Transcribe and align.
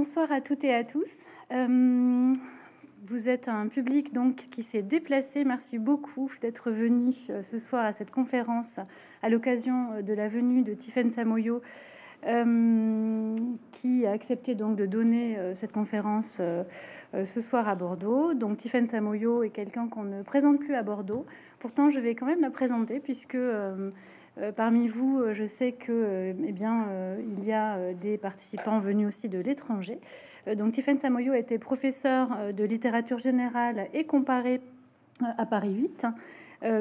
bonsoir 0.00 0.32
à 0.32 0.40
toutes 0.40 0.64
et 0.64 0.72
à 0.72 0.82
tous. 0.82 1.26
Euh, 1.52 2.32
vous 3.06 3.28
êtes 3.28 3.48
un 3.48 3.68
public 3.68 4.14
donc 4.14 4.36
qui 4.36 4.62
s'est 4.62 4.80
déplacé. 4.80 5.44
Merci 5.44 5.78
beaucoup 5.78 6.30
d'être 6.40 6.70
venu 6.70 7.12
euh, 7.28 7.42
ce 7.42 7.58
soir 7.58 7.84
à 7.84 7.92
cette 7.92 8.10
conférence 8.10 8.80
à 9.22 9.28
l'occasion 9.28 9.92
euh, 9.92 10.00
de 10.00 10.14
la 10.14 10.26
venue 10.26 10.62
de 10.62 10.72
Tiffaine 10.72 11.10
Samoyo, 11.10 11.60
qui 13.72 14.06
a 14.06 14.12
accepté 14.12 14.54
donc 14.54 14.76
de 14.76 14.86
donner 14.86 15.38
cette 15.54 15.72
conférence 15.72 16.40
ce 17.12 17.40
soir 17.42 17.68
à 17.68 17.74
Bordeaux. 17.74 18.32
Donc 18.32 18.60
Samoyo 18.60 19.42
est 19.42 19.50
quelqu'un 19.50 19.86
qu'on 19.86 20.04
ne 20.04 20.22
présente 20.22 20.60
plus 20.60 20.74
à 20.74 20.82
Bordeaux. 20.82 21.26
Pourtant, 21.58 21.90
je 21.90 22.00
vais 22.00 22.14
quand 22.14 22.26
même 22.26 22.40
la 22.40 22.50
présenter 22.50 23.00
puisque 23.00 23.36
parmi 24.56 24.86
vous, 24.86 25.20
euh, 25.20 25.34
je 25.34 25.44
sais 25.44 25.72
que, 25.72 25.92
euh, 25.92 26.32
eh 26.46 26.52
bien, 26.52 26.86
il 27.36 27.44
y 27.44 27.52
a 27.52 27.92
des 27.94 28.18
participants 28.18 28.78
venus 28.78 29.08
aussi 29.08 29.28
de 29.28 29.38
l'étranger. 29.38 30.00
donc, 30.56 30.72
Tiffaine 30.72 30.98
Samoyo 30.98 31.34
était 31.34 31.58
professeure 31.58 32.52
de 32.52 32.64
littérature 32.64 33.18
générale 33.18 33.88
et 33.92 34.04
comparée 34.04 34.60
à 35.36 35.44
Paris 35.44 35.74
8, 35.74 36.06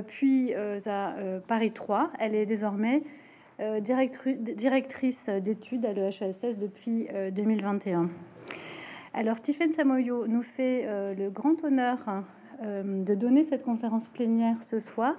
puis 0.07 0.53
à 0.53 1.15
Paris 1.45 1.71
3. 1.71 2.11
Elle 2.19 2.35
est 2.35 2.45
désormais 2.45 3.03
directrice 3.81 5.25
d'études 5.41 5.85
à 5.85 5.91
l'EHESS 5.91 6.57
depuis 6.57 7.09
2021. 7.33 8.09
Alors, 9.13 9.41
Tiffaine 9.41 9.73
Samoyo 9.73 10.25
nous 10.25 10.41
fait 10.41 10.87
le 11.15 11.29
grand 11.29 11.61
honneur 11.65 11.97
de 12.63 13.13
donner 13.13 13.43
cette 13.43 13.63
conférence 13.63 14.07
plénière 14.07 14.63
ce 14.63 14.79
soir. 14.79 15.15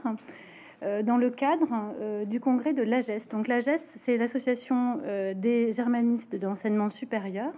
Euh, 0.83 1.03
dans 1.03 1.19
le 1.19 1.29
cadre 1.29 1.69
euh, 2.01 2.25
du 2.25 2.41
congrès 2.41 2.73
de 2.73 2.83
l'AGES. 2.83 3.29
Donc 3.31 3.49
l'AGES, 3.49 3.83
c'est 3.97 4.17
l'association 4.17 4.99
euh, 5.05 5.35
des 5.35 5.73
germanistes 5.73 6.35
de 6.35 6.47
l'enseignement 6.47 6.89
supérieur, 6.89 7.53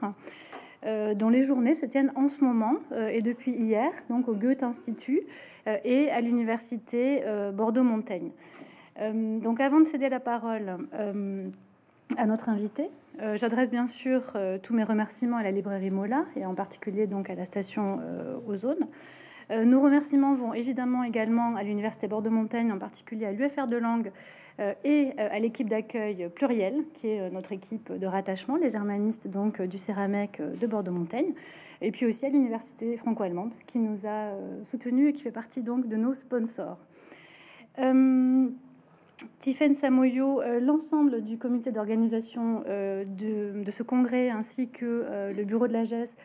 dont 1.14 1.28
les 1.28 1.44
journées 1.44 1.74
se 1.74 1.86
tiennent 1.86 2.10
en 2.16 2.27
ce 2.27 2.42
moment 2.42 2.74
et 3.08 3.22
depuis 3.22 3.52
hier, 3.52 3.92
donc 4.10 4.27
au 4.27 4.34
Goethe 4.34 4.64
Institut 4.64 5.20
et 5.84 6.10
à 6.10 6.20
l'université 6.20 7.22
Bordeaux-Montaigne. 7.55 8.32
donc 8.98 9.60
avant 9.60 9.78
de 9.78 9.84
céder 9.84 10.08
la 10.08 10.19
parole 10.19 10.78
à 12.16 12.27
notre 12.27 12.48
invité, 12.48 12.91
j'adresse 13.34 13.70
bien 13.70 13.86
sûr 13.86 14.36
tous 14.64 14.75
mes 14.75 14.82
remerciements 14.82 15.36
à 15.36 15.44
la 15.44 15.52
librairie 15.52 15.92
Mola 15.92 16.25
et 16.34 16.44
en 16.44 16.56
particulier 16.56 17.06
donc 17.06 17.30
à 17.30 17.36
la 17.36 17.44
station 17.44 18.00
Ozone. 18.48 18.88
Euh, 19.53 19.64
nos 19.64 19.83
remerciements 19.83 20.34
vont 20.34 20.55
évidemment 20.55 21.05
également 21.05 21.56
à 21.56 21.62
l'Université 21.62 22.08
Bordeaux-Montaigne, 22.08 22.72
en 22.72 22.78
particulier 22.78 23.27
à 23.27 23.33
l'UFR 23.33 23.67
de 23.67 23.77
langue 23.77 24.11
euh, 24.61 24.72
et 24.83 25.11
euh, 25.19 25.28
à 25.31 25.39
l'équipe 25.39 25.69
d'accueil 25.69 26.28
pluriel, 26.34 26.84
qui 26.94 27.09
est 27.09 27.31
notre 27.31 27.53
équipe 27.53 27.92
de 27.92 28.06
rattachement, 28.06 28.56
les 28.56 28.70
germanistes 28.70 29.28
donc 29.28 29.61
du 29.61 29.78
Céramec 29.78 30.41
de 30.41 30.67
Bordeaux-Montaigne, 30.67 31.34
et 31.83 31.91
puis 31.91 32.06
aussi 32.06 32.25
à 32.25 32.31
l'Université 32.31 32.97
franco-allemande, 32.97 33.53
qui 33.67 33.78
nous 33.78 34.06
a 34.06 34.31
soutenus 34.64 35.11
et 35.11 35.12
qui 35.12 35.22
fait 35.22 35.31
partie 35.31 35.62
donc 35.62 35.87
de 35.87 35.97
nos 35.97 36.14
sponsors. 36.14 36.78
Euh, 37.78 38.48
Samoyo, 39.75 40.41
l'ensemble 40.61 41.22
du 41.22 41.39
comité 41.39 41.70
d'organisation 41.70 42.61
de, 42.61 43.62
de, 43.62 43.70
ce 43.70 43.84
congrès 43.84 44.31
ainsi 44.31 44.69
que 44.69 45.31
le 45.33 45.44
bureau 45.44 45.69
de 45.69 45.72
la 45.72 45.84
GES 45.84 46.16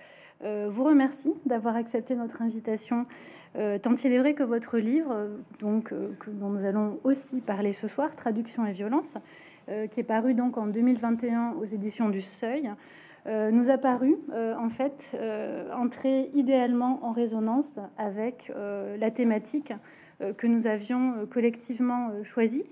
vous 0.41 0.83
remercie 0.83 1.33
d'avoir 1.45 1.75
accepté 1.75 2.16
notre 2.16 2.41
invitation, 2.41 3.05
euh, 3.55 3.80
tant 3.80 3.95
il 3.95 4.11
est 4.11 4.19
vrai 4.19 4.33
que 4.33 4.44
votre 4.44 4.77
livre, 4.77 5.29
donc, 5.59 5.91
euh, 5.91 6.09
dont 6.27 6.49
nous 6.49 6.66
allons 6.66 6.99
aussi 7.03 7.41
parler 7.41 7.73
ce 7.73 7.88
soir, 7.88 8.16
Traduction 8.16 8.66
et 8.66 8.71
violence, 8.71 9.17
qui 9.91 9.99
est 9.99 10.03
paru 10.03 10.33
donc 10.33 10.57
en 10.57 10.67
2021 10.67 11.55
aux 11.59 11.66
éditions 11.66 12.07
du 12.07 12.21
Seuil, 12.21 12.71
nous 13.25 13.69
a 13.69 13.77
paru 13.77 14.16
en 14.33 14.69
fait 14.69 15.19
entrer 15.75 16.31
idéalement 16.33 17.03
en 17.03 17.11
résonance 17.11 17.77
avec 17.97 18.49
la 18.55 19.11
thématique 19.11 19.73
que 20.38 20.47
nous 20.47 20.67
avions 20.67 21.27
collectivement 21.29 22.12
choisie 22.23 22.63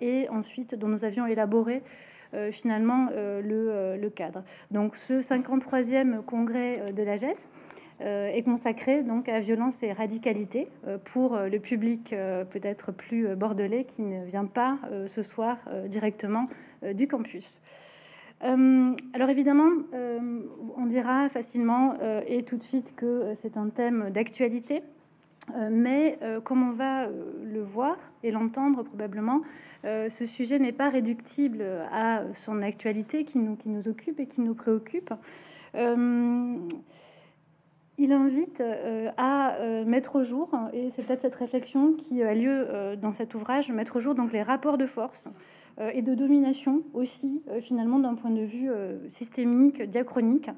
et 0.00 0.28
ensuite 0.28 0.76
dont 0.76 0.86
nous 0.86 1.04
avions 1.04 1.26
élaboré 1.26 1.82
euh, 1.82 2.13
finalement 2.50 3.08
euh, 3.12 3.42
euh, 3.44 3.96
le, 3.96 4.10
cadre. 4.10 4.42
Donc 4.70 4.96
ce 4.96 5.14
53e 5.14 6.22
congrès 6.22 6.92
de 6.92 7.02
la 7.02 7.16
GES 7.16 7.48
est 8.00 8.44
consacré 8.44 9.02
donc 9.02 9.28
à 9.28 9.38
violence 9.38 9.82
et 9.82 9.92
radicalité 9.92 10.68
pour 11.04 11.38
le 11.38 11.58
public 11.58 12.14
peut-être 12.50 12.92
plus 12.92 13.34
bordelais 13.36 13.84
qui 13.84 14.02
ne 14.02 14.24
vient 14.24 14.46
pas 14.46 14.78
ce 15.06 15.22
soir 15.22 15.58
directement 15.86 16.48
du 16.92 17.06
campus. 17.06 17.60
alors 18.40 19.30
évidemment, 19.30 19.70
on 20.76 20.86
dira 20.86 21.28
facilement 21.28 21.96
et 22.26 22.42
tout 22.42 22.56
de 22.56 22.62
suite 22.62 22.94
que 22.96 23.32
c'est 23.34 23.56
un 23.56 23.68
thème 23.68 24.10
d'actualité, 24.10 24.82
euh, 24.82 24.93
mais 25.70 26.18
euh, 26.22 26.40
comme 26.40 26.66
on 26.66 26.72
va 26.72 27.04
euh, 27.04 27.10
le 27.44 27.62
voir 27.62 27.96
et 28.22 28.30
l'entendre 28.30 28.82
probablement, 28.82 29.42
ce 29.84 30.24
sujet 30.24 30.58
n'est 30.58 30.72
pas 30.72 30.88
réductible 30.88 31.62
à 31.92 32.22
son 32.34 32.62
actualité 32.62 33.24
qui 33.24 33.38
nous, 33.38 33.88
occupe 33.88 34.18
et 34.18 34.26
qui 34.26 34.40
nous 34.40 34.54
préoccupe. 34.54 35.12
il 35.74 36.62
invite 37.98 38.62
à 39.18 39.58
mettre 39.84 40.16
au 40.16 40.22
jour, 40.22 40.58
et 40.72 40.88
c'est 40.88 41.06
peut-être 41.06 41.20
cette 41.20 41.34
réflexion 41.34 41.92
qui 41.92 42.22
a 42.22 42.34
lieu 42.34 42.96
dans 42.96 43.12
cet 43.12 43.34
ouvrage, 43.34 43.70
mettre 43.70 43.96
au 43.96 44.00
jour 44.00 44.14
donc 44.14 44.32
les 44.32 44.42
rapports 44.42 44.78
de 44.78 44.86
force 44.86 45.28
et 45.92 46.00
de 46.00 46.14
domination 46.14 46.82
aussi, 46.94 47.42
finalement, 47.60 47.98
d'un 47.98 48.14
point 48.14 48.30
de 48.30 48.40
vue 48.40 48.70
systémique, 49.08 49.82
diachronique, 49.82 50.48
euh, 50.48 50.52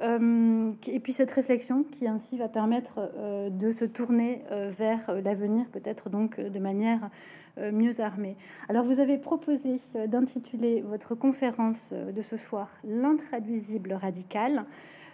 et 0.00 1.00
puis 1.00 1.12
cette 1.12 1.30
réflexion 1.30 1.84
qui 1.84 2.08
ainsi 2.08 2.36
va 2.36 2.48
permettre 2.48 3.12
euh, 3.16 3.48
de 3.48 3.70
se 3.70 3.84
tourner 3.84 4.42
euh, 4.50 4.68
vers 4.68 5.14
l'avenir, 5.22 5.66
peut-être 5.70 6.10
donc 6.10 6.40
de 6.40 6.58
manière 6.58 7.10
mieux 7.72 8.00
armée. 8.00 8.36
Alors 8.68 8.84
vous 8.84 8.98
avez 8.98 9.16
proposé 9.16 9.76
d'intituler 10.08 10.80
votre 10.80 11.14
conférence 11.14 11.92
de 11.92 12.20
ce 12.20 12.36
soir 12.36 12.68
L'intraduisible 12.82 13.92
radical. 13.92 14.64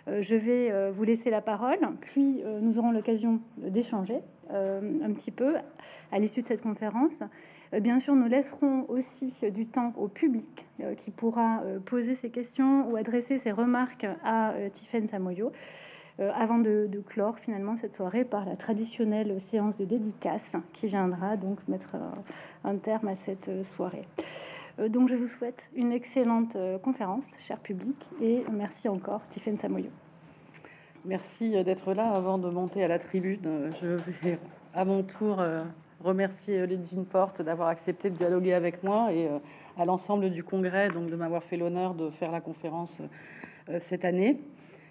Je 0.06 0.36
vais 0.36 0.90
vous 0.90 1.04
laisser 1.04 1.28
la 1.28 1.42
parole, 1.42 1.78
puis 2.00 2.42
nous 2.62 2.78
aurons 2.78 2.92
l'occasion 2.92 3.40
d'échanger 3.58 4.20
un 4.48 5.12
petit 5.12 5.32
peu 5.32 5.56
à 6.12 6.18
l'issue 6.18 6.40
de 6.40 6.46
cette 6.46 6.62
conférence. 6.62 7.22
Euh, 7.72 7.80
bien 7.80 8.00
sûr, 8.00 8.14
nous 8.14 8.26
laisserons 8.26 8.84
aussi 8.88 9.50
du 9.50 9.66
temps 9.66 9.92
au 9.96 10.08
public 10.08 10.66
euh, 10.80 10.94
qui 10.94 11.10
pourra 11.10 11.62
euh, 11.62 11.78
poser 11.78 12.14
ses 12.14 12.30
questions 12.30 12.88
ou 12.90 12.96
adresser 12.96 13.38
ses 13.38 13.52
remarques 13.52 14.06
à 14.24 14.54
Tiffaine 14.72 15.06
Samoyo. 15.06 15.52
avant 16.18 16.58
de, 16.58 17.02
clore 17.06 17.38
finalement 17.38 17.76
cette 17.76 17.94
soirée 17.94 18.24
par 18.24 18.44
la 18.44 18.54
traditionnelle 18.54 19.40
séance 19.40 19.76
de 19.76 19.86
dédicace 19.86 20.52
qui 20.72 20.86
viendra 20.86 21.36
donc 21.36 21.66
mettre 21.66 21.96
un 22.64 22.76
terme 22.76 23.08
à 23.08 23.16
cette 23.16 23.64
soirée. 23.64 24.02
donc 24.88 25.08
je 25.08 25.14
vous 25.14 25.28
souhaite 25.28 25.70
une 25.74 25.92
excellente 25.92 26.58
conférence, 26.82 27.28
cher 27.38 27.58
public, 27.58 28.10
et 28.20 28.44
merci 28.52 28.86
encore 28.88 29.26
Tiffaine 29.28 29.56
Samoyo. 29.56 29.88
Merci 31.06 31.52
d'être 31.64 31.94
là. 31.94 32.10
Avant 32.10 32.36
de 32.36 32.50
monter 32.50 32.84
à 32.84 32.88
la 32.88 32.98
tribune, 32.98 33.72
je 33.80 33.88
vais 33.88 34.38
à 34.74 34.84
mon 34.84 35.02
tour 35.02 35.42
remercier 36.02 36.66
Lydie 36.66 36.98
Porte 37.10 37.42
d'avoir 37.42 37.68
accepté 37.68 38.10
de 38.10 38.16
dialoguer 38.16 38.54
avec 38.54 38.82
moi 38.82 39.12
et 39.12 39.26
euh, 39.26 39.38
à 39.78 39.84
l'ensemble 39.84 40.30
du 40.30 40.42
congrès 40.42 40.88
donc 40.90 41.10
de 41.10 41.16
m'avoir 41.16 41.42
fait 41.42 41.56
l'honneur 41.56 41.94
de 41.94 42.10
faire 42.10 42.30
la 42.32 42.40
conférence 42.40 43.02
euh, 43.68 43.78
cette 43.80 44.04
année. 44.04 44.40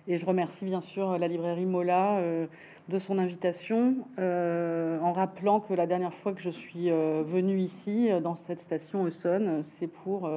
Et 0.08 0.18
je 0.18 0.26
remercie 0.26 0.66
bien 0.66 0.82
sûr 0.82 1.18
la 1.18 1.28
librairie 1.28 1.66
Mola 1.66 2.18
euh, 2.18 2.48
de 2.88 2.98
son 2.98 3.20
invitation, 3.20 3.98
en 4.18 5.14
rappelant 5.14 5.60
que 5.60 5.74
la 5.74 5.86
dernière 5.86 6.14
fois 6.14 6.34
que 6.34 6.42
je 6.42 6.50
suis 6.50 6.90
venue 6.90 7.60
ici, 7.60 8.10
dans 8.24 8.34
cette 8.34 8.60
station 8.60 9.06
Essonne, 9.06 9.62
c'est 9.64 9.86
pour 9.86 10.28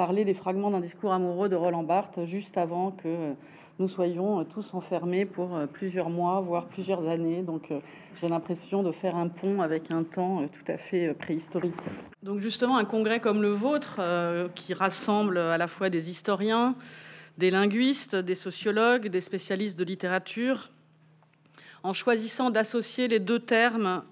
parler 0.00 0.24
des 0.24 0.32
fragments 0.32 0.70
d'un 0.70 0.80
discours 0.80 1.12
amoureux 1.12 1.50
de 1.50 1.56
Roland 1.56 1.82
Barthes, 1.82 2.24
juste 2.24 2.56
avant 2.56 2.90
que 2.90 3.34
nous 3.78 3.86
soyons 3.86 4.42
tous 4.46 4.72
enfermés 4.72 5.26
pour 5.26 5.54
euh, 5.54 5.66
plusieurs 5.66 6.08
mois, 6.08 6.40
voire 6.40 6.68
plusieurs 6.68 7.06
années. 7.06 7.42
Donc 7.42 7.70
euh, 7.70 7.80
j'ai 8.18 8.30
l'impression 8.30 8.82
de 8.82 8.92
faire 8.92 9.14
un 9.14 9.28
pont 9.28 9.60
avec 9.60 9.90
un 9.90 10.02
temps 10.02 10.40
euh, 10.40 10.46
tout 10.46 10.64
à 10.72 10.78
fait 10.78 11.12
préhistorique. 11.12 11.74
Donc 12.22 12.40
justement, 12.40 12.78
un 12.78 12.86
congrès 12.86 13.20
comme 13.20 13.42
le 13.42 13.50
vôtre, 13.50 14.00
qui 14.54 14.72
rassemble 14.72 15.36
à 15.36 15.58
la 15.58 15.68
fois 15.68 15.90
des 15.90 16.08
historiens, 16.08 16.76
des 17.36 17.50
linguistes, 17.50 18.16
des 18.16 18.34
sociologues, 18.34 19.08
des 19.08 19.20
spécialistes 19.20 19.78
de 19.78 19.84
littérature, 19.84 20.70
en 21.82 21.92
choisissant 21.92 22.48
d'associer 22.48 23.06
les 23.06 23.18
deux 23.18 23.40
termes 23.40 24.02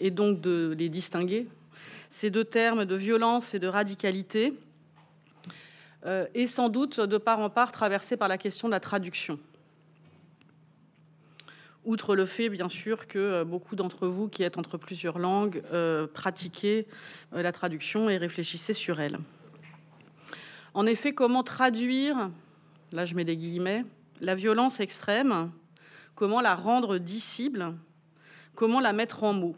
et 0.00 0.10
donc 0.10 0.40
de 0.40 0.74
les 0.78 0.88
distinguer, 0.88 1.46
ces 2.08 2.30
deux 2.30 2.44
termes 2.44 2.86
de 2.86 2.94
violence 2.94 3.52
et 3.52 3.58
de 3.58 3.68
radicalité, 3.68 4.54
euh, 4.54 4.69
et 6.34 6.46
sans 6.46 6.68
doute 6.70 6.98
de 7.00 7.18
part 7.18 7.40
en 7.40 7.50
part 7.50 7.72
traversé 7.72 8.16
par 8.16 8.28
la 8.28 8.38
question 8.38 8.68
de 8.68 8.72
la 8.72 8.80
traduction. 8.80 9.38
Outre 11.84 12.14
le 12.14 12.26
fait, 12.26 12.50
bien 12.50 12.68
sûr, 12.68 13.06
que 13.06 13.18
euh, 13.18 13.44
beaucoup 13.44 13.74
d'entre 13.74 14.06
vous 14.06 14.28
qui 14.28 14.42
êtes 14.42 14.58
entre 14.58 14.76
plusieurs 14.76 15.18
langues 15.18 15.62
euh, 15.72 16.06
pratiquez 16.06 16.86
la 17.32 17.52
traduction 17.52 18.10
et 18.10 18.18
réfléchissez 18.18 18.74
sur 18.74 19.00
elle. 19.00 19.18
En 20.74 20.84
effet, 20.86 21.14
comment 21.14 21.42
traduire, 21.42 22.30
là 22.92 23.06
je 23.06 23.14
mets 23.14 23.24
des 23.24 23.36
guillemets, 23.36 23.84
la 24.20 24.34
violence 24.34 24.78
extrême, 24.80 25.50
comment 26.14 26.42
la 26.42 26.54
rendre 26.54 26.98
dissible, 26.98 27.74
comment 28.54 28.80
la 28.80 28.92
mettre 28.92 29.24
en 29.24 29.32
mots, 29.32 29.56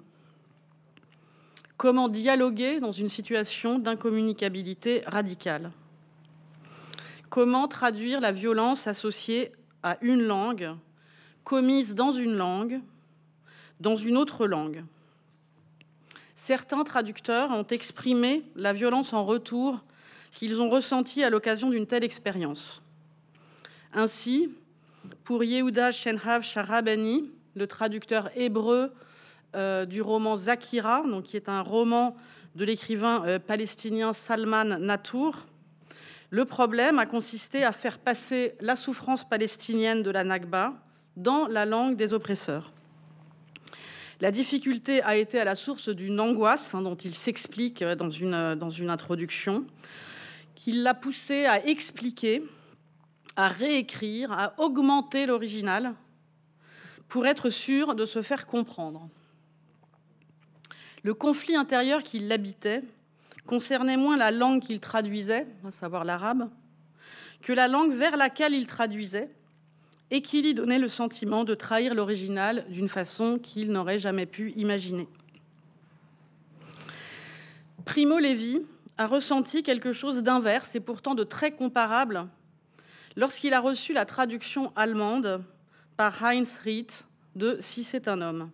comment 1.77 2.09
dialoguer 2.09 2.79
dans 2.79 2.93
une 2.93 3.09
situation 3.09 3.81
d'incommunicabilité 3.81 5.03
radicale, 5.07 5.73
comment 7.33 7.67
traduire 7.67 8.21
la 8.21 8.31
violence 8.31 8.87
associée 8.87 9.53
à 9.83 9.97
une 10.03 10.23
langue, 10.23 10.77
commise 11.45 11.95
dans 11.95 12.13
une 12.13 12.35
langue, 12.35 12.83
dans 13.81 13.97
une 13.97 14.19
autre 14.19 14.47
langue? 14.47 14.85
Certains 16.35 16.85
traducteurs 16.85 17.51
ont 17.51 17.67
exprimé 17.71 18.43
la 18.55 18.75
violence 18.75 19.15
en 19.15 19.25
retour 19.25 19.81
qu'ils 20.33 20.61
ont 20.61 20.69
ressentie 20.69 21.25
à 21.25 21.31
l'occasion 21.31 21.71
d'une 21.71 21.87
telle 21.87 22.05
expérience. 22.05 22.83
Ainsi, 23.95 24.51
pour 25.25 25.43
Yehuda 25.43 25.91
Shenhav 25.91 26.43
Sharabani, 26.43 27.31
le 27.55 27.67
traducteur 27.67 28.29
hébreu 28.37 28.93
euh, 29.57 29.87
du 29.87 30.03
roman 30.03 30.37
Zakira, 30.37 31.03
donc 31.09 31.25
qui 31.25 31.39
est 31.39 31.49
un 31.49 31.63
roman 31.63 32.15
de 32.57 32.67
l'écrivain 32.67 33.25
euh, 33.25 33.39
palestinien 33.39 34.13
Salman 34.13 34.79
Natour, 34.79 35.47
le 36.33 36.47
problème 36.47 36.99
a 36.99 37.05
consisté 37.05 37.63
à 37.63 37.73
faire 37.73 37.99
passer 37.99 38.55
la 38.61 38.75
souffrance 38.75 39.23
palestinienne 39.23 40.03
de 40.03 40.11
la 40.11 40.25
Nakba 40.25 40.73
dans 41.15 41.47
la 41.47 41.67
langue 41.67 41.95
des 41.95 42.15
oppresseurs. 42.15 42.73
La 44.19 44.31
difficulté 44.31 45.03
a 45.03 45.15
été 45.19 45.39
à 45.39 45.45
la 45.45 45.55
source 45.55 45.91
d'une 45.91 46.19
angoisse 46.21 46.75
hein, 46.75 46.81
dont 46.81 46.95
il 46.95 47.15
s'explique 47.15 47.85
dans 47.85 48.09
une, 48.09 48.55
dans 48.55 48.71
une 48.71 48.89
introduction, 48.89 49.67
qui 50.55 50.73
l'a 50.73 50.95
poussé 50.95 51.45
à 51.45 51.67
expliquer, 51.67 52.43
à 53.37 53.49
réécrire, 53.49 54.33
à 54.33 54.55
augmenter 54.59 55.27
l'original 55.27 55.93
pour 57.09 57.27
être 57.27 57.51
sûr 57.51 57.95
de 57.95 58.07
se 58.07 58.23
faire 58.23 58.47
comprendre. 58.47 59.07
Le 61.03 61.13
conflit 61.13 61.57
intérieur 61.57 62.03
qui 62.03 62.21
l'habitait 62.21 62.85
concernait 63.47 63.97
moins 63.97 64.17
la 64.17 64.31
langue 64.31 64.63
qu'il 64.63 64.81
traduisait, 64.81 65.47
à 65.67 65.71
savoir 65.71 66.05
l'arabe, 66.05 66.49
que 67.43 67.53
la 67.53 67.69
langue 67.69 67.93
vers 67.93 68.17
laquelle 68.17 68.55
il 68.55 68.67
traduisait, 68.67 69.31
et 70.11 70.21
qui 70.21 70.43
lui 70.43 70.53
donnait 70.53 70.79
le 70.79 70.89
sentiment 70.89 71.43
de 71.43 71.55
trahir 71.55 71.95
l'original 71.95 72.67
d'une 72.69 72.89
façon 72.89 73.39
qu'il 73.39 73.73
n'aurait 73.73 73.99
jamais 73.99 74.27
pu 74.27 74.53
imaginer. 74.57 75.09
Primo 77.87 78.19
Levi 78.19 78.61
a 78.99 79.07
ressenti 79.07 79.63
quelque 79.63 79.93
chose 79.93 80.23
d'inverse 80.23 80.75
et 80.75 80.81
pourtant 80.81 81.15
de 81.15 81.25
très 81.25 81.53
comparable 81.53 82.29
lorsqu'il 83.17 83.55
a 83.55 83.61
reçu 83.61 83.95
la 83.95 84.05
traduction 84.05 84.71
allemande 84.77 85.43
par 85.97 86.23
Heinz 86.23 86.59
Rieth 86.63 87.07
de 87.35 87.57
Si 87.61 87.83
c'est 87.83 88.07
un 88.07 88.21
homme 88.21 88.51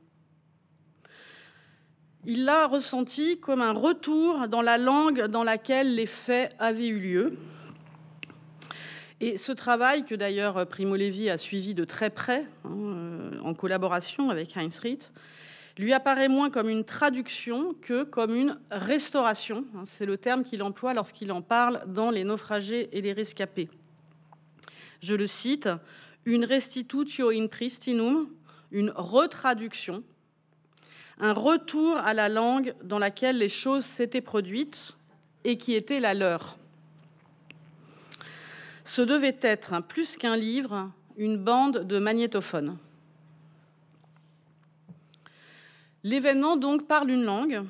il 2.28 2.44
l'a 2.44 2.66
ressenti 2.66 3.40
comme 3.40 3.62
un 3.62 3.72
retour 3.72 4.48
dans 4.48 4.60
la 4.60 4.76
langue 4.76 5.28
dans 5.28 5.44
laquelle 5.44 5.94
les 5.94 6.04
faits 6.04 6.54
avaient 6.58 6.88
eu 6.88 6.98
lieu. 6.98 7.38
Et 9.20 9.38
ce 9.38 9.50
travail, 9.50 10.04
que 10.04 10.14
d'ailleurs 10.14 10.69
Primo 10.69 10.94
Levi 10.94 11.30
a 11.30 11.38
suivi 11.38 11.72
de 11.72 11.84
très 11.84 12.10
près, 12.10 12.44
hein, 12.66 12.70
euh, 12.70 13.40
en 13.42 13.54
collaboration 13.54 14.28
avec 14.28 14.54
Heinz 14.58 14.78
lui 15.78 15.94
apparaît 15.94 16.28
moins 16.28 16.50
comme 16.50 16.69
une 16.69 16.84
traduction 16.84 17.75
que 17.80 18.02
comme 18.02 18.34
une 18.34 18.58
restauration. 18.70 19.64
Hein, 19.75 19.84
c'est 19.86 20.04
le 20.04 20.19
terme 20.19 20.44
qu'il 20.44 20.62
emploie 20.62 20.92
lorsqu'il 20.92 21.32
en 21.32 21.40
parle 21.40 21.82
dans 21.86 22.10
Les 22.10 22.25
naufragés 22.25 22.90
et 22.92 23.00
les 23.00 23.14
rescapés. 23.14 23.70
Je 25.00 25.14
le 25.14 25.26
cite, 25.26 25.70
une 26.26 26.44
restitutio 26.44 27.30
in 27.30 27.46
pristinum, 27.46 28.28
une 28.70 28.92
retraduction 28.94 30.02
un 31.20 31.32
retour 31.32 31.97
à 31.97 32.15
la 32.15 32.29
langue 32.29 32.75
dans 32.82 32.99
laquelle 32.99 33.38
les 33.38 33.49
choses 33.49 33.85
s'étaient 33.85 34.20
produites 34.20 34.97
et 35.44 35.59
qui 35.59 35.75
était 35.75 36.00
la 36.00 36.15
leur. 36.15 36.56
Ce 38.85 39.03
devait 39.03 39.38
être, 39.43 39.82
plus 39.82 40.17
qu'un 40.17 40.37
livre, 40.37 40.91
une 41.17 41.37
bande 41.37 41.85
de 41.85 41.99
magnétophones. 41.99 42.79
L'événement 46.05 46.56
donc 46.56 46.87
parle 46.87 47.11
une 47.11 47.25
langue, 47.25 47.62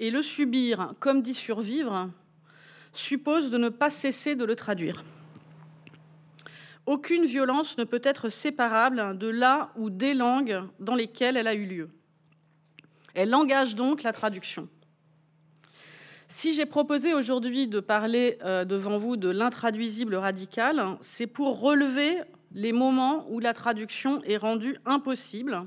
et 0.00 0.10
le 0.10 0.22
subir 0.22 0.94
comme 0.98 1.22
d'y 1.22 1.34
survivre 1.34 2.10
suppose 2.92 3.50
de 3.50 3.58
ne 3.58 3.68
pas 3.68 3.90
cesser 3.90 4.34
de 4.34 4.44
le 4.44 4.56
traduire. 4.56 5.04
Aucune 6.86 7.26
violence 7.26 7.76
ne 7.78 7.84
peut 7.84 8.00
être 8.02 8.30
séparable 8.30 9.18
de 9.18 9.28
la 9.28 9.70
ou 9.76 9.90
des 9.90 10.14
langues 10.14 10.62
dans 10.80 10.94
lesquelles 10.94 11.36
elle 11.36 11.46
a 11.46 11.54
eu 11.54 11.66
lieu. 11.66 11.90
Elle 13.20 13.34
engage 13.34 13.74
donc 13.74 14.02
la 14.02 14.14
traduction. 14.14 14.66
Si 16.26 16.54
j'ai 16.54 16.64
proposé 16.64 17.12
aujourd'hui 17.12 17.66
de 17.66 17.78
parler 17.78 18.38
euh, 18.42 18.64
devant 18.64 18.96
vous 18.96 19.18
de 19.18 19.28
l'intraduisible 19.28 20.14
radical, 20.14 20.96
c'est 21.02 21.26
pour 21.26 21.60
relever 21.60 22.22
les 22.54 22.72
moments 22.72 23.26
où 23.28 23.38
la 23.38 23.52
traduction 23.52 24.22
est 24.24 24.38
rendue 24.38 24.78
impossible, 24.86 25.66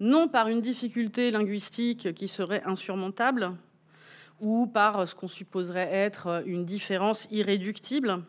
non 0.00 0.28
par 0.28 0.48
une 0.48 0.60
difficulté 0.60 1.30
linguistique 1.30 2.12
qui 2.12 2.28
serait 2.28 2.62
insurmontable, 2.66 3.52
ou 4.38 4.66
par 4.66 5.08
ce 5.08 5.14
qu'on 5.14 5.28
supposerait 5.28 5.88
être 5.90 6.42
une 6.44 6.66
différence 6.66 7.26
irréductible, 7.30 8.22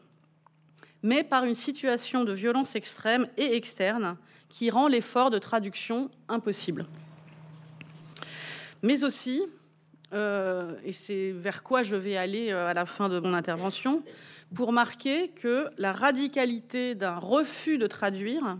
mais 1.03 1.25
par 1.25 1.43
une 1.43 1.55
situation 1.55 2.23
de 2.23 2.31
violence 2.31 2.75
extrême 2.75 3.27
et 3.35 3.57
externe 3.57 4.15
qui 4.47 4.69
rend 4.69 4.87
l'effort 4.87 5.31
de 5.31 5.37
traduction 5.37 6.09
impossible 6.29 6.85
mais 8.83 9.03
aussi, 9.03 9.43
euh, 10.13 10.75
et 10.83 10.93
c'est 10.93 11.31
vers 11.31 11.63
quoi 11.63 11.83
je 11.83 11.95
vais 11.95 12.17
aller 12.17 12.51
euh, 12.51 12.67
à 12.67 12.73
la 12.73 12.85
fin 12.85 13.09
de 13.09 13.19
mon 13.19 13.33
intervention, 13.33 14.03
pour 14.53 14.73
marquer 14.73 15.29
que 15.29 15.69
la 15.77 15.93
radicalité 15.93 16.95
d'un 16.95 17.17
refus 17.17 17.77
de 17.77 17.87
traduire 17.87 18.57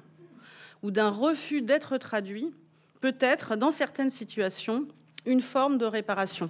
ou 0.84 0.92
d'un 0.92 1.10
refus 1.10 1.62
d'être 1.62 1.98
traduit 1.98 2.54
peut 3.02 3.16
être, 3.20 3.56
dans 3.56 3.72
certaines 3.72 4.10
situations, 4.10 4.88
une 5.26 5.42
forme 5.42 5.78
de 5.78 5.86
réparation. 5.86 6.50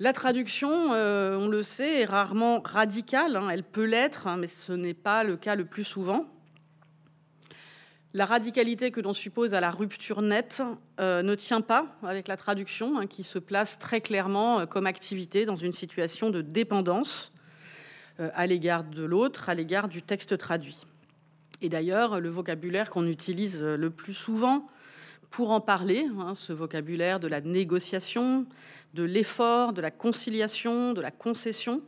La 0.00 0.12
traduction, 0.12 0.92
euh, 0.92 1.36
on 1.36 1.48
le 1.48 1.62
sait, 1.62 2.00
est 2.00 2.04
rarement 2.04 2.60
radicale. 2.64 3.36
Hein. 3.36 3.48
elle 3.50 3.62
peut 3.62 3.84
l'être, 3.84 4.26
hein, 4.26 4.36
mais 4.36 4.48
ce 4.48 4.72
n'est 4.72 4.94
pas 4.94 5.22
le 5.22 5.36
cas 5.36 5.54
le 5.54 5.64
plus 5.64 5.84
souvent. 5.84 6.26
La 8.16 8.26
radicalité 8.26 8.92
que 8.92 9.00
l'on 9.00 9.12
suppose 9.12 9.54
à 9.54 9.60
la 9.60 9.72
rupture 9.72 10.22
nette 10.22 10.62
euh, 11.00 11.20
ne 11.22 11.34
tient 11.34 11.60
pas 11.60 11.96
avec 12.04 12.28
la 12.28 12.36
traduction, 12.36 12.96
hein, 12.96 13.08
qui 13.08 13.24
se 13.24 13.40
place 13.40 13.80
très 13.80 14.00
clairement 14.00 14.60
euh, 14.60 14.66
comme 14.66 14.86
activité 14.86 15.46
dans 15.46 15.56
une 15.56 15.72
situation 15.72 16.30
de 16.30 16.40
dépendance 16.40 17.32
euh, 18.20 18.30
à 18.34 18.46
l'égard 18.46 18.84
de 18.84 19.02
l'autre, 19.02 19.48
à 19.48 19.54
l'égard 19.54 19.88
du 19.88 20.00
texte 20.00 20.38
traduit. 20.38 20.86
Et 21.60 21.68
d'ailleurs, 21.68 22.20
le 22.20 22.28
vocabulaire 22.28 22.88
qu'on 22.88 23.08
utilise 23.08 23.60
le 23.60 23.90
plus 23.90 24.14
souvent 24.14 24.68
pour 25.30 25.50
en 25.50 25.60
parler, 25.60 26.06
hein, 26.20 26.36
ce 26.36 26.52
vocabulaire 26.52 27.18
de 27.18 27.26
la 27.26 27.40
négociation, 27.40 28.46
de 28.92 29.02
l'effort, 29.02 29.72
de 29.72 29.80
la 29.80 29.90
conciliation, 29.90 30.92
de 30.92 31.00
la 31.00 31.10
concession, 31.10 31.82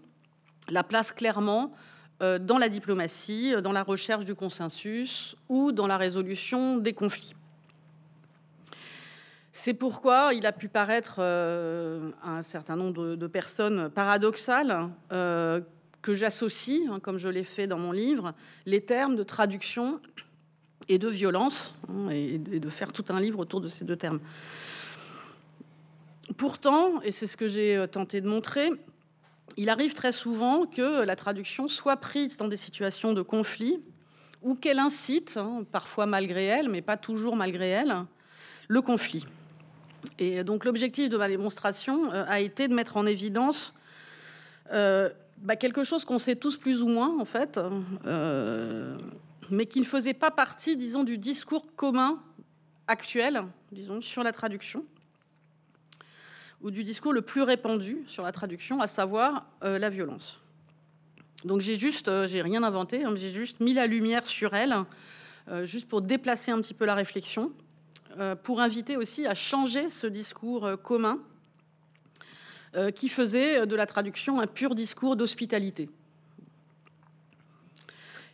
la 0.71 0.83
place 0.83 1.13
clairement 1.13 1.73
dans 2.21 2.59
la 2.59 2.69
diplomatie, 2.69 3.55
euh, 3.55 3.61
dans 3.61 3.73
la 3.73 3.83
recherche 3.83 4.25
du 4.25 4.35
consensus 4.35 5.37
ou 5.49 5.73
dans 5.73 5.87
la 5.87 5.97
résolution 5.97 6.79
des 6.79 6.95
conflits. 6.95 7.35
C'est 9.53 9.75
pourquoi 9.75 10.33
il 10.35 10.47
a 10.47 10.53
pu 10.53 10.69
paraître 10.69 11.17
euh, 11.19 12.11
à 12.23 12.39
un 12.39 12.43
certain 12.43 12.77
nombre 12.77 13.17
de, 13.17 13.27
personnes 13.27 13.91
paradoxales 13.91 14.91
que 15.11 16.15
j'associe, 16.15 16.83
hein, 16.91 17.01
comme 17.01 17.19
je 17.19 17.29
l'ai 17.29 17.43
fait 17.43 17.67
dans 17.67 17.79
mon 17.79 17.91
livre, 17.91 18.33
les 18.65 18.81
termes 18.81 19.17
de 19.17 19.23
traduction 19.23 20.01
et 20.89 20.99
de 20.99 21.09
violence, 21.09 21.75
hein, 21.89 22.11
et 22.11 22.39
de 22.39 22.69
faire 22.69 22.93
tout 22.93 23.05
un 23.09 23.21
livre 23.21 23.41
autour 23.41 23.61
de 23.61 23.69
ces 23.69 23.85
deux 23.85 23.97
termes. 23.97 24.21
Pourtant, 26.37 27.01
et 27.03 27.13
c'est 27.13 27.27
ce 27.27 27.37
que 27.37 27.49
j'ai 27.49 27.85
tenté 27.91 28.21
de 28.21 28.29
montrer, 28.29 28.71
il 29.57 29.69
arrive 29.69 29.95
très 29.95 30.13
souvent 30.13 30.67
que 30.67 31.03
la 31.03 31.17
traduction 31.17 31.69
soit 31.69 31.97
prise 31.97 32.37
dans 32.37 32.49
des 32.49 32.57
situations 32.57 33.13
de 33.13 33.23
conflit 33.23 33.81
ou 34.43 34.55
qu'elle 34.55 34.79
incite, 34.79 35.39
hein, 35.39 35.65
parfois 35.73 36.07
malgré 36.07 36.45
elle, 36.45 36.69
mais 36.69 36.83
pas 36.83 36.97
toujours 36.97 37.37
malgré 37.37 37.69
elle, 37.69 38.05
le 38.69 38.83
conflit. 38.83 39.27
Et 40.19 40.45
donc 40.45 40.65
l'objectif 40.65 41.09
de 41.09 41.17
ma 41.17 41.29
démonstration 41.29 42.13
euh, 42.13 42.25
a 42.29 42.41
été 42.41 42.69
de 42.69 42.75
mettre 42.75 42.97
en 42.97 43.07
évidence 43.07 43.75
euh, 44.73 45.11
bah, 45.39 45.57
quelque 45.57 45.85
chose 45.85 46.05
qu'on 46.05 46.19
sait 46.19 46.37
tous 46.37 46.57
plus 46.57 46.83
ou 46.83 46.89
moins 46.89 47.19
en 47.19 47.25
fait, 47.25 47.59
euh, 48.07 48.97
mais 49.51 49.67
qui 49.67 49.81
ne 49.81 49.85
faisait 49.85 50.15
pas 50.15 50.31
partie, 50.31 50.77
disons, 50.77 51.05
du 51.05 51.19
discours 51.19 51.65
commun 51.77 52.23
actuel, 52.89 53.43
disons, 53.73 54.01
sur 54.01 54.23
la 54.23 54.33
traduction 54.33 54.85
ou 56.63 56.71
du 56.71 56.85
discours 56.85 57.13
le 57.13 57.23
plus 57.23 57.43
répandu 57.43 57.99
sur 58.07 58.23
la 58.23 58.33
traduction, 58.33 58.81
à 58.81 58.87
savoir 58.87 59.47
euh, 59.63 59.79
la 59.79 59.91
violence. 59.91 60.41
Donc 61.45 61.61
j'ai 61.61 61.77
juste, 61.77 62.09
euh, 62.09 62.27
j'ai 62.27 62.43
rien 62.43 62.63
inventé, 62.63 63.05
hein, 63.05 63.15
j'ai 63.15 63.31
juste 63.31 63.61
mis 63.61 63.75
la 63.75 63.87
lumière 63.87 64.27
sur 64.27 64.55
elle, 64.55 64.75
euh, 65.49 65.67
juste 65.67 65.89
pour 65.89 66.01
déplacer 66.01 66.51
un 66.51 66.61
petit 66.61 66.75
peu 66.75 66.85
la 66.85 66.95
réflexion, 66.95 67.53
pour 68.45 68.63
inviter 68.63 68.97
aussi 68.97 69.27
à 69.27 69.35
changer 69.35 69.91
ce 69.91 70.07
discours 70.07 70.81
commun 70.83 71.19
qui 72.95 73.11
faisait 73.11 73.67
de 73.67 73.77
la 73.77 73.85
traduction 73.85 74.41
un 74.41 74.47
pur 74.47 74.75
discours 74.75 75.17
d'hospitalité. 75.17 75.91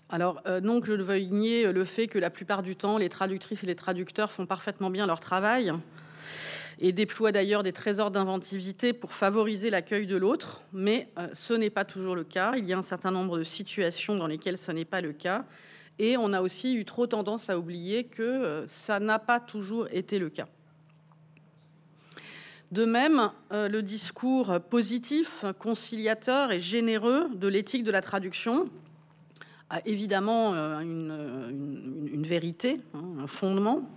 Alors, 0.09 0.41
donc, 0.61 0.85
je 0.85 0.93
veux 0.93 1.19
nier 1.19 1.73
le 1.73 1.85
fait 1.85 2.07
que 2.07 2.21
la 2.21 2.31
plupart 2.31 2.62
du 2.62 2.76
temps, 2.76 2.97
les 2.97 3.09
traductrices 3.09 3.64
et 3.64 3.67
les 3.67 3.75
traducteurs 3.75 4.31
font 4.31 4.47
parfaitement 4.47 4.88
bien 4.88 5.05
leur 5.05 5.19
travail 5.19 5.73
et 6.79 6.93
déploie 6.93 7.33
d'ailleurs 7.33 7.62
des 7.62 7.73
trésors 7.73 8.11
d'inventivité 8.11 8.93
pour 8.93 9.12
favoriser 9.12 9.71
l'accueil 9.71 10.07
de 10.07 10.17
l'autre, 10.17 10.62
mais 10.73 11.09
euh, 11.19 11.29
ce 11.33 11.55
n'est 11.55 11.71
pas 11.71 11.85
toujours 11.85 12.14
le 12.14 12.25
cas. 12.25 12.55
Il 12.57 12.67
y 12.67 12.73
a 12.73 12.79
un 12.79 12.83
certain 12.83 13.11
nombre 13.11 13.38
de 13.38 13.45
situations 13.45 14.17
dans 14.17 14.26
lesquelles 14.26 14.59
ce 14.59 14.73
n'est 14.73 14.85
pas 14.85 15.00
le 15.00 15.12
cas, 15.12 15.45
et 15.99 16.17
on 16.17 16.33
a 16.33 16.41
aussi 16.41 16.75
eu 16.75 16.85
trop 16.85 17.07
tendance 17.07 17.50
à 17.50 17.59
oublier 17.59 18.05
que 18.05 18.23
euh, 18.23 18.67
ça 18.67 19.00
n'a 19.00 19.19
pas 19.19 19.41
toujours 19.41 19.87
été 19.91 20.19
le 20.19 20.31
cas. 20.31 20.49
De 22.71 22.87
même, 22.87 23.31
euh, 23.52 23.69
le 23.69 23.83
discours 23.83 24.59
positif, 24.71 25.45
conciliateur 25.59 26.52
et 26.52 26.61
généreux 26.61 27.29
de 27.35 27.47
l'éthique 27.47 27.85
de 27.85 27.91
la 27.91 28.00
traduction 28.00 28.71
a 29.69 29.81
évidemment 29.87 30.52
une, 30.81 32.23
vérité, 32.25 32.81
hein, 32.93 33.23
un 33.23 33.26
fondement, 33.26 33.88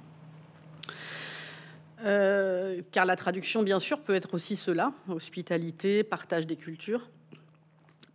euh, 2.06 2.82
car 2.92 3.06
la 3.06 3.16
traduction, 3.16 3.64
bien 3.64 3.80
sûr, 3.80 4.00
peut 4.02 4.16
être 4.16 4.36
aussi 4.36 4.56
cela, 4.56 4.94
hospitalité, 5.08 6.04
partage 6.04 6.46
des 6.46 6.56
cultures, 6.56 7.10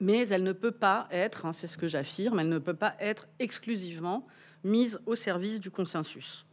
mais 0.01 0.29
elle 0.29 0.45
ne 0.45 0.53
peut 0.53 0.71
pas 0.71 1.09
être, 1.11 1.45
hein, 1.45 1.53
c'est 1.53 1.67
ce 1.67 1.77
que 1.77 1.87
j'affirme, 1.87 2.41
elle 2.41 2.49
ne 2.49 2.59
peut 2.59 2.75
pas 2.75 2.95
être 3.01 3.29
exclusivement 3.39 4.27
mise 4.65 5.01
au 5.07 5.17
service 5.17 5.61
du 5.61 5.71
consensus. 5.71 6.47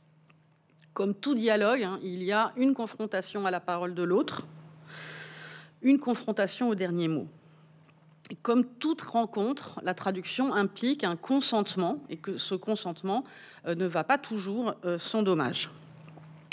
Comme 0.94 1.14
tout 1.14 1.36
dialogue, 1.36 1.84
hein, 1.84 2.00
il 2.02 2.24
y 2.24 2.32
a 2.32 2.54
une 2.58 2.74
confrontation 2.74 3.46
à 3.46 3.52
la 3.52 3.60
parole 3.60 3.94
de 3.94 4.04
l'autre, 4.04 4.48
une 5.82 6.00
confrontation 6.00 6.70
au 6.70 6.76
dernier 6.76 7.08
mot. 7.08 7.28
comme 8.42 8.66
toute 8.66 9.02
rencontre, 9.02 9.80
la 9.84 9.94
traduction 9.94 10.54
implique 10.54 11.06
un 11.06 11.16
consentement 11.16 12.04
et 12.10 12.18
que 12.18 12.38
ce 12.38 12.56
consentement 12.56 13.24
euh, 13.66 13.76
ne 13.76 13.86
va 13.86 14.04
pas 14.04 14.18
toujours 14.18 14.74
euh, 14.84 15.00
sans 15.00 15.24
dommage. 15.24 15.70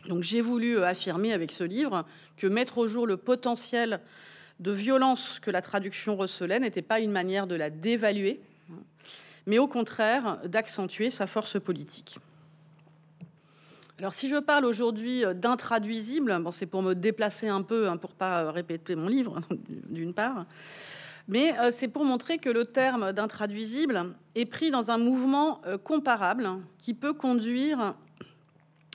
Donc 0.09 0.23
j'ai 0.23 0.41
voulu 0.41 0.77
euh, 0.77 0.87
affirmer 0.87 1.33
avec 1.33 1.53
ce 1.53 1.65
livre 1.65 2.05
que 2.37 2.47
mettre 2.47 2.79
au 2.79 2.87
jour 2.87 3.07
le 3.07 3.17
potentiel 3.17 4.01
de 4.61 4.71
violence 4.71 5.41
que 5.41 5.51
la 5.51 5.63
traduction 5.63 6.17
recelait 6.17 6.61
n'était 6.61 6.83
pas 6.83 7.01
une 7.01 7.11
manière 7.11 7.47
de 7.47 7.55
la 7.55 7.71
dévaluer, 7.71 8.41
mais 9.47 9.59
au 9.59 9.67
contraire 9.67 10.39
d'accentuer 10.45 11.11
sa 11.11 11.27
force 11.27 11.59
politique. 11.61 12.19
Alors 13.99 14.13
si 14.13 14.29
je 14.29 14.37
parle 14.37 14.65
aujourd'hui 14.65 15.25
euh, 15.25 15.33
d'intraduisible, 15.33 16.39
c'est 16.51 16.67
pour 16.67 16.83
me 16.83 16.95
déplacer 16.95 17.49
un 17.49 17.63
peu, 17.63 17.89
hein, 17.89 17.97
pour 17.97 18.13
pas 18.13 18.43
euh, 18.43 18.51
répéter 18.51 18.97
mon 18.97 19.09
livre, 19.09 19.41
d'une 19.89 20.13
part, 20.13 20.45
mais 21.27 21.55
c'est 21.71 21.89
pour 21.89 22.05
montrer 22.05 22.37
que 22.37 22.51
le 22.51 22.67
terme 22.67 23.15
d'intraduisible 23.15 24.13
est 24.35 24.45
pris 24.45 24.71
dans 24.71 24.91
un 24.91 24.99
mouvement 24.99 25.63
comparable 25.83 26.51
qui 26.77 26.93
peut 26.93 27.15
conduire 27.15 27.95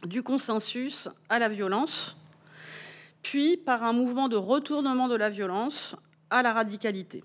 du 0.05 0.23
consensus 0.23 1.09
à 1.29 1.39
la 1.39 1.49
violence, 1.49 2.15
puis 3.21 3.57
par 3.57 3.83
un 3.83 3.93
mouvement 3.93 4.29
de 4.29 4.35
retournement 4.35 5.07
de 5.07 5.15
la 5.15 5.29
violence 5.29 5.95
à 6.29 6.41
la 6.41 6.53
radicalité. 6.53 7.23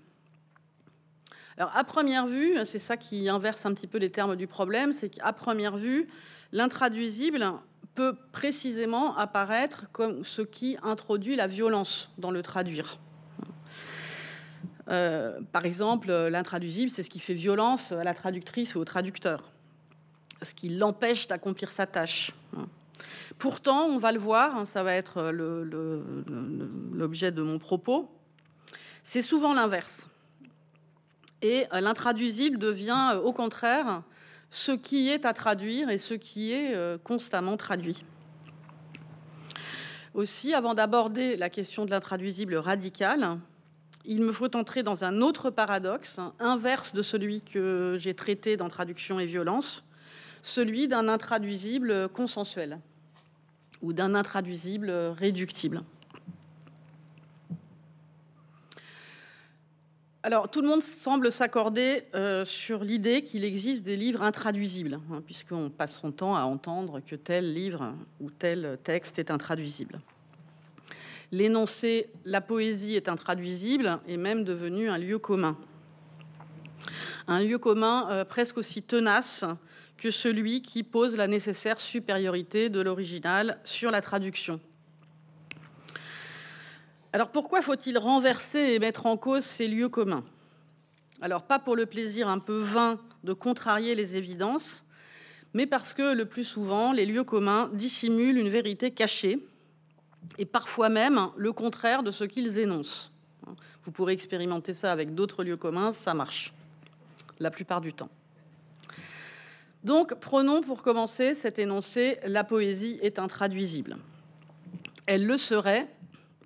Alors, 1.57 1.75
à 1.75 1.83
première 1.85 2.27
vue, 2.27 2.57
c'est 2.65 2.79
ça 2.79 2.97
qui 2.97 3.29
inverse 3.29 3.65
un 3.65 3.73
petit 3.73 3.87
peu 3.87 3.97
les 3.97 4.11
termes 4.11 4.35
du 4.35 4.45
problème, 4.45 4.91
c'est 4.91 5.09
qu'à 5.09 5.31
première 5.31 5.77
vue, 5.77 6.07
l'intraduisible 6.51 7.53
peut 7.93 8.15
précisément 8.33 9.15
apparaître 9.15 9.85
comme 9.93 10.25
ce 10.25 10.41
qui 10.41 10.77
introduit 10.83 11.37
la 11.37 11.47
violence 11.47 12.11
dans 12.17 12.31
le 12.31 12.41
traduire. 12.41 12.99
Euh, 14.89 15.39
par 15.53 15.65
exemple, 15.65 16.11
l'intraduisible, 16.11 16.91
c'est 16.91 17.03
ce 17.03 17.09
qui 17.09 17.19
fait 17.19 17.33
violence 17.33 17.93
à 17.93 18.03
la 18.03 18.13
traductrice 18.13 18.75
ou 18.75 18.79
au 18.79 18.85
traducteur 18.85 19.54
ce 20.45 20.53
qui 20.53 20.69
l'empêche 20.69 21.27
d'accomplir 21.27 21.71
sa 21.71 21.85
tâche. 21.85 22.31
Pourtant, 23.37 23.85
on 23.85 23.97
va 23.97 24.11
le 24.11 24.19
voir, 24.19 24.55
hein, 24.55 24.65
ça 24.65 24.83
va 24.83 24.93
être 24.93 25.31
l'objet 26.93 27.31
de 27.31 27.41
mon 27.41 27.59
propos, 27.59 28.09
c'est 29.03 29.21
souvent 29.21 29.53
l'inverse. 29.53 30.07
Et 31.41 31.67
euh, 31.73 31.79
l'intraduisible 31.79 32.57
devient 32.57 33.11
euh, 33.13 33.21
au 33.21 33.31
contraire 33.31 34.01
ce 34.49 34.71
qui 34.71 35.09
est 35.09 35.25
à 35.25 35.33
traduire 35.33 35.89
et 35.89 35.97
ce 35.97 36.13
qui 36.13 36.51
est 36.51 36.73
euh, 36.73 36.97
constamment 36.97 37.57
traduit. 37.57 38.03
Aussi, 40.15 40.53
avant 40.53 40.73
d'aborder 40.73 41.35
la 41.35 41.49
question 41.49 41.85
de 41.85 41.91
l'intraduisible 41.91 42.55
radical, 42.55 43.37
il 44.05 44.21
me 44.21 44.31
faut 44.31 44.55
entrer 44.55 44.81
dans 44.81 45.03
un 45.03 45.21
autre 45.21 45.49
paradoxe, 45.49 46.19
inverse 46.39 46.93
de 46.93 47.01
celui 47.01 47.41
que 47.41 47.97
j'ai 47.99 48.13
traité 48.13 48.55
dans 48.55 48.69
Traduction 48.69 49.19
et 49.19 49.25
violence, 49.25 49.83
celui 50.45 50.87
d'un 50.87 51.07
intraduisible 51.07 52.07
consensuel 52.09 52.79
ou 53.81 53.93
d'un 53.93 54.13
intraduisible 54.13 54.91
réductible. 55.17 55.81
Alors, 60.21 60.49
tout 60.49 60.61
le 60.61 60.67
monde 60.67 60.81
semble 60.81 61.31
s'accorder 61.31 62.03
euh, 62.13 62.45
sur 62.45 62.83
l'idée 62.83 63.23
qu'il 63.23 63.43
existe 63.43 63.83
des 63.83 63.95
livres 63.95 64.21
intraduisibles, 64.21 64.99
hein, 65.11 65.21
puisqu'on 65.25 65.69
passe 65.69 65.99
son 65.99 66.11
temps 66.11 66.35
à 66.35 66.41
entendre 66.41 66.99
que 66.99 67.15
tel 67.15 67.53
livre 67.53 67.93
ou 68.19 68.29
tel 68.29 68.77
texte 68.83 69.19
est 69.19 69.29
intraduisible. 69.29 69.99
L'énoncé 71.31 72.09
La 72.23 72.41
poésie 72.41 72.95
est 72.95 73.09
intraduisible 73.09 73.99
est 74.07 74.17
même 74.17 74.43
devenu 74.43 74.89
un 74.89 74.97
lieu 74.97 75.17
commun. 75.19 75.57
Un 77.27 77.39
lieu 77.39 77.57
commun 77.57 78.07
euh, 78.09 78.25
presque 78.25 78.57
aussi 78.57 78.83
tenace 78.83 79.43
que 79.97 80.11
celui 80.11 80.61
qui 80.61 80.83
pose 80.83 81.15
la 81.15 81.27
nécessaire 81.27 81.79
supériorité 81.79 82.69
de 82.69 82.81
l'original 82.81 83.59
sur 83.63 83.91
la 83.91 84.01
traduction. 84.01 84.59
Alors 87.13 87.31
pourquoi 87.31 87.61
faut-il 87.61 87.97
renverser 87.97 88.73
et 88.73 88.79
mettre 88.79 89.05
en 89.05 89.15
cause 89.15 89.45
ces 89.45 89.67
lieux 89.67 89.87
communs? 89.87 90.25
Alors 91.21 91.43
pas 91.43 91.59
pour 91.59 91.75
le 91.77 91.85
plaisir 91.85 92.27
un 92.27 92.39
peu 92.39 92.57
vain 92.57 92.99
de 93.23 93.31
contrarier 93.31 93.95
les 93.95 94.17
évidences, 94.17 94.83
mais 95.53 95.65
parce 95.65 95.93
que 95.93 96.13
le 96.13 96.25
plus 96.25 96.43
souvent, 96.43 96.91
les 96.91 97.05
lieux 97.05 97.23
communs 97.23 97.69
dissimulent 97.71 98.37
une 98.37 98.49
vérité 98.49 98.91
cachée 98.91 99.39
et 100.37 100.45
parfois 100.45 100.89
même 100.89 101.29
le 101.37 101.53
contraire 101.53 102.03
de 102.03 102.11
ce 102.11 102.25
qu'ils 102.25 102.59
énoncent. 102.59 103.11
Vous 103.83 103.91
pourrez 103.91 104.11
expérimenter 104.11 104.73
ça 104.73 104.91
avec 104.91 105.15
d'autres 105.15 105.45
lieux 105.45 105.55
communs, 105.55 105.93
ça 105.93 106.13
marche 106.13 106.53
la 107.39 107.51
plupart 107.51 107.79
du 107.79 107.93
temps. 107.93 108.09
Donc, 109.85 110.15
prenons 110.15 110.63
pour 110.63 110.81
commencer 110.81 111.35
cet 111.35 111.59
énoncé 111.59 112.17
La 112.25 112.43
poésie 112.43 112.97
est 113.03 113.19
intraduisible. 113.19 113.97
Elle 115.05 115.27
le 115.27 115.37
serait 115.37 115.87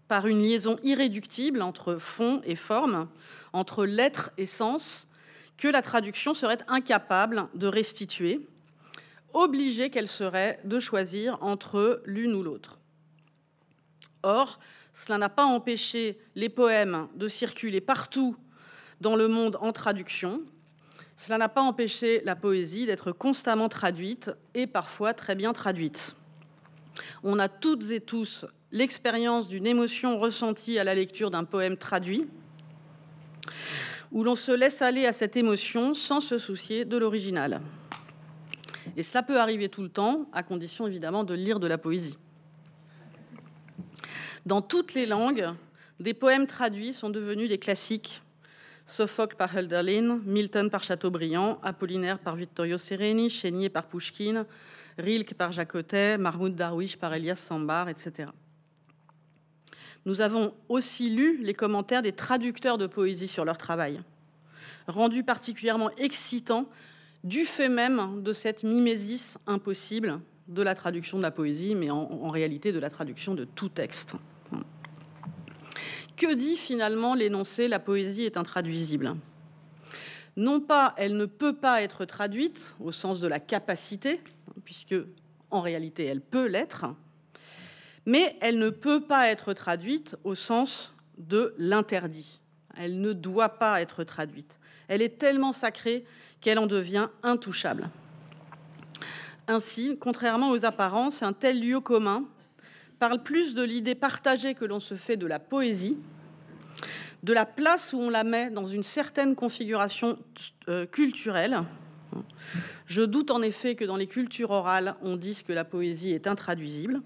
par 0.10 0.27
une 0.27 0.43
liaison 0.43 0.77
irréductible 0.84 1.62
entre 1.62 1.96
fond 1.96 2.41
et 2.43 2.58
forme, 2.58 3.08
entre 3.53 3.86
lettre 3.86 4.31
et 4.38 4.46
sens, 4.46 5.08
que 5.55 5.69
la 5.69 5.81
traduction 5.81 6.34
serait 6.34 6.58
incapable 6.67 7.48
de 7.55 7.67
restituer, 7.67 8.46
obligée 9.31 9.89
qu'elle 9.89 10.10
serait 10.10 10.60
de 10.65 10.77
choisir 10.77 11.38
entre 11.41 12.01
l'une 12.03 12.36
ou 12.36 12.43
l'autre. 12.43 12.77
Or, 14.22 14.60
cela 14.91 15.17
n'a 15.17 15.29
pas 15.29 15.46
empêché 15.46 16.19
les 16.36 16.50
poèmes 16.50 17.08
de 17.15 17.29
circuler 17.29 17.79
partout 17.79 18.36
dans 19.00 19.15
le 19.15 19.29
monde 19.29 19.58
en 19.62 19.72
traduction, 19.72 20.41
cela 21.20 21.38
n'a 21.38 21.50
pas 21.50 21.62
empêché 21.62 22.22
la 22.24 22.38
poésie 22.38 22.86
d'être 22.86 23.12
constamment 23.12 23.68
traduite 23.68 24.32
et 24.54 24.68
parfois 24.68 25.14
très 25.14 25.36
bien 25.36 25.52
traduite. 25.52 26.16
On 27.24 27.40
a 27.40 27.50
toutes 27.50 27.92
et 27.92 28.00
tous 28.00 28.46
l'expérience 28.72 29.50
d'une 29.50 29.68
émotion 29.68 30.18
ressentie 30.18 30.80
à 30.80 30.86
la 30.86 30.96
lecture 30.96 31.30
d'un 31.30 31.44
poème 31.44 31.76
traduit, 31.76 32.30
où 34.14 34.24
l'on 34.24 34.36
se 34.36 34.54
laisse 34.54 34.82
aller 34.82 35.06
à 35.06 35.12
cette 35.12 35.36
émotion 35.36 35.94
sans 35.94 36.22
se 36.22 36.38
soucier 36.38 36.86
de 36.86 36.96
l'original. 36.96 37.60
Et 38.96 39.04
cela 39.04 39.22
peut 39.22 39.42
arriver 39.42 39.68
tout 39.68 39.84
le 39.84 39.90
temps, 39.90 40.30
à 40.32 40.42
condition 40.42 40.88
évidemment 40.88 41.26
de 41.26 41.34
lire 41.34 41.60
de 41.60 41.68
la 41.68 41.78
poésie. 41.78 42.18
Dans 44.46 44.62
toutes 44.62 44.94
les 44.94 45.06
langues, 45.06 45.50
des 46.00 46.14
poèmes 46.14 46.48
traduits 46.48 46.94
sont 46.94 47.10
devenus 47.10 47.50
des 47.50 47.58
classiques 47.58 48.22
Sophocle 48.89 49.36
par 49.36 49.55
Hölderlin, 49.55 50.19
Milton 50.25 50.69
par 50.69 50.84
Chateaubriand, 50.84 51.60
Apollinaire 51.62 52.19
par 52.19 52.36
Vittorio 52.36 52.77
Sereni, 52.77 53.29
Chénier 53.29 53.69
par 53.69 53.86
Pouchkine, 53.86 54.46
Rilke 54.98 55.36
par 55.36 55.51
Jacotet, 55.51 56.17
Mahmoud 56.17 56.55
Darwish 56.55 56.98
par 56.98 57.13
Elias 57.13 57.36
Sambar, 57.36 57.89
etc. 57.89 58.29
Nous 60.05 60.22
avons 60.22 60.53
aussi 60.69 61.10
lu 61.10 61.38
les 61.43 61.53
commentaires 61.53 62.01
des 62.01 62.13
traducteurs 62.13 62.77
de 62.77 62.88
poésie 62.88 63.27
sur 63.27 63.46
leur 63.46 63.58
travail. 63.58 64.01
rendu 64.88 65.24
particulièrement 65.24 65.91
excitant 65.98 66.67
du 67.24 67.46
fait 67.46 67.69
même 67.69 68.24
de 68.24 68.34
cette 68.34 68.63
mimésis 68.63 69.38
impossible 69.46 70.19
de 70.48 70.63
la 70.63 70.74
traduction 70.74 71.17
de 71.17 71.22
la 71.24 71.31
poésie, 71.31 71.75
mais 71.75 71.91
en 71.91 72.29
réalité 72.29 72.72
de 72.72 72.79
la 72.79 72.89
traduction 72.89 73.36
de 73.36 73.43
tout 73.43 73.69
texte. 73.69 74.15
Que 76.20 76.34
dit 76.34 76.58
finalement 76.58 77.16
l'énoncé 77.16 77.70
La 77.70 77.80
poésie 77.80 78.26
est 78.26 78.36
intraduisible 78.36 79.16
Non 80.36 80.60
pas 80.60 80.94
elle 80.98 81.16
ne 81.16 81.26
peut 81.26 81.56
pas 81.56 81.82
être 81.82 82.04
traduite 82.04 82.76
au 82.82 82.92
sens 82.92 83.22
de 83.22 83.28
la 83.30 83.40
capacité, 83.40 84.20
puisque 84.66 84.96
en 85.50 85.62
réalité 85.62 86.04
elle 86.04 86.20
peut 86.20 86.48
l'être, 86.48 86.88
mais 88.06 88.36
elle 88.42 88.60
ne 88.60 88.70
peut 88.70 89.00
pas 89.00 89.30
être 89.30 89.54
traduite 89.54 90.18
au 90.26 90.36
sens 90.36 90.94
de 91.18 91.56
l'interdit. 91.58 92.42
Elle 92.76 93.00
ne 93.00 93.14
doit 93.14 93.58
pas 93.58 93.82
être 93.82 94.04
traduite. 94.04 94.60
Elle 94.90 95.02
est 95.02 95.20
tellement 95.20 95.54
sacrée 95.54 96.04
qu'elle 96.42 96.60
en 96.60 96.68
devient 96.68 97.08
intouchable. 97.24 97.90
Ainsi, 99.48 99.98
contrairement 99.98 100.52
aux 100.52 100.66
apparences, 100.66 101.24
un 101.24 101.32
tel 101.32 101.62
lieu 101.62 101.80
commun 101.80 102.26
parle 103.00 103.24
plus 103.24 103.53
de 103.53 103.63
l'idée 103.63 103.96
partagée 103.96 104.53
que 104.53 104.65
l'on 104.65 104.79
se 104.79 104.96
fait 104.96 105.18
de 105.18 105.25
la 105.25 105.39
poésie, 105.39 105.98
de 107.24 107.34
la 107.34 107.46
place 107.46 107.94
où 107.94 107.98
on 107.98 108.10
la 108.10 108.24
met 108.24 108.50
dans 108.50 108.65
une 108.65 108.84
certaine 108.84 109.36
configuration 109.36 110.20
euh, 110.68 110.86
culturelle. 110.86 111.63
Je 112.86 113.01
doute 113.01 113.32
en 113.32 113.41
effet 113.41 113.75
que 113.75 113.86
dans 113.86 113.96
les 113.96 114.08
cultures 114.08 114.51
orales, 114.51 114.96
on 115.01 115.15
dise 115.15 115.44
que 115.44 115.53
la 115.53 115.63
poésie 115.63 116.12
est 116.12 116.27
intraduisible. 116.27 117.01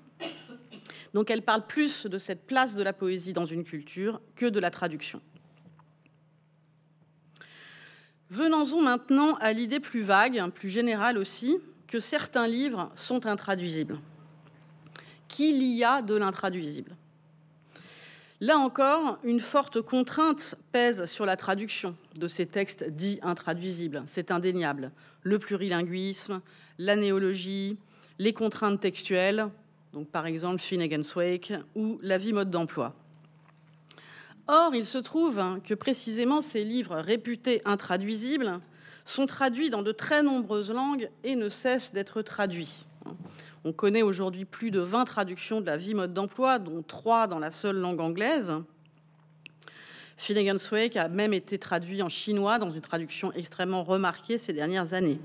Donc 1.13 1.29
elle 1.29 1.43
parle 1.43 1.65
plus 1.67 2.07
de 2.07 2.17
cette 2.17 2.47
place 2.47 2.75
de 2.75 2.81
la 2.81 2.93
poésie 2.93 3.33
dans 3.33 3.45
une 3.45 3.63
culture 3.63 4.19
que 4.35 4.47
de 4.47 4.59
la 4.59 4.71
traduction. 4.71 5.21
Venons-en 8.31 8.81
maintenant 8.81 9.35
à 9.35 9.53
l'idée 9.53 9.79
plus 9.79 10.01
vague, 10.01 10.49
plus 10.51 10.69
générale 10.69 11.19
aussi, 11.19 11.57
que 11.87 11.99
certains 11.99 12.47
livres 12.47 12.91
sont 12.95 13.27
intraduisibles. 13.27 13.99
Qu'il 15.33 15.63
y 15.63 15.83
a 15.83 16.03
de 16.03 16.13
l'intraduisible 16.13 16.95
Là 18.39 18.59
encore, 18.59 19.17
une 19.23 19.39
forte 19.39 19.81
contrainte 19.81 20.53
pèse 20.71 21.05
sur 21.05 21.25
la 21.25 21.35
traduction 21.35 21.95
de 22.19 22.27
ces 22.27 22.45
textes 22.45 22.83
dits 22.87 23.17
intraduisibles. 23.23 24.03
C'est 24.05 24.29
indéniable. 24.29 24.91
Le 25.23 25.39
plurilinguisme, 25.39 26.39
la 26.77 26.95
néologie, 26.95 27.79
les 28.19 28.33
contraintes 28.33 28.79
textuelles, 28.79 29.47
par 30.11 30.27
exemple 30.27 30.61
Finnegan's 30.61 31.15
Wake, 31.15 31.51
ou 31.73 31.97
la 32.03 32.19
vie 32.19 32.33
mode 32.33 32.51
d'emploi. 32.51 32.93
Or, 34.45 34.75
il 34.75 34.85
se 34.85 34.99
trouve 34.99 35.41
que 35.63 35.73
précisément 35.73 36.43
ces 36.43 36.63
livres 36.63 36.97
réputés 36.97 37.63
intraduisibles 37.65 38.59
sont 39.03 39.25
traduits 39.25 39.71
dans 39.71 39.81
de 39.81 39.93
très 39.93 40.21
nombreuses 40.21 40.71
langues 40.71 41.09
et 41.23 41.35
ne 41.35 41.49
cessent 41.49 41.91
d'être 41.91 42.21
traduits. 42.21 42.85
On 43.65 43.71
connaît 43.71 44.01
aujourd'hui 44.01 44.45
plus 44.45 44.71
de 44.71 44.79
20 44.79 45.05
traductions 45.05 45.61
de 45.61 45.65
la 45.65 45.77
vie 45.77 45.93
mode 45.93 46.13
d'emploi, 46.13 46.59
dont 46.59 46.83
trois 46.83 47.27
dans 47.27 47.39
la 47.39 47.51
seule 47.51 47.77
langue 47.77 48.01
anglaise. 48.01 48.53
Finnegan's 50.17 50.69
Wake 50.71 50.97
a 50.97 51.07
même 51.07 51.33
été 51.33 51.57
traduit 51.57 52.01
en 52.01 52.09
chinois 52.09 52.59
dans 52.59 52.69
une 52.69 52.81
traduction 52.81 53.31
extrêmement 53.33 53.83
remarquée 53.83 54.37
ces 54.37 54.53
dernières 54.53 54.93
années. 54.93 55.19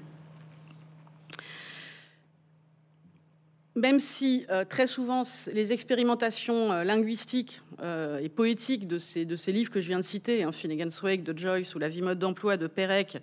même 3.78 4.00
si 4.00 4.44
euh, 4.50 4.64
très 4.64 4.86
souvent 4.86 5.22
les 5.52 5.72
expérimentations 5.72 6.72
euh, 6.72 6.84
linguistiques 6.84 7.62
euh, 7.80 8.18
et 8.18 8.28
poétiques 8.28 8.86
de 8.86 8.98
ces, 8.98 9.24
livres 9.52 9.70
que 9.70 9.80
je 9.80 9.88
viens 9.88 9.98
de 9.98 10.04
citer, 10.04 10.42
hein, 10.42 10.52
Finnegan's 10.52 11.00
Wake 11.02 11.22
de 11.22 11.36
Joyce 11.36 11.74
ou 11.74 11.78
La 11.78 11.88
vie 11.88 12.02
mode 12.02 12.18
d'emploi 12.18 12.56
de 12.56 12.66
Pérec, 12.66 13.18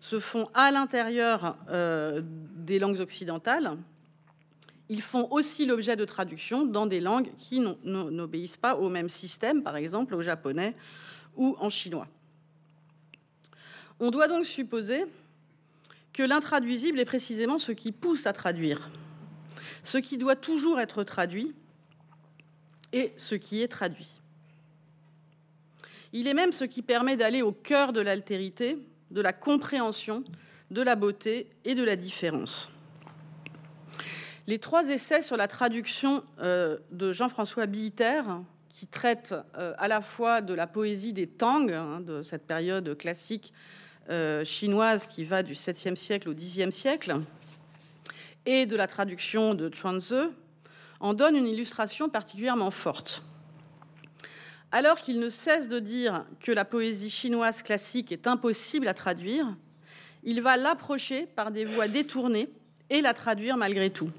se 0.00 0.18
font 0.18 0.48
à 0.52 0.72
l'intérieur 0.72 1.56
des 1.68 2.80
langues 2.80 2.98
occidentales, 2.98 3.76
ils 4.92 5.02
font 5.02 5.26
aussi 5.30 5.64
l'objet 5.64 5.96
de 5.96 6.04
traductions 6.04 6.66
dans 6.66 6.86
des 6.86 7.00
langues 7.00 7.30
qui 7.38 7.60
n'obéissent 7.84 8.56
pas 8.56 8.76
au 8.76 8.88
même 8.88 9.08
système, 9.08 9.62
par 9.62 9.76
exemple 9.76 10.14
au 10.14 10.22
japonais 10.22 10.74
ou 11.36 11.56
en 11.58 11.70
chinois. 11.70 12.08
On 14.00 14.10
doit 14.10 14.28
donc 14.28 14.44
supposer 14.44 15.06
que 16.12 16.22
l'intraduisible 16.22 17.00
est 17.00 17.06
précisément 17.06 17.58
ce 17.58 17.72
qui 17.72 17.90
pousse 17.90 18.26
à 18.26 18.32
traduire 18.32 18.90
ce 19.82 19.98
qui 19.98 20.18
doit 20.18 20.36
toujours 20.36 20.80
être 20.80 21.02
traduit 21.02 21.54
et 22.92 23.12
ce 23.16 23.34
qui 23.34 23.62
est 23.62 23.68
traduit. 23.68 24.08
Il 26.12 26.26
est 26.28 26.34
même 26.34 26.52
ce 26.52 26.64
qui 26.64 26.82
permet 26.82 27.16
d'aller 27.16 27.42
au 27.42 27.52
cœur 27.52 27.92
de 27.92 28.00
l'altérité, 28.00 28.78
de 29.10 29.20
la 29.20 29.32
compréhension, 29.32 30.24
de 30.70 30.82
la 30.82 30.94
beauté 30.94 31.48
et 31.64 31.74
de 31.74 31.82
la 31.82 31.96
différence. 31.96 32.68
Les 34.48 34.58
trois 34.58 34.88
essais 34.88 35.22
sur 35.22 35.36
la 35.36 35.46
traduction 35.46 36.24
euh, 36.40 36.78
de 36.90 37.12
Jean-François 37.12 37.66
Billiter, 37.66 38.22
qui 38.68 38.88
traitent 38.88 39.36
euh, 39.56 39.72
à 39.78 39.86
la 39.86 40.00
fois 40.00 40.40
de 40.40 40.52
la 40.52 40.66
poésie 40.66 41.12
des 41.12 41.28
Tang, 41.28 41.70
hein, 41.70 42.00
de 42.00 42.24
cette 42.24 42.44
période 42.44 42.96
classique 42.98 43.52
euh, 44.10 44.44
chinoise 44.44 45.06
qui 45.06 45.22
va 45.22 45.44
du 45.44 45.52
7e 45.52 45.94
siècle 45.94 46.28
au 46.28 46.34
10e 46.34 46.72
siècle, 46.72 47.20
et 48.44 48.66
de 48.66 48.74
la 48.74 48.88
traduction 48.88 49.54
de 49.54 49.72
Chuanzi 49.72 50.30
en 50.98 51.14
donne 51.14 51.36
une 51.36 51.46
illustration 51.46 52.08
particulièrement 52.08 52.72
forte. 52.72 53.22
Alors 54.72 54.98
qu'il 54.98 55.20
ne 55.20 55.30
cesse 55.30 55.68
de 55.68 55.78
dire 55.78 56.24
que 56.40 56.50
la 56.50 56.64
poésie 56.64 57.10
chinoise 57.10 57.62
classique 57.62 58.10
est 58.10 58.26
impossible 58.26 58.88
à 58.88 58.94
traduire, 58.94 59.54
il 60.24 60.42
va 60.42 60.56
l'approcher 60.56 61.26
par 61.26 61.52
des 61.52 61.64
voies 61.64 61.86
détournées 61.86 62.48
et 62.90 63.02
la 63.02 63.14
traduire 63.14 63.56
malgré 63.56 63.90
tout. 63.90 64.10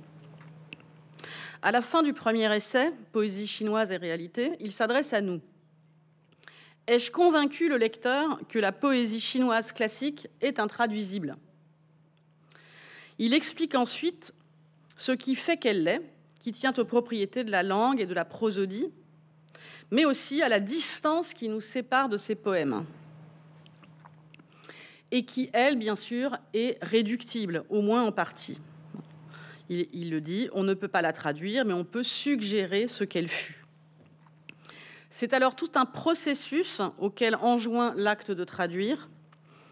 À 1.65 1.71
la 1.71 1.82
fin 1.82 2.04
du 2.04 2.12
premier 2.12 2.54
essai, 2.54 2.91
Poésie 3.13 3.47
chinoise 3.47 3.89
et 3.93 3.95
réalité, 3.95 4.52
il 4.60 4.73
s'adresse 4.73 5.13
à 5.13 5.21
nous. 5.21 5.39
Ai-je 6.88 7.10
convaincu 7.10 7.69
le 7.69 7.78
lecteur 7.78 8.38
que 8.49 8.60
la 8.60 8.73
poésie 8.73 9.21
chinoise 9.21 9.71
classique 9.71 10.28
est 10.41 10.60
intraduisible? 10.60 11.38
Il 13.17 13.34
explique 13.34 13.76
ensuite 13.76 14.34
ce 14.97 15.13
qui 15.13 15.36
fait 15.36 15.56
qu'elle 15.56 15.86
l'est, 15.86 16.02
qui 16.41 16.52
tient 16.52 16.73
aux 16.78 16.84
propriétés 16.84 17.45
de 17.45 17.52
la 17.52 17.63
langue 17.63 18.02
et 18.02 18.06
de 18.06 18.13
la 18.13 18.26
prosodie, 18.26 18.89
mais 19.89 20.04
aussi 20.04 20.41
à 20.41 20.49
la 20.49 20.60
distance 20.60 21.34
qui 21.34 21.47
nous 21.47 21.62
sépare 21.62 22.10
de 22.10 22.17
ces 22.17 22.36
poèmes, 22.36 22.86
et 25.12 25.23
qui, 25.23 25.49
elle, 25.54 25.78
bien 25.78 25.95
sûr, 25.95 26.38
est 26.54 26.78
réductible, 26.82 27.63
au 27.69 27.82
moins 27.82 28.04
en 28.04 28.12
partie. 28.12 28.60
Il, 29.93 30.09
le 30.09 30.21
dit, 30.21 30.49
on 30.53 30.63
ne 30.63 30.73
peut 30.73 30.88
pas 30.88 31.01
la 31.01 31.13
traduire, 31.13 31.65
mais 31.65 31.73
on 31.73 31.86
peut 31.86 32.03
suggérer 32.03 32.88
ce 32.88 33.03
qu'elle 33.03 33.27
fut. 33.27 33.65
C'est 35.09 35.33
alors 35.33 35.55
tout 35.55 35.71
un 35.75 35.86
processus 35.86 36.81
auquel 36.97 37.36
enjoint 37.36 37.93
l'acte 37.95 38.31
de 38.31 38.43
traduire, 38.43 39.09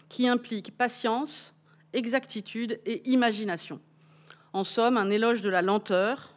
qui 0.09 0.27
implique 0.27 0.75
patience, 0.77 1.55
exactitude 1.93 2.79
et 2.85 3.09
imagination. 3.09 3.79
En 4.53 4.63
somme, 4.63 4.97
un 4.97 5.09
éloge 5.09 5.41
de 5.41 5.49
la 5.49 5.61
lenteur 5.61 6.33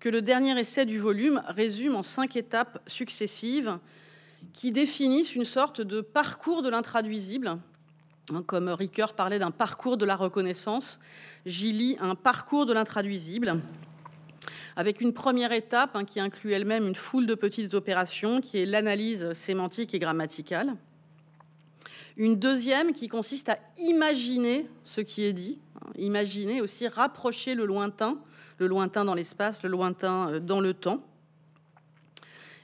que 0.00 0.08
le 0.08 0.20
dernier 0.20 0.58
essai 0.58 0.84
du 0.84 0.98
volume 0.98 1.42
résume 1.48 1.94
en 1.94 2.02
cinq 2.02 2.36
étapes 2.36 2.82
successives 2.86 3.78
qui 4.52 4.72
définissent 4.72 5.34
une 5.34 5.44
sorte 5.44 5.80
de 5.80 6.00
parcours 6.00 6.62
de 6.62 6.68
l'intraduisible. 6.68 7.58
Hein, 8.32 8.42
comme 8.46 8.68
Ricoeur 8.68 9.12
parlait 9.14 9.38
d'un 9.38 9.50
parcours 9.50 9.98
de 9.98 10.06
la 10.06 10.16
reconnaissance, 10.16 10.98
j'y 11.44 11.72
lis 11.72 11.96
un 12.00 12.14
parcours 12.14 12.64
de 12.64 12.72
l'intraduisible 12.72 13.60
avec 14.76 15.00
une 15.00 15.12
première 15.12 15.52
étape 15.52 15.94
hein, 15.94 16.04
qui 16.04 16.20
inclut 16.20 16.52
elle-même 16.52 16.86
une 16.86 16.94
foule 16.94 17.26
de 17.26 17.34
petites 17.34 17.74
opérations 17.74 18.40
qui 18.40 18.58
est 18.58 18.66
l'analyse 18.66 19.32
sémantique 19.34 19.94
et 19.94 19.98
grammaticale. 19.98 20.74
Une 22.16 22.36
deuxième 22.36 22.92
qui 22.92 23.08
consiste 23.08 23.50
à 23.50 23.58
imaginer 23.78 24.68
ce 24.84 25.00
qui 25.00 25.24
est 25.24 25.32
dit, 25.32 25.58
hein, 25.76 25.90
imaginer 25.96 26.60
aussi 26.60 26.88
rapprocher 26.88 27.54
le 27.54 27.66
lointain, 27.66 28.18
le 28.58 28.66
lointain 28.68 29.04
dans 29.04 29.14
l'espace, 29.14 29.62
le 29.62 29.68
lointain 29.68 30.30
euh, 30.30 30.40
dans 30.40 30.60
le 30.60 30.74
temps. 30.74 31.04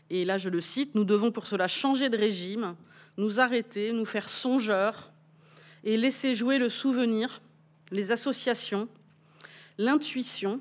Et 0.09 0.25
là, 0.25 0.39
je 0.39 0.49
le 0.49 0.61
cite, 0.61 0.95
nous 0.95 1.05
devons 1.05 1.31
pour 1.31 1.47
cela 1.47 1.69
changer 1.69 2.09
de 2.09 2.17
régime, 2.17 2.75
nous 3.17 3.39
arrêter, 3.41 3.93
nous 3.93 4.05
faire 4.05 4.31
songeurs 4.31 5.10
et 5.85 5.97
laisser 5.97 6.35
jouer 6.35 6.59
le 6.59 6.69
souvenir, 6.69 7.41
les 7.91 8.13
associations, 8.13 8.89
l'intuition, 9.79 10.61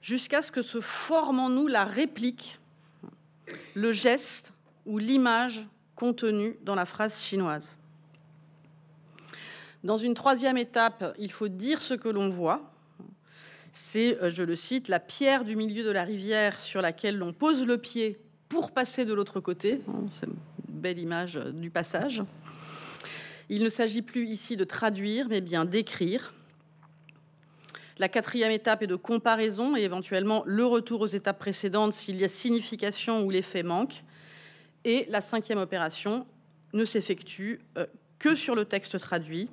jusqu'à 0.00 0.42
ce 0.42 0.50
que 0.50 0.62
se 0.62 0.80
forme 0.80 1.38
en 1.38 1.48
nous 1.48 1.68
la 1.68 1.84
réplique, 1.84 2.58
le 3.74 3.92
geste 3.92 4.52
ou 4.86 4.98
l'image 4.98 5.66
contenue 5.94 6.56
dans 6.62 6.74
la 6.74 6.86
phrase 6.86 7.22
chinoise. 7.22 7.76
Dans 9.84 9.96
une 9.96 10.14
troisième 10.14 10.56
étape, 10.56 11.14
il 11.18 11.32
faut 11.32 11.48
dire 11.48 11.82
ce 11.82 11.94
que 11.94 12.08
l'on 12.08 12.28
voit. 12.28 12.72
C'est, 13.72 14.18
euh, 14.22 14.30
je 14.30 14.42
le 14.42 14.54
cite, 14.54 14.88
la 14.88 15.00
pierre 15.00 15.44
du 15.44 15.56
milieu 15.56 15.82
de 15.82 15.90
la 15.90 16.04
rivière 16.04 16.60
sur 16.60 16.82
laquelle 16.82 17.16
l'on 17.16 17.32
pose 17.32 17.66
le 17.66 17.78
pied 17.78 18.18
pour 18.48 18.70
passer 18.70 19.04
de 19.04 19.14
l'autre 19.14 19.40
côté. 19.40 19.80
C'est 20.10 20.26
une 20.26 20.36
belle 20.68 20.98
image 20.98 21.36
euh, 21.36 21.50
du 21.50 21.70
passage. 21.70 22.22
Il 23.54 23.62
ne 23.62 23.68
s'agit 23.68 24.00
plus 24.00 24.26
ici 24.28 24.56
de 24.56 24.64
traduire, 24.64 25.28
mais 25.28 25.42
bien 25.42 25.66
d'écrire. 25.66 26.32
La 27.98 28.08
quatrième 28.08 28.50
étape 28.50 28.82
est 28.82 28.86
de 28.86 28.96
comparaison 28.96 29.76
et 29.76 29.82
éventuellement 29.82 30.42
le 30.46 30.64
retour 30.64 31.02
aux 31.02 31.06
étapes 31.06 31.38
précédentes 31.38 31.92
s'il 31.92 32.16
y 32.16 32.24
a 32.24 32.30
signification 32.30 33.22
ou 33.22 33.28
l'effet 33.28 33.62
manque. 33.62 34.04
Et 34.86 35.04
la 35.10 35.20
cinquième 35.20 35.58
opération 35.58 36.26
ne 36.72 36.86
s'effectue 36.86 37.60
euh, 37.76 37.84
que 38.18 38.34
sur 38.36 38.54
le 38.54 38.64
texte 38.64 38.98
traduit 38.98 39.50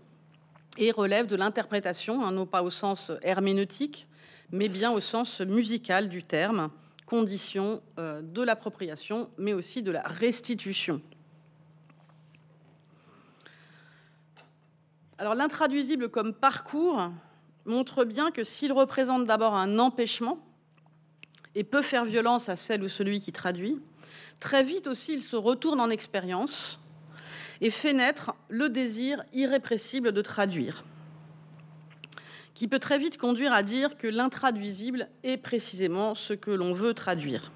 et 0.77 0.91
relève 0.91 1.27
de 1.27 1.35
l'interprétation, 1.35 2.23
hein, 2.23 2.31
non 2.31 2.45
pas 2.45 2.63
au 2.63 2.69
sens 2.69 3.11
herméneutique, 3.21 4.07
mais 4.53 4.69
bien 4.69 4.91
au 4.91 5.01
sens 5.01 5.41
musical 5.41 6.07
du 6.07 6.23
terme, 6.23 6.71
condition 7.05 7.81
euh, 7.97 8.21
de 8.21 8.43
l'appropriation, 8.43 9.29
mais 9.37 9.51
aussi 9.51 9.83
de 9.83 9.91
la 9.91 10.03
restitution. 10.03 11.01
Alors 15.19 15.35
l'intraduisible 15.35 16.07
comme 16.07 16.33
parcours 16.33 17.11
montre 17.65 18.05
bien 18.05 18.31
que 18.31 18.45
s'il 18.45 18.71
représente 18.71 19.25
d'abord 19.25 19.53
un 19.53 19.77
empêchement 19.77 20.39
et 21.55 21.65
peut 21.65 21.81
faire 21.81 22.05
violence 22.05 22.47
à 22.47 22.55
celle 22.55 22.83
ou 22.83 22.87
celui 22.87 23.19
qui 23.19 23.33
traduit, 23.33 23.81
très 24.39 24.63
vite 24.63 24.87
aussi 24.87 25.11
il 25.11 25.21
se 25.21 25.35
retourne 25.35 25.81
en 25.81 25.89
expérience 25.89 26.79
et 27.59 27.69
fait 27.69 27.91
naître 27.91 28.33
le 28.47 28.69
désir 28.69 29.21
irrépressible 29.33 30.13
de 30.13 30.21
traduire, 30.21 30.85
qui 32.53 32.69
peut 32.69 32.79
très 32.79 32.97
vite 32.97 33.17
conduire 33.17 33.51
à 33.51 33.61
dire 33.61 33.97
que 33.97 34.07
l'intraduisible 34.07 35.09
est 35.23 35.35
précisément 35.35 36.15
ce 36.15 36.31
que 36.31 36.51
l'on 36.51 36.71
veut 36.71 36.93
traduire. 36.93 37.51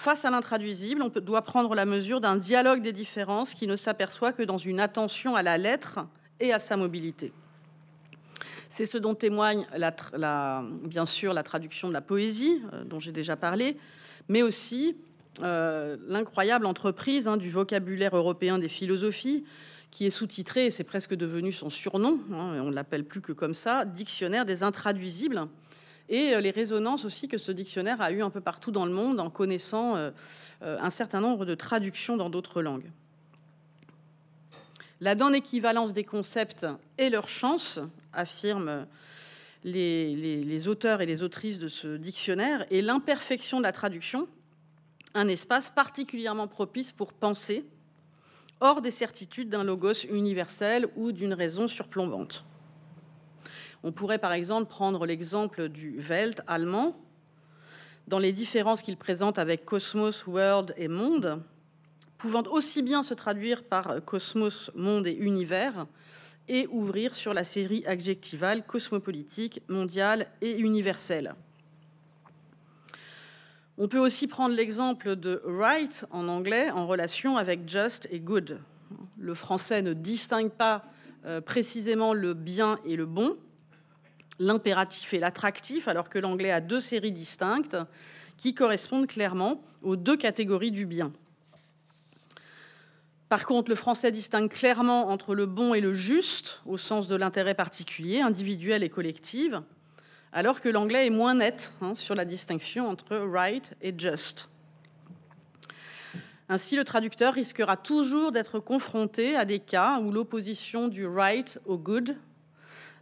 Face 0.00 0.24
à 0.24 0.30
l'intraduisible, 0.30 1.02
on 1.02 1.10
doit 1.20 1.42
prendre 1.42 1.74
la 1.74 1.84
mesure 1.84 2.22
d'un 2.22 2.38
dialogue 2.38 2.80
des 2.80 2.94
différences 2.94 3.52
qui 3.52 3.66
ne 3.66 3.76
s'aperçoit 3.76 4.32
que 4.32 4.42
dans 4.42 4.56
une 4.56 4.80
attention 4.80 5.36
à 5.36 5.42
la 5.42 5.58
lettre 5.58 5.98
et 6.40 6.54
à 6.54 6.58
sa 6.58 6.78
mobilité. 6.78 7.34
C'est 8.70 8.86
ce 8.86 8.96
dont 8.96 9.14
témoigne 9.14 9.66
bien 10.84 11.04
sûr 11.04 11.34
la 11.34 11.42
traduction 11.42 11.88
de 11.88 11.92
la 11.92 12.00
poésie, 12.00 12.62
euh, 12.72 12.82
dont 12.84 12.98
j'ai 12.98 13.12
déjà 13.12 13.36
parlé, 13.36 13.76
mais 14.30 14.40
aussi 14.40 14.96
euh, 15.42 15.98
l'incroyable 16.08 16.64
entreprise 16.64 17.28
hein, 17.28 17.36
du 17.36 17.50
vocabulaire 17.50 18.16
européen 18.16 18.58
des 18.58 18.68
philosophies, 18.68 19.44
qui 19.90 20.06
est 20.06 20.10
sous-titré, 20.10 20.64
et 20.64 20.70
c'est 20.70 20.82
presque 20.82 21.14
devenu 21.14 21.52
son 21.52 21.68
surnom, 21.68 22.20
hein, 22.32 22.62
on 22.62 22.70
ne 22.70 22.74
l'appelle 22.74 23.04
plus 23.04 23.20
que 23.20 23.32
comme 23.32 23.52
ça, 23.52 23.84
Dictionnaire 23.84 24.46
des 24.46 24.62
intraduisibles, 24.62 25.46
et 26.10 26.34
euh, 26.34 26.40
les 26.40 26.50
résonances 26.50 27.06
aussi 27.06 27.28
que 27.28 27.38
ce 27.38 27.52
dictionnaire 27.52 28.02
a 28.02 28.12
eu 28.12 28.20
un 28.20 28.28
peu 28.28 28.40
partout 28.40 28.72
dans 28.72 28.84
le 28.84 28.92
monde 28.92 29.20
en 29.20 29.30
connaissant 29.30 29.96
euh, 29.96 30.10
un 30.60 30.90
certain 30.90 31.20
nombre 31.20 31.46
de 31.46 31.54
traductions 31.54 32.16
dans 32.16 32.28
d'autres 32.28 32.60
langues. 32.60 32.90
La 35.00 35.14
non-équivalence 35.14 35.94
des 35.94 36.04
concepts 36.04 36.66
et 36.98 37.08
leur 37.08 37.28
chance, 37.28 37.80
affirment 38.12 38.86
les, 39.64 40.14
les, 40.42 40.68
auteurs 40.68 41.00
et 41.00 41.06
les 41.06 41.22
autrices 41.22 41.58
de 41.58 41.68
ce 41.68 41.96
dictionnaire, 41.96 42.66
et 42.70 42.82
l'imperfection 42.82 43.58
de 43.58 43.62
la 43.62 43.72
traduction, 43.72 44.28
un 45.14 45.28
espace 45.28 45.70
particulièrement 45.70 46.48
propice 46.48 46.92
pour 46.92 47.12
penser, 47.12 47.64
hors 48.60 48.82
des 48.82 48.90
certitudes 48.90 49.48
d'un 49.48 49.64
logos 49.64 50.04
universel 50.10 50.86
ou 50.96 51.12
d'une 51.12 51.34
raison 51.34 51.66
surplombante. 51.66 52.44
On 53.82 53.92
pourrait 53.92 54.18
par 54.18 54.32
exemple 54.32 54.68
prendre 54.68 55.06
l'exemple 55.06 55.68
du 55.68 56.00
Welt 56.00 56.42
allemand, 56.46 56.96
dans 58.08 58.18
les 58.18 58.32
différences 58.32 58.82
qu'il 58.82 58.96
présente 58.96 59.38
avec 59.38 59.64
cosmos, 59.64 60.26
world 60.26 60.74
et 60.76 60.88
monde, 60.88 61.42
pouvant 62.18 62.42
aussi 62.50 62.82
bien 62.82 63.02
se 63.02 63.14
traduire 63.14 63.62
par 63.64 64.04
cosmos, 64.04 64.70
monde 64.74 65.06
et 65.06 65.14
univers, 65.14 65.86
et 66.48 66.66
ouvrir 66.66 67.14
sur 67.14 67.32
la 67.32 67.44
série 67.44 67.86
adjectivale 67.86 68.66
cosmopolitique, 68.66 69.62
mondiale 69.68 70.26
et 70.40 70.58
universelle. 70.58 71.34
On 73.78 73.88
peut 73.88 73.98
aussi 73.98 74.26
prendre 74.26 74.54
l'exemple 74.54 75.16
de 75.16 75.40
right 75.46 76.04
en 76.10 76.28
anglais 76.28 76.70
en 76.70 76.86
relation 76.86 77.38
avec 77.38 77.66
just 77.68 78.06
et 78.10 78.20
good. 78.20 78.60
Le 79.18 79.32
français 79.32 79.80
ne 79.80 79.94
distingue 79.94 80.50
pas 80.50 80.84
euh, 81.24 81.40
précisément 81.40 82.12
le 82.12 82.34
bien 82.34 82.78
et 82.84 82.96
le 82.96 83.06
bon, 83.06 83.38
l'impératif 84.40 85.14
et 85.14 85.20
l'attractif, 85.20 85.86
alors 85.86 86.08
que 86.08 86.18
l'anglais 86.18 86.50
a 86.50 86.60
deux 86.60 86.80
séries 86.80 87.12
distinctes 87.12 87.76
qui 88.38 88.54
correspondent 88.54 89.06
clairement 89.06 89.62
aux 89.82 89.94
deux 89.96 90.16
catégories 90.16 90.72
du 90.72 90.86
bien. 90.86 91.12
Par 93.28 93.46
contre, 93.46 93.70
le 93.70 93.76
français 93.76 94.10
distingue 94.10 94.50
clairement 94.50 95.08
entre 95.08 95.36
le 95.36 95.46
bon 95.46 95.72
et 95.72 95.80
le 95.80 95.94
juste, 95.94 96.62
au 96.66 96.76
sens 96.78 97.06
de 97.06 97.14
l'intérêt 97.14 97.54
particulier, 97.54 98.20
individuel 98.22 98.82
et 98.82 98.88
collectif, 98.88 99.52
alors 100.32 100.60
que 100.60 100.68
l'anglais 100.68 101.06
est 101.06 101.10
moins 101.10 101.34
net 101.34 101.72
hein, 101.80 101.94
sur 101.94 102.16
la 102.16 102.24
distinction 102.24 102.88
entre 102.88 103.16
right 103.16 103.74
et 103.82 103.94
just. 103.96 104.48
Ainsi, 106.48 106.74
le 106.74 106.82
traducteur 106.82 107.34
risquera 107.34 107.76
toujours 107.76 108.32
d'être 108.32 108.58
confronté 108.58 109.36
à 109.36 109.44
des 109.44 109.60
cas 109.60 110.00
où 110.00 110.10
l'opposition 110.10 110.88
du 110.88 111.06
right 111.06 111.60
au 111.66 111.78
good 111.78 112.16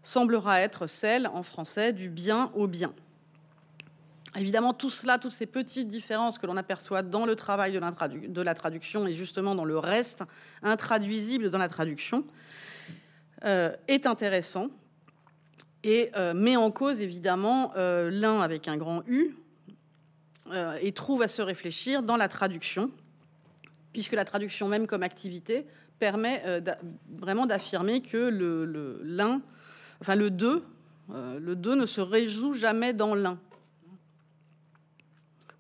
semblera 0.03 0.61
être 0.61 0.87
celle, 0.87 1.27
en 1.29 1.43
français, 1.43 1.93
du 1.93 2.09
bien 2.09 2.51
au 2.55 2.67
bien. 2.67 2.93
Évidemment, 4.37 4.75
tout 4.75 4.91
cela, 4.91 5.19
toutes 5.19 5.33
ces 5.33 5.47
petites 5.47 5.89
différences 5.89 6.39
que 6.39 6.47
l'on 6.47 6.57
aperçoit 6.57 7.03
dans 7.03 7.25
le 7.25 7.35
travail 7.35 7.73
de, 7.73 8.43
la 8.43 8.55
traduction 8.55 9.07
et 9.07 9.13
justement 9.13 9.55
dans 9.55 9.65
le 9.65 9.79
reste 9.79 10.25
intraduisible 10.63 11.51
dans 11.51 11.59
la 11.59 11.69
traduction, 11.69 12.25
euh, 13.45 13.75
est 13.87 14.07
intéressant 14.07 14.69
et 15.83 16.11
euh, 16.17 16.35
met 16.35 16.57
en 16.57 16.71
cause 16.71 17.01
évidemment 17.01 17.73
euh, 17.77 18.11
l'un 18.11 18.41
avec 18.41 18.69
un 18.69 18.77
grand 18.77 19.03
U 19.07 19.37
et 20.81 20.93
trouve 20.93 21.21
à 21.21 21.29
se 21.29 21.43
réfléchir 21.43 22.03
dans 22.03 22.17
la 22.17 22.27
traduction, 22.27 22.91
puisque 23.93 24.15
la 24.15 24.25
traduction 24.25 24.67
même 24.67 24.87
comme 24.87 25.03
activité 25.03 25.67
permet 25.99 26.43
vraiment 27.19 27.45
d'affirmer 27.45 28.01
que 28.01 28.17
le 28.17 28.99
l'un, 29.05 29.43
enfin 30.01 30.15
le 30.15 30.31
deux, 30.31 30.65
le 31.11 31.55
deux 31.55 31.75
ne 31.75 31.87
se 31.87 32.01
résout 32.01 32.53
jamais 32.53 32.93
dans 32.93 33.15
l'un 33.15 33.39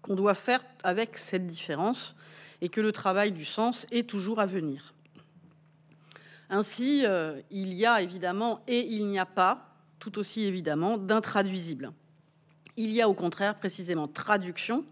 qu'on 0.03 0.15
doit 0.15 0.35
faire 0.35 0.65
avec 0.83 1.19
cette 1.19 1.47
différence 1.47 2.17
et 2.61 2.69
que 2.69 2.81
le 2.81 2.93
travail 2.93 3.33
du 3.33 3.45
sens 3.45 3.87
est 3.91 4.09
toujours 4.09 4.41
à 4.41 4.47
venir. 4.47 4.95
Ainsi, 6.51 7.05
euh, 7.05 7.41
il 7.51 7.75
y 7.75 7.85
a 7.85 8.01
évidemment 8.01 8.63
et 8.67 8.81
il 8.81 9.07
n'y 9.07 9.19
a 9.19 9.27
pas, 9.27 9.75
tout 9.99 10.19
aussi 10.19 10.45
évidemment, 10.45 10.97
d'intraduisible. 10.97 11.93
Il 12.77 12.91
y 12.91 13.03
a 13.03 13.09
au 13.09 13.15
contraire 13.15 13.55
précisément 13.57 14.09
traduction 14.09 14.85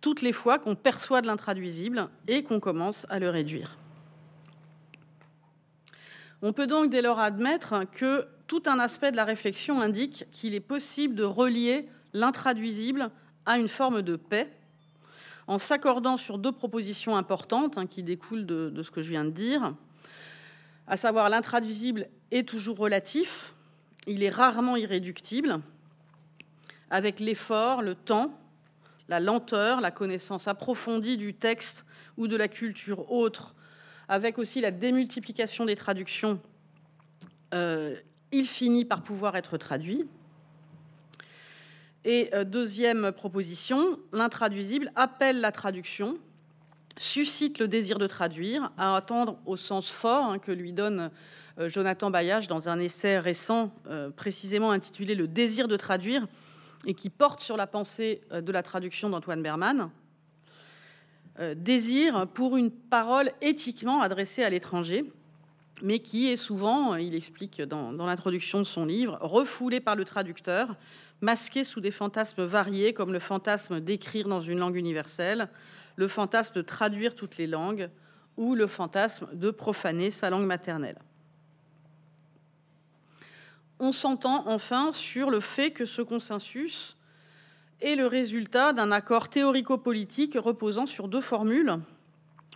toutes 0.00 0.22
les 0.22 0.32
fois 0.32 0.58
qu'on 0.58 0.76
perçoit 0.76 1.20
de 1.20 1.26
l'intraduisible 1.26 2.08
et 2.26 2.42
qu'on 2.42 2.60
commence 2.60 3.04
à 3.10 3.18
le 3.18 3.28
réduire. 3.28 3.76
On 6.40 6.52
peut 6.52 6.68
donc 6.68 6.88
dès 6.88 7.02
lors 7.02 7.18
admettre 7.18 7.84
que 7.92 8.26
tout 8.48 8.62
un 8.66 8.80
aspect 8.80 9.12
de 9.12 9.16
la 9.16 9.24
réflexion 9.24 9.80
indique 9.80 10.24
qu'il 10.32 10.54
est 10.54 10.60
possible 10.60 11.14
de 11.14 11.22
relier 11.22 11.86
l'intraduisible 12.14 13.10
à 13.46 13.58
une 13.58 13.68
forme 13.68 14.02
de 14.02 14.16
paix. 14.16 14.50
En 15.46 15.58
s'accordant 15.58 16.16
sur 16.16 16.38
deux 16.38 16.52
propositions 16.52 17.16
importantes 17.16 17.78
hein, 17.78 17.86
qui 17.86 18.02
découlent 18.02 18.46
de, 18.46 18.82
ce 18.82 18.90
que 18.90 19.02
je 19.02 19.10
viens 19.10 19.24
de 19.24 19.30
dire, 19.30 19.74
à 20.86 20.96
savoir 20.96 21.28
l'intraduisible 21.28 22.08
est 22.30 22.48
toujours 22.48 22.78
relatif, 22.78 23.54
il 24.06 24.22
est 24.22 24.30
rarement 24.30 24.76
irréductible, 24.76 25.60
avec 26.90 27.20
l'effort, 27.20 27.82
le 27.82 27.94
temps, 27.94 28.38
la 29.08 29.20
lenteur, 29.20 29.82
la 29.82 29.90
connaissance 29.90 30.48
approfondie 30.48 31.18
du 31.18 31.34
texte 31.34 31.84
ou 32.16 32.28
de 32.28 32.36
la 32.36 32.48
culture 32.48 33.10
autre, 33.12 33.54
avec 34.08 34.38
aussi 34.38 34.62
la 34.62 34.70
démultiplication 34.70 35.66
des 35.66 35.76
traductions, 35.76 36.40
euh, 37.52 37.96
il 38.32 38.46
finit 38.46 38.84
par 38.84 39.02
pouvoir 39.02 39.36
être 39.36 39.56
traduit. 39.56 40.06
Et 42.04 42.30
euh, 42.34 42.44
deuxième 42.44 43.12
proposition, 43.12 43.98
l'intraduisible 44.12 44.92
appelle 44.94 45.40
la 45.40 45.52
traduction, 45.52 46.16
suscite 46.96 47.58
le 47.58 47.68
désir 47.68 47.98
de 47.98 48.06
traduire, 48.06 48.70
à 48.76 48.96
attendre 48.96 49.38
au 49.46 49.56
sens 49.56 49.90
fort 49.90 50.26
hein, 50.26 50.38
que 50.38 50.52
lui 50.52 50.72
donne 50.72 51.10
euh, 51.58 51.68
Jonathan 51.68 52.10
Bailliage 52.10 52.48
dans 52.48 52.68
un 52.68 52.78
essai 52.78 53.18
récent 53.18 53.72
euh, 53.88 54.10
précisément 54.10 54.70
intitulé 54.70 55.14
Le 55.14 55.26
désir 55.26 55.68
de 55.68 55.76
traduire 55.76 56.26
et 56.86 56.94
qui 56.94 57.10
porte 57.10 57.40
sur 57.40 57.56
la 57.56 57.66
pensée 57.66 58.22
de 58.30 58.52
la 58.52 58.62
traduction 58.62 59.10
d'Antoine 59.10 59.42
Berman. 59.42 59.90
désir 61.56 62.28
pour 62.28 62.56
une 62.56 62.70
parole 62.70 63.32
éthiquement 63.40 64.00
adressée 64.00 64.44
à 64.44 64.50
l'étranger, 64.50 65.04
mais 65.82 65.98
qui 66.00 66.28
est 66.28 66.36
souvent, 66.36 66.94
il 66.94 67.14
explique 67.14 67.62
dans, 67.62 67.92
l'introduction 67.92 68.58
de 68.58 68.64
son 68.64 68.84
livre, 68.84 69.18
refoulé 69.20 69.80
par 69.80 69.96
le 69.96 70.04
traducteur 70.04 70.76
masqués 71.20 71.64
sous 71.64 71.80
des 71.80 71.90
fantasmes 71.90 72.44
variés, 72.44 72.92
comme 72.92 73.12
le 73.12 73.18
fantasme 73.18 73.80
d'écrire 73.80 74.28
dans 74.28 74.40
une 74.40 74.58
langue 74.58 74.76
universelle, 74.76 75.48
le 75.96 76.08
fantasme 76.08 76.54
de 76.54 76.62
traduire 76.62 77.14
toutes 77.14 77.38
les 77.38 77.46
langues, 77.46 77.90
ou 78.36 78.54
le 78.54 78.68
fantasme 78.68 79.28
de 79.32 79.50
profaner 79.50 80.10
sa 80.10 80.30
langue 80.30 80.46
maternelle. 80.46 80.98
On 83.80 83.92
s'entend 83.92 84.48
enfin 84.48 84.92
sur 84.92 85.30
le 85.30 85.40
fait 85.40 85.72
que 85.72 85.84
ce 85.84 86.02
consensus 86.02 86.96
est 87.80 87.94
le 87.94 88.06
résultat 88.06 88.72
d'un 88.72 88.90
accord 88.90 89.28
théorico-politique 89.28 90.36
reposant 90.36 90.86
sur 90.86 91.08
deux 91.08 91.20
formules 91.20 91.78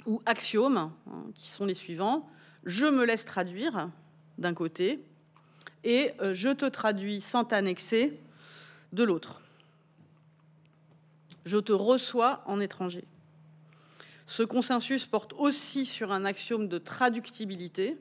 ou 0.07 0.21
axiomes 0.27 0.77
hein, 0.77 1.25
qui 1.35 1.49
sont 1.49 1.65
les 1.65 1.75
suivants. 1.75 2.29
Je 2.65 2.87
me 2.87 3.05
laisse 3.05 3.25
traduire 3.25 3.89
d'un 4.39 4.55
côté 4.55 5.05
et 5.85 6.13
euh, 6.21 6.33
je 6.33 6.49
te 6.51 6.67
traduis 6.67 7.21
sans 7.21 7.45
t'annexer 7.45 8.21
de 8.93 9.03
l'autre. 9.03 9.41
Je 11.45 11.59
te 11.59 11.73
reçois 11.73 12.43
en 12.47 12.61
étranger. 12.61 13.05
Ce 14.27 14.43
consensus 14.43 15.07
porte 15.07 15.33
aussi 15.35 15.85
sur 15.85 16.13
un 16.13 16.25
axiome 16.25 16.69
de 16.69 16.79
traductibilité, 16.79 17.99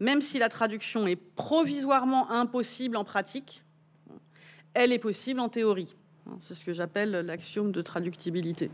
même 0.00 0.22
si 0.22 0.38
la 0.38 0.48
traduction 0.48 1.06
est 1.06 1.16
provisoirement 1.16 2.30
impossible 2.30 2.96
en 2.96 3.04
pratique, 3.04 3.62
elle 4.74 4.92
est 4.92 4.98
possible 4.98 5.40
en 5.40 5.48
théorie. 5.48 5.94
C'est 6.40 6.54
ce 6.54 6.64
que 6.64 6.72
j'appelle 6.72 7.10
l'axiome 7.10 7.72
de 7.72 7.82
traductibilité. 7.82 8.70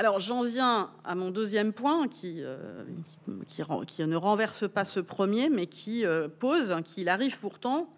Alors 0.00 0.18
j'en 0.18 0.44
viens 0.44 0.88
à 1.04 1.14
mon 1.14 1.30
deuxième 1.30 1.74
point 1.74 2.08
qui, 2.08 2.36
euh, 2.38 2.84
ne 3.28 4.16
renverse 4.16 4.66
pas 4.66 4.86
ce 4.86 4.98
premier, 4.98 5.50
mais 5.50 5.66
qui 5.66 6.06
euh, 6.06 6.26
pose 6.26 6.74
qu'il 6.86 7.10
arrive 7.10 7.38
pourtant 7.38 7.92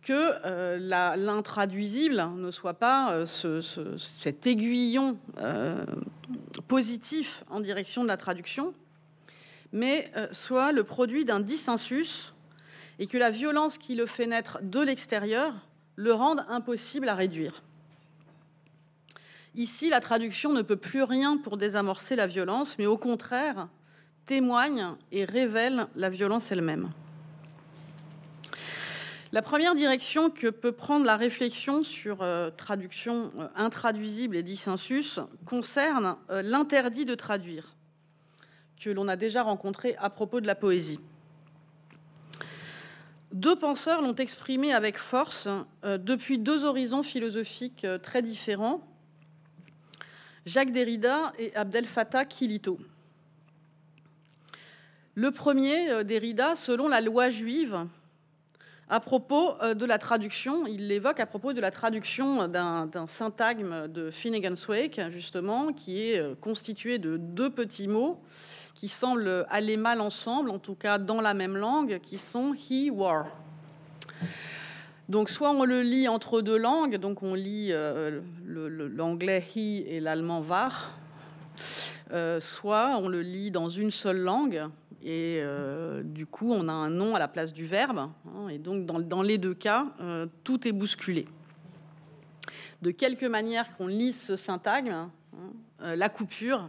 que 0.00 0.32
euh, 0.46 0.78
l'intraduisible 1.14 2.26
ne 2.38 2.50
soit 2.50 2.72
pas 2.72 3.26
cet 3.26 4.46
aiguillon 4.46 5.18
positif 6.68 7.44
en 7.50 7.60
direction 7.60 8.02
de 8.02 8.08
la 8.08 8.16
traduction, 8.16 8.72
mais 9.72 10.10
soit 10.32 10.72
le 10.72 10.84
produit 10.84 11.26
d'un 11.26 11.40
dissensus 11.40 12.32
et 12.98 13.06
que 13.06 13.18
la 13.18 13.28
violence 13.28 13.76
qui 13.76 13.94
le 13.94 14.06
fait 14.06 14.26
naître 14.26 14.60
de 14.62 14.80
l'extérieur 14.80 15.52
le 15.96 16.14
rende 16.14 16.46
impossible 16.48 17.10
à 17.10 17.14
réduire. 17.14 17.62
Ici, 19.56 19.88
la 19.88 20.00
traduction 20.00 20.52
ne 20.52 20.60
peut 20.60 20.76
plus 20.76 21.02
rien 21.02 21.38
pour 21.38 21.56
désamorcer 21.56 22.14
la 22.14 22.26
violence, 22.26 22.76
mais 22.78 22.84
au 22.84 22.98
contraire, 22.98 23.68
témoigne 24.26 24.88
et 25.12 25.24
révèle 25.24 25.86
la 25.96 26.10
violence 26.10 26.52
elle-même. 26.52 26.90
La 29.32 29.40
première 29.40 29.74
direction 29.74 30.28
que 30.28 30.48
peut 30.48 30.72
prendre 30.72 31.06
la 31.06 31.16
réflexion 31.16 31.82
sur 31.82 32.20
euh, 32.20 32.50
traduction 32.50 33.32
euh, 33.38 33.48
intraduisible 33.56 34.36
et 34.36 34.42
dissensus 34.42 35.20
concerne 35.46 36.16
euh, 36.28 36.42
l'interdit 36.42 37.06
de 37.06 37.14
traduire, 37.14 37.74
que 38.78 38.90
l'on 38.90 39.08
a 39.08 39.16
déjà 39.16 39.42
rencontré 39.42 39.96
à 39.98 40.10
propos 40.10 40.42
de 40.42 40.46
la 40.46 40.54
poésie. 40.54 41.00
Deux 43.32 43.56
penseurs 43.56 44.02
l'ont 44.02 44.14
exprimé 44.14 44.74
avec 44.74 44.98
force 44.98 45.48
depuis 45.82 46.38
deux 46.38 46.64
horizons 46.64 47.02
philosophiques 47.02 47.86
très 48.02 48.22
différents, 48.22 48.95
Jacques 50.46 50.70
Derrida 50.70 51.32
et 51.40 51.54
Abdel 51.56 51.86
Fattah 51.86 52.24
Kilito. 52.24 52.78
Le 55.16 55.32
premier, 55.32 55.90
euh, 55.90 56.04
Derrida, 56.04 56.54
selon 56.54 56.86
la 56.86 57.00
loi 57.00 57.30
juive, 57.30 57.84
à 58.88 59.00
propos 59.00 59.60
euh, 59.60 59.74
de 59.74 59.84
la 59.84 59.98
traduction, 59.98 60.64
il 60.68 60.86
l'évoque 60.86 61.18
à 61.18 61.26
propos 61.26 61.52
de 61.52 61.60
la 61.60 61.72
traduction 61.72 62.46
d'un 62.46 63.06
syntagme 63.08 63.88
de 63.88 64.12
Finnegan's 64.12 64.68
Wake, 64.68 65.00
justement, 65.10 65.72
qui 65.72 66.10
est 66.10 66.20
euh, 66.20 66.36
constitué 66.40 66.98
de 66.98 67.16
deux 67.16 67.50
petits 67.50 67.88
mots 67.88 68.22
qui 68.76 68.88
semblent 68.88 69.46
aller 69.48 69.76
mal 69.76 70.00
ensemble, 70.00 70.50
en 70.50 70.60
tout 70.60 70.76
cas 70.76 70.98
dans 70.98 71.20
la 71.20 71.34
même 71.34 71.56
langue, 71.56 71.98
qui 72.00 72.18
sont 72.18 72.54
he, 72.54 72.88
war. 72.90 73.26
Donc 75.08 75.28
soit 75.28 75.50
on 75.50 75.64
le 75.64 75.82
lit 75.82 76.08
entre 76.08 76.40
deux 76.40 76.56
langues, 76.56 76.96
donc 76.96 77.22
on 77.22 77.34
lit 77.34 77.68
euh, 77.70 78.20
l'anglais 78.44 79.44
he 79.54 79.84
et 79.86 80.00
l'allemand 80.00 80.40
var, 80.40 80.98
euh, 82.12 82.40
soit 82.40 82.96
on 82.98 83.08
le 83.08 83.22
lit 83.22 83.52
dans 83.52 83.68
une 83.68 83.92
seule 83.92 84.18
langue 84.18 84.64
et 85.02 85.38
euh, 85.40 86.02
du 86.02 86.26
coup 86.26 86.52
on 86.52 86.68
a 86.68 86.72
un 86.72 86.90
nom 86.90 87.14
à 87.14 87.20
la 87.20 87.28
place 87.28 87.52
du 87.52 87.66
verbe. 87.66 87.98
Hein, 87.98 88.48
et 88.48 88.58
donc 88.58 88.84
dans, 88.84 89.22
les 89.22 89.38
deux 89.38 89.54
cas, 89.54 89.86
tout 90.42 90.66
est 90.66 90.72
bousculé. 90.72 91.26
De 92.82 92.90
quelque 92.90 93.26
manière 93.26 93.76
qu'on 93.76 93.86
lise 93.86 94.20
ce 94.20 94.36
syntagme, 94.36 95.08
hein, 95.38 95.94
la 95.94 96.08
coupure 96.08 96.68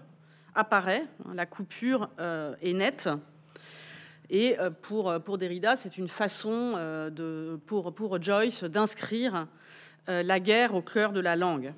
apparaît, 0.54 1.06
hein, 1.26 1.32
la 1.34 1.48
coupure 1.48 2.10
est 2.62 2.74
nette. 2.74 3.10
Et 4.30 4.60
euh, 4.60 4.70
pour, 4.70 5.10
euh, 5.10 5.20
pour 5.20 5.38
Derrida, 5.38 5.76
c'est 5.76 5.98
une 5.98 6.08
façon 6.08 6.74
euh, 6.76 7.58
pour 7.66 8.22
Joyce 8.22 8.64
d'inscrire 8.64 9.48
la 10.08 10.40
guerre 10.40 10.74
au 10.74 10.82
cœur 10.82 11.12
de 11.12 11.20
la 11.20 11.36
langue. 11.36 11.74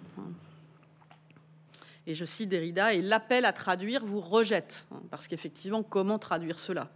Et 2.06 2.14
je 2.14 2.26
cite 2.26 2.50
Derrida, 2.50 2.94
et 2.94 3.02
l'appel 3.02 3.44
à 3.44 3.54
traduire 3.54 4.06
vous 4.06 4.20
rejette, 4.20 4.86
hein, 4.92 5.02
parce 5.10 5.28
qu'effectivement, 5.28 5.82
comment 5.82 6.20
traduire 6.20 6.60
cela? 6.60 6.90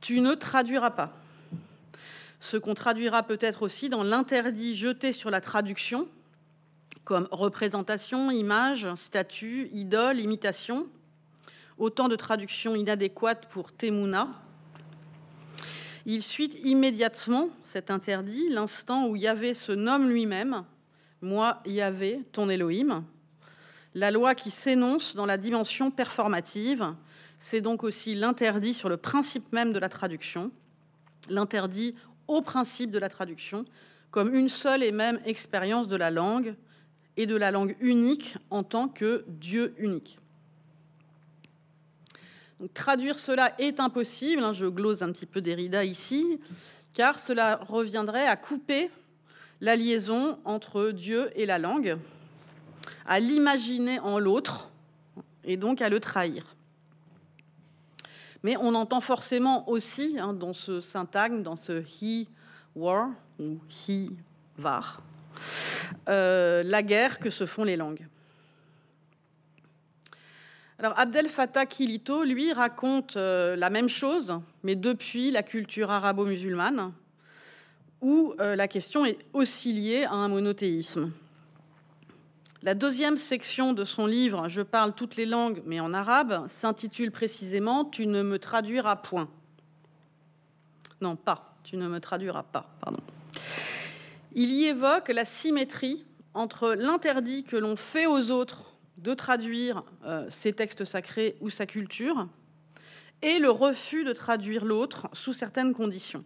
Tu 0.00 0.20
ne 0.20 0.32
traduiras 0.32 0.92
pas. 0.92 1.12
Ce 2.40 2.56
qu'on 2.56 2.72
traduira 2.72 3.22
peut-être 3.22 3.60
aussi 3.60 3.90
dans 3.90 4.02
l'interdit 4.02 4.74
jeté 4.74 5.12
sur 5.12 5.28
la 5.28 5.42
traduction, 5.42 6.08
comme 7.04 7.28
représentation, 7.30 8.30
image, 8.30 8.88
statut, 8.94 9.68
idole, 9.74 10.20
imitation, 10.20 10.86
autant 11.78 12.08
de 12.08 12.16
traductions 12.16 12.74
inadéquates 12.74 13.48
pour 13.48 13.72
Temuna. 13.72 14.28
Il 16.06 16.22
suit 16.22 16.50
immédiatement 16.64 17.50
cet 17.64 17.90
interdit, 17.90 18.48
l'instant 18.50 19.06
où 19.06 19.16
Yahvé 19.16 19.54
se 19.54 19.72
nomme 19.72 20.08
lui-même, 20.08 20.64
moi 21.20 21.60
Yahvé, 21.66 22.22
ton 22.32 22.48
Elohim. 22.48 23.04
La 23.94 24.10
loi 24.10 24.34
qui 24.34 24.50
s'énonce 24.50 25.16
dans 25.16 25.26
la 25.26 25.36
dimension 25.36 25.90
performative, 25.90 26.94
c'est 27.38 27.60
donc 27.60 27.84
aussi 27.84 28.14
l'interdit 28.14 28.74
sur 28.74 28.88
le 28.88 28.96
principe 28.96 29.52
même 29.52 29.72
de 29.72 29.78
la 29.78 29.88
traduction, 29.88 30.50
l'interdit 31.28 31.94
au 32.26 32.42
principe 32.42 32.90
de 32.90 32.98
la 32.98 33.08
traduction, 33.08 33.64
comme 34.10 34.34
une 34.34 34.48
seule 34.48 34.82
et 34.82 34.92
même 34.92 35.20
expérience 35.24 35.88
de 35.88 35.96
la 35.96 36.10
langue 36.10 36.54
et 37.16 37.26
de 37.26 37.36
la 37.36 37.50
langue 37.50 37.76
unique 37.80 38.36
en 38.50 38.62
tant 38.62 38.88
que 38.88 39.24
Dieu 39.28 39.74
unique 39.78 40.18
traduire 42.74 43.18
cela 43.18 43.52
est 43.58 43.80
impossible, 43.80 44.42
hein, 44.42 44.52
je 44.52 44.66
glose 44.66 45.02
un 45.02 45.12
petit 45.12 45.26
peu 45.26 45.40
Derrida 45.40 45.84
ici, 45.84 46.40
car 46.94 47.18
cela 47.18 47.60
reviendrait 47.68 48.26
à 48.26 48.36
couper 48.36 48.90
la 49.60 49.76
liaison 49.76 50.38
entre 50.44 50.90
Dieu 50.90 51.30
et 51.36 51.46
la 51.46 51.58
langue, 51.58 51.98
à 53.06 53.20
l'imaginer 53.20 53.98
en 54.00 54.18
l'autre 54.18 54.70
et 55.44 55.56
donc 55.56 55.82
à 55.82 55.88
le 55.88 56.00
trahir. 56.00 56.56
Mais 58.42 58.56
on 58.56 58.74
entend 58.74 59.00
forcément 59.00 59.68
aussi 59.68 60.16
hein, 60.20 60.32
dans 60.32 60.52
ce 60.52 60.80
syntagme, 60.80 61.42
dans 61.42 61.56
ce 61.56 61.82
he 61.82 62.28
war 62.76 63.10
ou 63.38 63.58
he 63.68 64.10
var, 64.56 65.00
euh, 66.08 66.62
la 66.62 66.82
guerre 66.82 67.18
que 67.18 67.30
se 67.30 67.46
font 67.46 67.64
les 67.64 67.76
langues. 67.76 68.06
Alors 70.80 70.96
Abdel 70.96 71.28
Fattah 71.28 71.66
Kilito, 71.66 72.22
lui, 72.22 72.52
raconte 72.52 73.16
euh, 73.16 73.56
la 73.56 73.68
même 73.68 73.88
chose, 73.88 74.38
mais 74.62 74.76
depuis 74.76 75.32
la 75.32 75.42
culture 75.42 75.90
arabo-musulmane, 75.90 76.92
où 78.00 78.32
euh, 78.38 78.54
la 78.54 78.68
question 78.68 79.04
est 79.04 79.18
aussi 79.32 79.72
liée 79.72 80.04
à 80.04 80.12
un 80.12 80.28
monothéisme. 80.28 81.10
La 82.62 82.74
deuxième 82.74 83.16
section 83.16 83.72
de 83.72 83.82
son 83.84 84.06
livre, 84.06 84.48
Je 84.48 84.62
parle 84.62 84.94
toutes 84.94 85.16
les 85.16 85.26
langues, 85.26 85.62
mais 85.66 85.80
en 85.80 85.92
arabe, 85.92 86.46
s'intitule 86.46 87.10
précisément 87.10 87.84
Tu 87.84 88.06
ne 88.06 88.22
me 88.22 88.38
traduiras 88.38 88.94
point. 88.94 89.28
Non, 91.00 91.16
pas. 91.16 91.56
Tu 91.64 91.76
ne 91.76 91.88
me 91.88 91.98
traduiras 91.98 92.44
pas, 92.44 92.70
pardon. 92.80 93.00
Il 94.32 94.52
y 94.52 94.66
évoque 94.66 95.08
la 95.08 95.24
symétrie 95.24 96.04
entre 96.34 96.74
l'interdit 96.74 97.42
que 97.42 97.56
l'on 97.56 97.74
fait 97.74 98.06
aux 98.06 98.30
autres 98.30 98.67
de 98.98 99.14
traduire 99.14 99.84
euh, 100.04 100.26
ses 100.28 100.52
textes 100.52 100.84
sacrés 100.84 101.36
ou 101.40 101.50
sa 101.50 101.66
culture, 101.66 102.28
et 103.22 103.38
le 103.38 103.50
refus 103.50 104.04
de 104.04 104.12
traduire 104.12 104.64
l'autre 104.64 105.08
sous 105.12 105.32
certaines 105.32 105.72
conditions. 105.72 106.24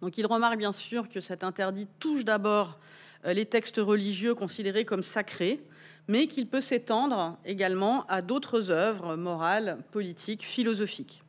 Donc 0.00 0.18
il 0.18 0.26
remarque 0.26 0.58
bien 0.58 0.72
sûr 0.72 1.08
que 1.08 1.20
cet 1.20 1.44
interdit 1.44 1.86
touche 1.98 2.24
d'abord 2.24 2.78
euh, 3.24 3.32
les 3.32 3.46
textes 3.46 3.78
religieux 3.78 4.34
considérés 4.34 4.84
comme 4.84 5.02
sacrés, 5.02 5.62
mais 6.08 6.26
qu'il 6.26 6.46
peut 6.46 6.60
s'étendre 6.60 7.38
également 7.44 8.04
à 8.06 8.22
d'autres 8.22 8.70
œuvres 8.70 9.16
morales, 9.16 9.78
politiques, 9.92 10.44
philosophiques. 10.44 11.22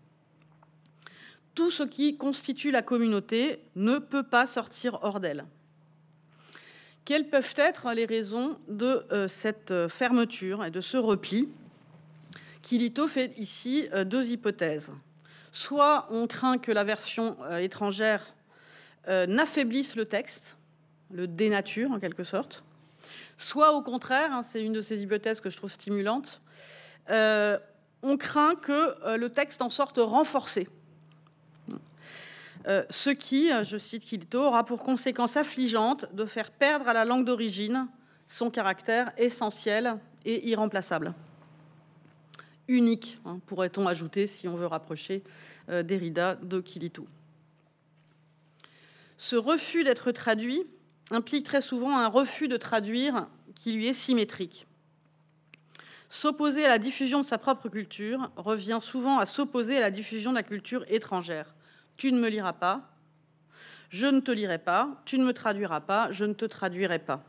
Tout 1.56 1.72
ce 1.72 1.84
qui 1.84 2.18
constitue 2.18 2.70
la 2.72 2.84
communauté 2.84 3.60
ne 3.76 3.98
peut 3.98 4.24
pas 4.24 4.46
sortir 4.46 5.00
hors 5.02 5.20
d'elle 5.20 5.46
Quelles 7.08 7.30
peuvent 7.30 7.54
être 7.56 7.94
les 7.94 8.04
raisons 8.04 8.60
de 8.68 9.06
euh, 9.14 9.30
cette 9.30 9.72
euh, 9.72 9.88
fermeture 9.88 10.66
et 10.66 10.72
de 10.72 10.82
ce 10.82 10.98
repli 10.98 11.48
Kilito 12.62 13.08
fait 13.08 13.32
ici 13.38 13.88
euh, 13.94 14.04
deux 14.04 14.28
hypothèses. 14.28 14.92
Soit 15.54 16.10
on 16.12 16.28
craint 16.28 16.58
que 16.58 16.70
la 16.70 16.84
version 16.84 17.38
étrangère 17.60 18.36
n'affaiblisse 19.08 19.96
le 19.96 20.06
texte, 20.06 20.58
le 21.10 21.28
dénature 21.28 21.92
en 21.92 22.00
quelque 22.00 22.24
sorte, 22.24 22.64
soit 23.38 23.72
au 23.72 23.82
contraire, 23.82 24.34
hein, 24.34 24.44
c'est 24.44 24.62
une 24.62 24.74
de 24.74 24.82
ces 24.82 25.02
hypothèses 25.02 25.40
que 25.40 25.50
je 25.50 25.56
trouve 25.56 25.72
stimulante, 25.72 26.42
on 27.10 28.18
craint 28.20 28.56
que 28.56 29.16
le 29.16 29.30
texte 29.30 29.62
en 29.62 29.70
sorte 29.70 29.98
renforcé. 29.98 30.68
Euh, 32.66 32.84
ce 32.90 33.10
qui, 33.10 33.52
euh, 33.52 33.64
je 33.64 33.78
cite 33.78 34.04
Kilto, 34.04 34.40
aura 34.40 34.66
pour 34.66 34.80
conséquence 34.80 35.38
affligeante 35.38 36.14
de 36.14 36.26
faire 36.26 36.52
perdre 36.52 36.88
à 36.88 36.94
la 36.94 37.06
langue 37.06 37.26
d'origine 37.26 37.88
son 38.28 38.50
caractère 38.50 39.12
essentiel 39.18 39.98
et 40.26 40.50
irremplaçable. 40.50 41.14
Unique, 42.68 43.20
hein, 43.26 43.40
pourrait-on 43.46 43.88
ajouter 43.88 44.28
si 44.28 44.48
on 44.48 44.56
veut 44.56 44.68
rapprocher 44.68 45.24
euh, 45.70 45.84
Derrida 45.84 46.36
de 46.36 46.60
Kilito. 46.60 47.08
Ce 49.18 49.36
refus 49.36 49.84
d'être 49.84 50.12
traduit 50.12 50.64
implique 51.10 51.46
très 51.46 51.62
souvent 51.62 51.98
un 51.98 52.08
refus 52.08 52.50
de 52.50 52.58
traduire 52.58 53.28
qui 53.56 53.72
lui 53.72 53.88
est 53.88 53.94
symétrique. 53.94 54.68
S'opposer 56.10 56.66
à 56.66 56.70
la 56.70 56.80
diffusion 56.80 57.22
de 57.22 57.26
sa 57.26 57.38
propre 57.38 57.70
culture 57.70 58.30
revient 58.36 58.80
souvent 58.82 59.18
à 59.20 59.26
s'opposer 59.26 59.78
à 59.78 59.82
la 59.82 59.92
diffusion 59.92 60.32
de 60.32 60.36
la 60.36 60.44
culture 60.44 60.86
étrangère 60.90 61.54
tu 61.98 62.12
ne 62.12 62.20
me 62.20 62.30
liras 62.30 62.54
pas, 62.54 62.90
je 63.90 64.08
ne 64.08 64.20
te 64.20 64.32
lirai 64.32 64.60
pas, 64.60 65.02
tu 65.06 65.18
ne 65.18 65.26
me 65.26 65.34
traduiras 65.34 65.82
pas, 65.82 66.12
je 66.12 66.26
ne 66.26 66.34
te 66.34 66.46
traduirai 66.46 67.00
pas. 67.00 67.24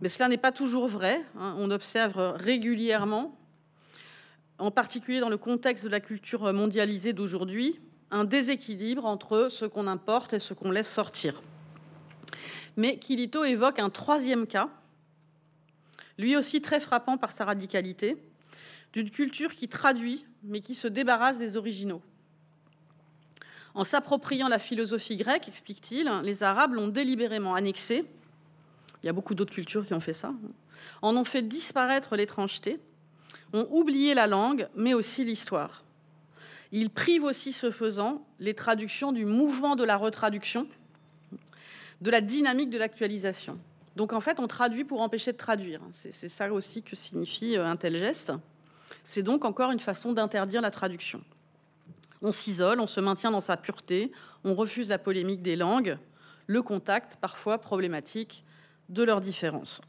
Mais 0.00 0.08
cela 0.08 0.28
n'est 0.28 0.38
pas 0.38 0.52
toujours 0.52 0.86
vrai. 0.86 1.24
Hein. 1.36 1.56
On 1.58 1.70
observe 1.70 2.34
régulièrement, 2.36 3.36
en 4.58 4.70
particulier 4.70 5.20
dans 5.20 5.28
le 5.28 5.36
contexte 5.36 5.84
de 5.84 5.88
la 5.88 6.00
culture 6.00 6.52
mondialisée 6.52 7.12
d'aujourd'hui, 7.12 7.80
un 8.10 8.24
déséquilibre 8.24 9.04
entre 9.04 9.48
ce 9.50 9.64
qu'on 9.64 9.86
importe 9.86 10.32
et 10.32 10.38
ce 10.38 10.54
qu'on 10.54 10.70
laisse 10.70 10.90
sortir. 10.90 11.42
Mais 12.76 12.98
Kilito 12.98 13.44
évoque 13.44 13.78
un 13.80 13.90
troisième 13.90 14.46
cas, 14.46 14.70
lui 16.16 16.36
aussi 16.36 16.60
très 16.60 16.80
frappant 16.80 17.18
par 17.18 17.32
sa 17.32 17.44
radicalité, 17.44 18.16
d'une 18.92 19.10
culture 19.10 19.54
qui 19.54 19.68
traduit, 19.68 20.24
mais 20.42 20.60
qui 20.60 20.74
se 20.74 20.88
débarrasse 20.88 21.38
des 21.38 21.56
originaux. 21.56 22.02
En 23.74 23.84
s'appropriant 23.84 24.48
la 24.48 24.58
philosophie 24.58 25.16
grecque, 25.16 25.48
explique-t-il, 25.48 26.10
les 26.22 26.42
Arabes 26.42 26.74
l'ont 26.74 26.88
délibérément 26.88 27.54
annexée. 27.54 28.04
Il 29.02 29.06
y 29.06 29.08
a 29.08 29.12
beaucoup 29.12 29.34
d'autres 29.34 29.52
cultures 29.52 29.86
qui 29.86 29.94
ont 29.94 30.00
fait 30.00 30.12
ça. 30.12 30.32
En 31.02 31.16
ont 31.16 31.24
fait 31.24 31.42
disparaître 31.42 32.16
l'étrangeté, 32.16 32.80
ont 33.52 33.66
oublié 33.70 34.14
la 34.14 34.26
langue, 34.26 34.68
mais 34.74 34.94
aussi 34.94 35.24
l'histoire. 35.24 35.84
Ils 36.72 36.90
privent 36.90 37.24
aussi, 37.24 37.52
ce 37.52 37.70
faisant, 37.70 38.26
les 38.40 38.54
traductions 38.54 39.12
du 39.12 39.24
mouvement 39.24 39.76
de 39.76 39.84
la 39.84 39.96
retraduction, 39.96 40.66
de 42.00 42.10
la 42.10 42.20
dynamique 42.20 42.70
de 42.70 42.78
l'actualisation. 42.78 43.58
Donc 43.96 44.12
en 44.12 44.20
fait, 44.20 44.38
on 44.38 44.46
traduit 44.46 44.84
pour 44.84 45.00
empêcher 45.00 45.32
de 45.32 45.36
traduire. 45.36 45.80
C'est 45.92 46.28
ça 46.28 46.52
aussi 46.52 46.82
que 46.82 46.94
signifie 46.94 47.56
euh, 47.56 47.66
un 47.66 47.76
tel 47.76 47.96
geste. 47.96 48.32
C'est 49.02 49.22
donc 49.22 49.44
encore 49.44 49.72
une 49.72 49.80
façon 49.80 50.12
d'interdire 50.12 50.60
la 50.60 50.70
traduction. 50.70 51.20
On 52.22 52.32
s'isole, 52.32 52.80
on 52.80 52.86
se 52.86 53.00
maintient 53.00 53.30
dans 53.30 53.40
sa 53.40 53.56
pureté, 53.56 54.12
on 54.44 54.54
refuse 54.54 54.88
la 54.88 54.98
polémique 54.98 55.42
des 55.42 55.56
langues, 55.56 55.98
le 56.46 56.62
contact 56.62 57.16
parfois 57.20 57.58
problématique 57.58 58.44
de 58.88 59.02
leurs 59.02 59.20
différences. 59.20 59.80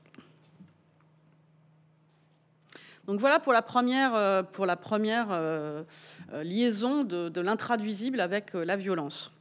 Donc 3.10 3.20
voilà 3.20 3.40
pour 3.40 3.54
la 3.54 3.64
première, 3.64 4.14
euh, 4.14 4.44
euh, 4.60 5.84
euh, 6.32 6.44
liaison 6.44 7.04
de 7.04 7.42
l'intraduisible 7.42 8.20
avec 8.20 8.54
la 8.54 8.76
violence. 8.76 9.32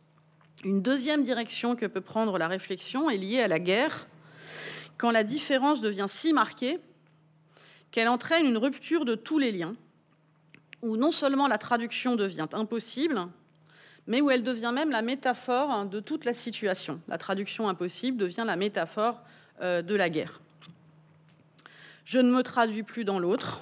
Une 0.64 0.80
deuxième 0.80 1.22
direction 1.22 1.76
que 1.76 1.84
peut 1.84 2.00
prendre 2.00 2.38
la 2.38 2.48
réflexion 2.48 3.10
est 3.10 3.18
liée 3.18 3.42
à 3.42 3.46
la 3.46 3.58
guerre, 3.58 4.06
quand 4.96 5.10
la 5.10 5.22
différence 5.22 5.82
devient 5.82 6.06
si 6.08 6.32
marquée 6.32 6.80
qu'elle 7.90 8.08
entraîne 8.08 8.46
une 8.46 8.56
rupture 8.56 9.04
de 9.04 9.14
tous 9.14 9.38
les 9.38 9.52
liens, 9.52 9.76
où 10.82 10.96
non 10.96 11.10
seulement 11.10 11.48
la 11.48 11.58
traduction 11.58 12.16
devient 12.16 12.48
impossible, 12.52 13.26
mais 14.06 14.20
où 14.20 14.30
elle 14.30 14.42
devient 14.42 14.72
même 14.74 14.90
la 14.90 15.02
métaphore 15.02 15.84
de 15.84 16.00
toute 16.00 16.24
la 16.24 16.32
situation. 16.32 17.00
La 17.08 17.18
traduction 17.18 17.68
impossible 17.68 18.16
devient 18.16 18.44
la 18.46 18.56
métaphore 18.56 19.20
euh, 19.60 19.82
de 19.82 19.94
la 19.94 20.08
guerre. 20.08 20.40
Je 22.04 22.18
ne 22.18 22.30
me 22.30 22.42
traduis 22.42 22.82
plus 22.82 23.04
dans 23.04 23.18
l'autre, 23.18 23.60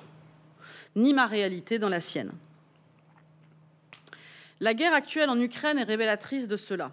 ni 0.94 1.12
ma 1.14 1.26
réalité 1.26 1.78
dans 1.78 1.88
la 1.88 2.00
sienne. 2.00 2.32
La 4.60 4.72
guerre 4.72 4.94
actuelle 4.94 5.30
en 5.30 5.40
Ukraine 5.40 5.78
est 5.78 5.84
révélatrice 5.84 6.48
de 6.48 6.56
cela. 6.56 6.92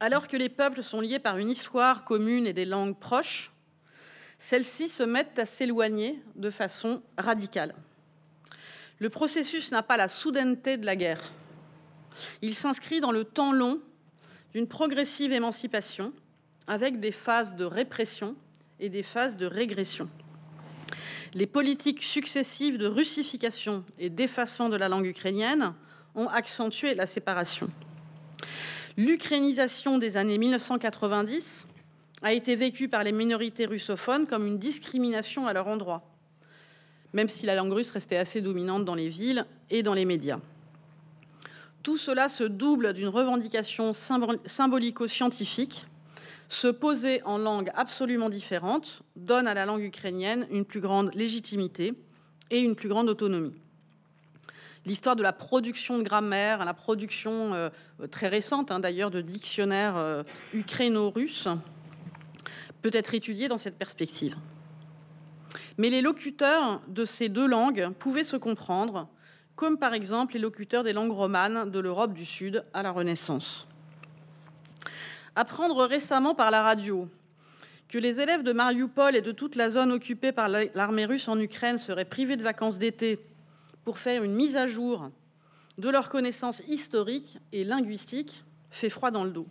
Alors 0.00 0.26
que 0.26 0.36
les 0.36 0.48
peuples 0.48 0.82
sont 0.82 1.00
liés 1.00 1.20
par 1.20 1.38
une 1.38 1.50
histoire 1.50 2.04
commune 2.04 2.46
et 2.46 2.52
des 2.52 2.64
langues 2.64 2.96
proches, 2.96 3.52
celles-ci 4.38 4.88
se 4.88 5.04
mettent 5.04 5.38
à 5.38 5.44
s'éloigner 5.44 6.20
de 6.34 6.50
façon 6.50 7.02
radicale. 7.16 7.74
Le 8.98 9.08
processus 9.08 9.70
n'a 9.72 9.82
pas 9.82 9.96
la 9.96 10.08
soudaineté 10.08 10.76
de 10.76 10.86
la 10.86 10.96
guerre. 10.96 11.32
Il 12.40 12.54
s'inscrit 12.54 13.00
dans 13.00 13.12
le 13.12 13.24
temps 13.24 13.52
long 13.52 13.80
d'une 14.52 14.68
progressive 14.68 15.32
émancipation 15.32 16.12
avec 16.66 17.00
des 17.00 17.12
phases 17.12 17.56
de 17.56 17.64
répression 17.64 18.36
et 18.78 18.88
des 18.88 19.02
phases 19.02 19.36
de 19.36 19.46
régression. 19.46 20.08
Les 21.34 21.46
politiques 21.46 22.02
successives 22.02 22.76
de 22.76 22.86
russification 22.86 23.84
et 23.98 24.10
d'effacement 24.10 24.68
de 24.68 24.76
la 24.76 24.88
langue 24.88 25.06
ukrainienne 25.06 25.74
ont 26.14 26.28
accentué 26.28 26.94
la 26.94 27.06
séparation. 27.06 27.70
L'ukrainisation 28.98 29.96
des 29.96 30.18
années 30.18 30.36
1990 30.36 31.66
a 32.20 32.32
été 32.34 32.54
vécue 32.54 32.88
par 32.88 33.02
les 33.02 33.12
minorités 33.12 33.64
russophones 33.64 34.26
comme 34.26 34.46
une 34.46 34.58
discrimination 34.58 35.46
à 35.46 35.54
leur 35.54 35.68
endroit 35.68 36.11
même 37.12 37.28
si 37.28 37.46
la 37.46 37.54
langue 37.54 37.72
russe 37.72 37.90
restait 37.90 38.16
assez 38.16 38.40
dominante 38.40 38.84
dans 38.84 38.94
les 38.94 39.08
villes 39.08 39.46
et 39.70 39.82
dans 39.82 39.94
les 39.94 40.04
médias. 40.04 40.38
Tout 41.82 41.96
cela 41.96 42.28
se 42.28 42.44
double 42.44 42.92
d'une 42.92 43.08
revendication 43.08 43.92
symbolico-scientifique. 43.92 45.86
Se 46.48 46.68
poser 46.68 47.22
en 47.24 47.38
langue 47.38 47.70
absolument 47.74 48.28
différente 48.28 49.02
donne 49.16 49.48
à 49.48 49.54
la 49.54 49.66
langue 49.66 49.82
ukrainienne 49.82 50.46
une 50.50 50.64
plus 50.64 50.80
grande 50.80 51.10
légitimité 51.14 51.94
et 52.50 52.60
une 52.60 52.76
plus 52.76 52.88
grande 52.88 53.08
autonomie. 53.08 53.54
L'histoire 54.84 55.16
de 55.16 55.22
la 55.22 55.32
production 55.32 55.98
de 55.98 56.02
grammaire, 56.02 56.64
la 56.64 56.74
production 56.74 57.54
euh, 57.54 57.70
très 58.10 58.28
récente 58.28 58.70
hein, 58.70 58.80
d'ailleurs 58.80 59.10
de 59.10 59.20
dictionnaires 59.20 59.96
euh, 59.96 60.24
ukraino-russes 60.52 61.48
peut 62.82 62.90
être 62.92 63.14
étudiée 63.14 63.48
dans 63.48 63.58
cette 63.58 63.78
perspective. 63.78 64.36
Mais 65.78 65.90
les 65.90 66.02
locuteurs 66.02 66.80
de 66.88 67.04
ces 67.04 67.28
deux 67.28 67.46
langues 67.46 67.90
pouvaient 67.98 68.24
se 68.24 68.36
comprendre, 68.36 69.08
comme 69.56 69.78
par 69.78 69.94
exemple 69.94 70.34
les 70.34 70.40
locuteurs 70.40 70.84
des 70.84 70.92
langues 70.92 71.12
romanes 71.12 71.70
de 71.70 71.78
l'Europe 71.78 72.12
du 72.12 72.24
Sud 72.24 72.64
à 72.74 72.82
la 72.82 72.90
Renaissance. 72.90 73.66
Apprendre 75.34 75.84
récemment 75.86 76.34
par 76.34 76.50
la 76.50 76.62
radio 76.62 77.08
que 77.88 77.98
les 77.98 78.20
élèves 78.20 78.42
de 78.42 78.52
Mariupol 78.52 79.16
et 79.16 79.20
de 79.20 79.32
toute 79.32 79.54
la 79.54 79.70
zone 79.70 79.92
occupée 79.92 80.32
par 80.32 80.48
l'armée 80.48 81.04
russe 81.04 81.28
en 81.28 81.38
Ukraine 81.38 81.78
seraient 81.78 82.06
privés 82.06 82.36
de 82.36 82.42
vacances 82.42 82.78
d'été 82.78 83.18
pour 83.84 83.98
faire 83.98 84.24
une 84.24 84.34
mise 84.34 84.56
à 84.56 84.66
jour 84.66 85.10
de 85.78 85.88
leurs 85.90 86.08
connaissances 86.08 86.62
historiques 86.68 87.38
et 87.52 87.64
linguistiques 87.64 88.44
fait 88.70 88.88
froid 88.88 89.10
dans 89.10 89.24
le 89.24 89.30
dos. 89.30 89.46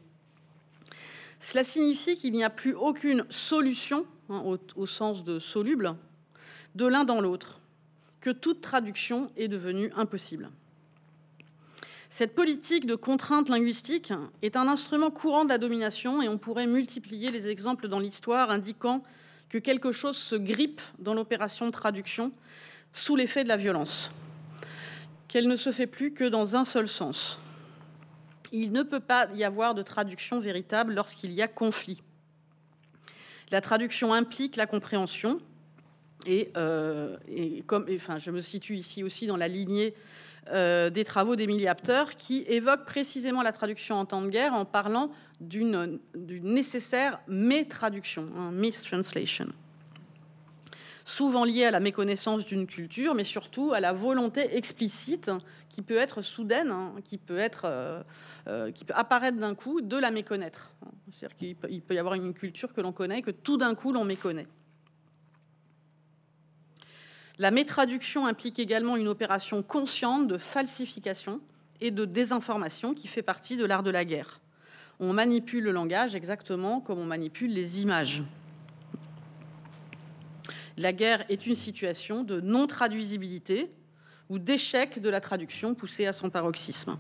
Cela 1.40 1.64
signifie 1.64 2.16
qu'il 2.18 2.34
n'y 2.34 2.44
a 2.44 2.50
plus 2.50 2.74
aucune 2.74 3.26
solution, 3.30 4.06
hein, 4.30 4.42
au, 4.46 4.58
au 4.76 4.86
sens 4.86 5.24
de 5.24 5.40
soluble, 5.40 5.96
de 6.76 6.86
l'un 6.86 7.04
dans 7.04 7.22
l'autre, 7.22 7.60
que 8.22 8.30
toute 8.30 8.62
traduction 8.62 9.32
est 9.36 9.48
devenue 9.48 9.92
impossible. 9.96 10.50
Cette 12.10 12.36
politique 12.36 12.86
de 12.86 12.96
contrainte 12.96 13.48
linguistique 13.48 14.12
est 14.42 14.58
un 14.58 14.68
instrument 14.68 15.12
courant 15.12 15.46
de 15.46 15.50
la 15.50 15.58
domination 15.58 16.22
et 16.22 16.28
on 16.28 16.38
pourrait 16.38 16.68
multiplier 16.68 17.32
les 17.32 17.48
exemples 17.48 17.88
dans 17.88 18.00
l'histoire 18.00 18.52
indiquant 18.52 19.02
que 19.48 19.58
quelque 19.58 19.92
chose 19.92 20.18
se 20.18 20.36
grippe 20.36 20.82
dans 21.00 21.14
l'opération 21.14 21.66
de 21.66 21.72
traduction 21.72 22.32
sous 22.94 23.16
l'effet 23.16 23.44
de 23.44 23.50
la 23.50 23.56
violence, 23.56 24.12
qu'elle 25.30 25.48
ne 25.48 25.56
se 25.56 25.72
fait 25.72 25.88
plus 25.88 26.14
que 26.14 26.26
dans 26.26 26.58
un 26.58 26.66
seul 26.66 26.90
sens. 26.90 27.40
Il 28.52 28.74
ne 28.74 28.84
peut 28.84 29.00
pas 29.00 29.30
y 29.34 29.46
avoir 29.46 29.74
de 29.74 29.82
traduction 29.82 30.40
véritable 30.40 30.94
lorsqu'il 30.94 31.32
y 31.32 31.42
a 31.42 31.48
conflit. 31.48 32.02
La 33.52 33.62
traduction 33.62 34.14
implique 34.14 34.58
la 34.58 34.66
compréhension, 34.66 35.40
Et, 36.26 36.52
comme, 37.66 37.86
enfin, 37.94 38.20
je 38.20 38.32
me 38.32 38.42
situe 38.42 38.76
ici 38.76 39.04
aussi 39.04 39.28
dans 39.28 39.38
la 39.38 39.48
lignée 39.48 39.94
des 40.52 41.04
travaux 41.06 41.36
d'Emilie 41.36 41.68
Apter, 41.68 42.04
qui 42.18 42.44
évoque 42.48 42.86
précisément 42.86 43.42
la 43.42 43.52
traduction 43.52 43.96
en 43.96 44.06
temps 44.06 44.22
de 44.22 44.30
guerre 44.30 44.54
en 44.54 44.66
parlant 44.66 45.12
d'une 45.40 46.00
nécessaire 46.44 47.20
métraduction, 47.28 48.28
hein, 48.38 48.52
mistranslation 48.52 49.48
souvent 51.12 51.44
lié 51.44 51.66
à 51.66 51.72
la 51.72 51.80
méconnaissance 51.80 52.46
d'une 52.46 52.68
culture, 52.68 53.16
mais 53.16 53.24
surtout 53.24 53.74
à 53.74 53.80
la 53.80 53.94
volonté 53.94 54.56
explicite 54.56 55.32
qui 55.70 55.82
peut 55.82 55.98
être 55.98 56.22
soudaine, 56.22 56.72
hein, 56.72 56.94
qui, 57.04 57.18
peut 57.18 57.38
être, 57.38 57.64
euh, 57.66 58.02
euh, 58.48 58.72
qui 58.72 58.86
peut 58.86 58.94
apparaître 58.96 59.38
d'un 59.38 59.56
coup 59.56 59.82
de 59.82 59.98
la 59.98 60.12
méconnaître. 60.12 60.74
C'est-à-dire 61.12 61.38
qu'il 61.38 61.56
peut, 61.56 61.70
peut 61.86 61.96
y 61.96 62.00
avoir 62.00 62.16
une 62.16 62.34
culture 62.34 62.74
que 62.74 62.82
l'on 62.82 62.92
connaît 62.92 63.20
et 63.20 63.22
que 63.22 63.32
tout 63.32 63.58
d'un 63.58 63.76
coup 63.76 63.92
l'on 63.92 64.06
méconnaît. 64.06 64.48
La 67.40 67.52
métraduction 67.52 68.26
implique 68.28 68.60
également 68.60 68.98
une 68.98 69.08
opération 69.08 69.64
consciente 69.64 70.28
de 70.28 70.38
falsification 70.38 71.40
et 71.80 71.92
de 71.92 72.06
désinformation 72.06 72.94
qui 72.94 73.08
fait 73.08 73.22
partie 73.22 73.58
de 73.58 73.66
l'art 73.66 73.84
de 73.84 73.92
la 73.92 74.06
guerre. 74.06 74.40
On 75.00 75.14
manipule 75.14 75.64
le 75.64 75.72
langage 75.72 76.14
exactement 76.14 76.80
comme 76.80 77.00
on 77.00 77.06
manipule 77.06 77.54
les 77.54 77.82
images. 77.82 78.24
La 80.78 80.94
guerre 80.94 81.26
est 81.30 81.48
une 81.48 81.56
situation 81.56 82.24
de 82.24 82.40
non-traduisibilité 82.40 83.72
ou 84.30 84.40
d'échec 84.40 85.00
de 85.00 85.10
la 85.10 85.20
traduction 85.20 85.74
poussée 85.74 86.06
à 86.06 86.14
son 86.14 86.30
paroxysme. 86.30 86.98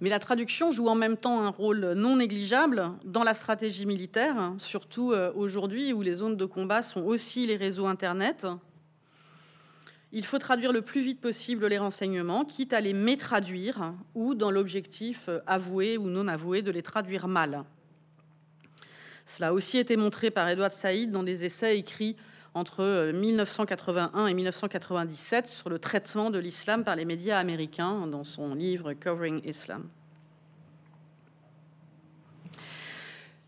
Mais 0.00 0.10
la 0.10 0.18
traduction 0.18 0.70
joue 0.70 0.88
en 0.88 0.94
même 0.94 1.16
temps 1.16 1.40
un 1.40 1.48
rôle 1.48 1.92
non 1.92 2.16
négligeable 2.16 2.90
dans 3.04 3.22
la 3.22 3.34
stratégie 3.34 3.86
militaire, 3.86 4.52
surtout 4.58 5.12
euh, 5.12 5.32
aujourd'hui 5.34 5.92
où 5.92 6.02
les 6.02 6.14
zones 6.14 6.36
de 6.36 6.44
combat 6.44 6.82
sont 6.82 7.02
aussi 7.02 7.46
les 7.46 7.56
réseaux 7.56 7.86
Internet. 7.86 8.46
Il 10.12 10.26
faut 10.26 10.38
traduire 10.38 10.72
le 10.72 10.82
plus 10.82 11.00
vite 11.00 11.20
possible 11.20 11.66
les 11.66 11.78
renseignements, 11.78 12.44
quitte 12.44 12.72
à 12.72 12.80
les 12.80 12.92
métraduire 12.92 13.94
ou 14.14 14.34
dans 14.34 14.50
l'objectif 14.50 15.28
euh, 15.28 15.40
avoué 15.46 15.96
ou 15.96 16.08
non 16.08 16.28
avoué 16.28 16.62
de 16.62 16.70
les 16.70 16.82
traduire 16.82 17.28
mal. 17.28 17.64
Cela 19.26 19.48
a 19.48 19.52
aussi 19.52 19.78
été 19.78 19.96
montré 19.96 20.30
par 20.30 20.48
Edward 20.48 20.72
Saïd 20.72 21.10
dans 21.10 21.22
des 21.22 21.44
essais 21.44 21.78
écrits 21.78 22.16
entre 22.54 23.10
1981 23.12 24.10
euh, 24.14 24.26
et 24.28 24.34
1997 24.34 25.48
sur 25.48 25.68
le 25.68 25.78
traitement 25.78 26.30
de 26.30 26.38
l'islam 26.38 26.84
par 26.84 26.94
les 26.96 27.04
médias 27.04 27.38
américains 27.38 28.06
dans 28.06 28.22
son 28.22 28.54
livre 28.54 28.92
Covering 28.94 29.42
Islam. 29.44 29.88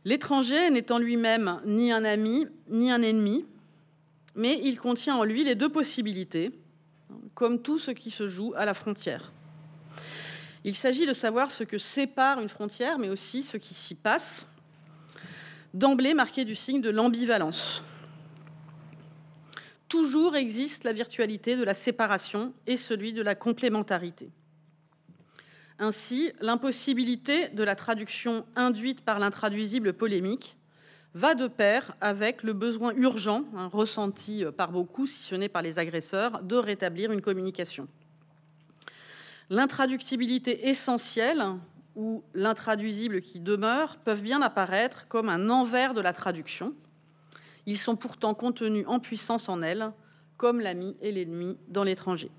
L'étranger 0.05 0.71
n'étant 0.71 0.99
lui-même 0.99 1.61
ni 1.65 1.91
un 1.93 2.05
ami 2.05 2.47
ni 2.69 2.91
un 2.91 3.03
ennemi, 3.03 3.45
mais 4.35 4.61
il 4.63 4.79
contient 4.79 5.17
en 5.17 5.25
lui 5.25 5.45
les 5.45 5.55
deux 5.55 5.69
possibilités, 5.69 6.53
comme 7.35 7.63
tout 7.63 7.79
ce 7.79 7.91
qui 7.91 8.11
se 8.11 8.29
joue 8.29 8.53
à 8.57 8.65
la 8.65 8.75
frontière. 8.75 9.33
Il 10.65 10.75
s'agit 10.75 11.07
de 11.07 11.13
savoir 11.13 11.51
ce 11.51 11.65
que 11.65 11.79
sépare 11.79 12.41
une 12.41 12.49
frontière, 12.49 12.99
mais 12.99 13.09
aussi 13.09 13.43
ce 13.43 13.57
qui 13.57 13.73
s'y 13.73 13.95
passe, 13.95 14.47
d'emblée 15.75 16.15
marqué 16.15 16.45
du 16.45 16.57
signe 16.57 16.81
de 16.81 16.91
l'ambivalence. 16.91 17.83
Toujours 19.89 20.35
existe 20.35 20.85
la 20.85 20.93
virtualité 20.93 21.57
de 21.57 21.63
la 21.63 21.75
séparation 21.75 22.53
et 22.67 22.77
celui 22.77 23.13
de 23.13 23.23
la 23.23 23.35
complémentarité. 23.35 24.31
Ainsi, 25.79 26.33
l'impossibilité 26.41 27.49
de 27.49 27.63
la 27.63 27.77
traduction 27.77 28.47
induite 28.57 29.03
par 29.03 29.19
l'intraduisible 29.19 29.93
polémique 29.93 30.57
va 31.15 31.35
de 31.35 31.47
pair 31.47 31.95
avec 32.01 32.43
le 32.43 32.53
besoin 32.53 32.93
urgent, 32.95 33.45
hein, 33.55 33.69
ressenti 33.69 34.45
par 34.57 34.73
beaucoup, 34.73 35.07
si 35.07 35.23
ce 35.23 35.35
n'est 35.35 35.49
par 35.49 35.63
les 35.63 35.79
agresseurs, 35.79 36.43
de 36.43 36.57
rétablir 36.57 37.13
une 37.13 37.23
communication. 37.23 37.89
L'intraductibilité 39.49 40.69
essentielle 40.69 41.45
ou 41.95 42.25
l'intraduisible 42.35 43.23
qui 43.23 43.41
demeure 43.41 43.97
peuvent 43.97 44.23
bien 44.23 44.43
apparaître 44.43 45.09
comme 45.09 45.29
un 45.29 45.49
envers 45.49 45.95
de 45.95 46.01
la 46.01 46.13
traduction. 46.13 46.75
Ils 47.67 47.79
sont 47.79 47.97
pourtant 47.97 48.35
contenus 48.35 48.85
en 48.87 49.01
puissance 49.01 49.49
en 49.49 49.61
elle, 49.63 49.93
comme 50.37 50.61
l'ami 50.61 50.97
et 51.01 51.13
l'ennemi 51.13 51.59
dans 51.69 51.85
l'étranger. 51.85 52.31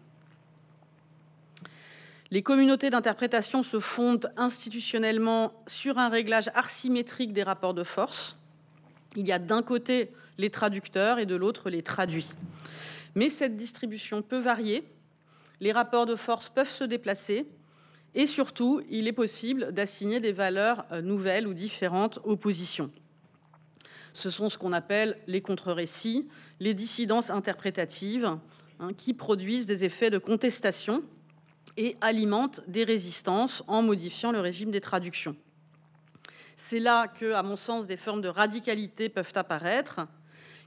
Les 2.29 2.43
communautés 2.43 2.89
d'interprétation 2.89 3.63
se 3.63 3.79
fondent 3.79 4.31
institutionnellement 4.35 5.53
sur 5.67 5.97
un 5.97 6.09
réglage 6.09 6.49
asymétrique 6.55 7.31
des 7.31 7.43
rapports 7.43 7.73
de 7.73 7.83
force. 7.83 8.37
Il 9.15 9.27
y 9.27 9.31
a 9.31 9.39
d'un 9.39 9.63
côté 9.63 10.11
les 10.37 10.49
traducteurs 10.49 11.19
et 11.19 11.25
de 11.25 11.35
l'autre 11.35 11.69
les 11.69 11.83
traduits. 11.83 12.29
Mais 13.15 13.29
cette 13.29 13.55
distribution 13.55 14.21
peut 14.21 14.39
varier, 14.39 14.83
les 15.59 15.71
rapports 15.71 16.05
de 16.05 16.15
force 16.15 16.49
peuvent 16.49 16.69
se 16.69 16.83
déplacer 16.83 17.47
et 18.13 18.27
surtout, 18.27 18.81
il 18.89 19.07
est 19.07 19.13
possible 19.13 19.71
d'assigner 19.71 20.19
des 20.19 20.31
valeurs 20.31 20.85
nouvelles 21.03 21.47
ou 21.47 21.53
différentes 21.53 22.19
aux 22.23 22.35
positions. 22.35 22.91
Ce 24.17 24.31
sont 24.31 24.49
ce 24.49 24.57
qu'on 24.57 24.73
appelle 24.73 25.15
les 25.27 25.41
contre-récits, 25.41 26.27
les 26.59 26.73
dissidences 26.73 27.29
interprétatives, 27.29 28.35
hein, 28.79 28.89
qui 28.97 29.13
produisent 29.13 29.67
des 29.67 29.83
effets 29.83 30.09
de 30.09 30.17
contestation 30.17 31.03
et 31.77 31.95
alimentent 32.01 32.61
des 32.67 32.83
résistances 32.83 33.61
en 33.67 33.83
modifiant 33.83 34.31
le 34.31 34.39
régime 34.39 34.71
des 34.71 34.81
traductions. 34.81 35.35
C'est 36.55 36.79
là 36.79 37.07
que, 37.07 37.33
à 37.33 37.43
mon 37.43 37.55
sens, 37.55 37.85
des 37.85 37.95
formes 37.95 38.21
de 38.21 38.27
radicalité 38.27 39.07
peuvent 39.07 39.33
apparaître, 39.35 40.07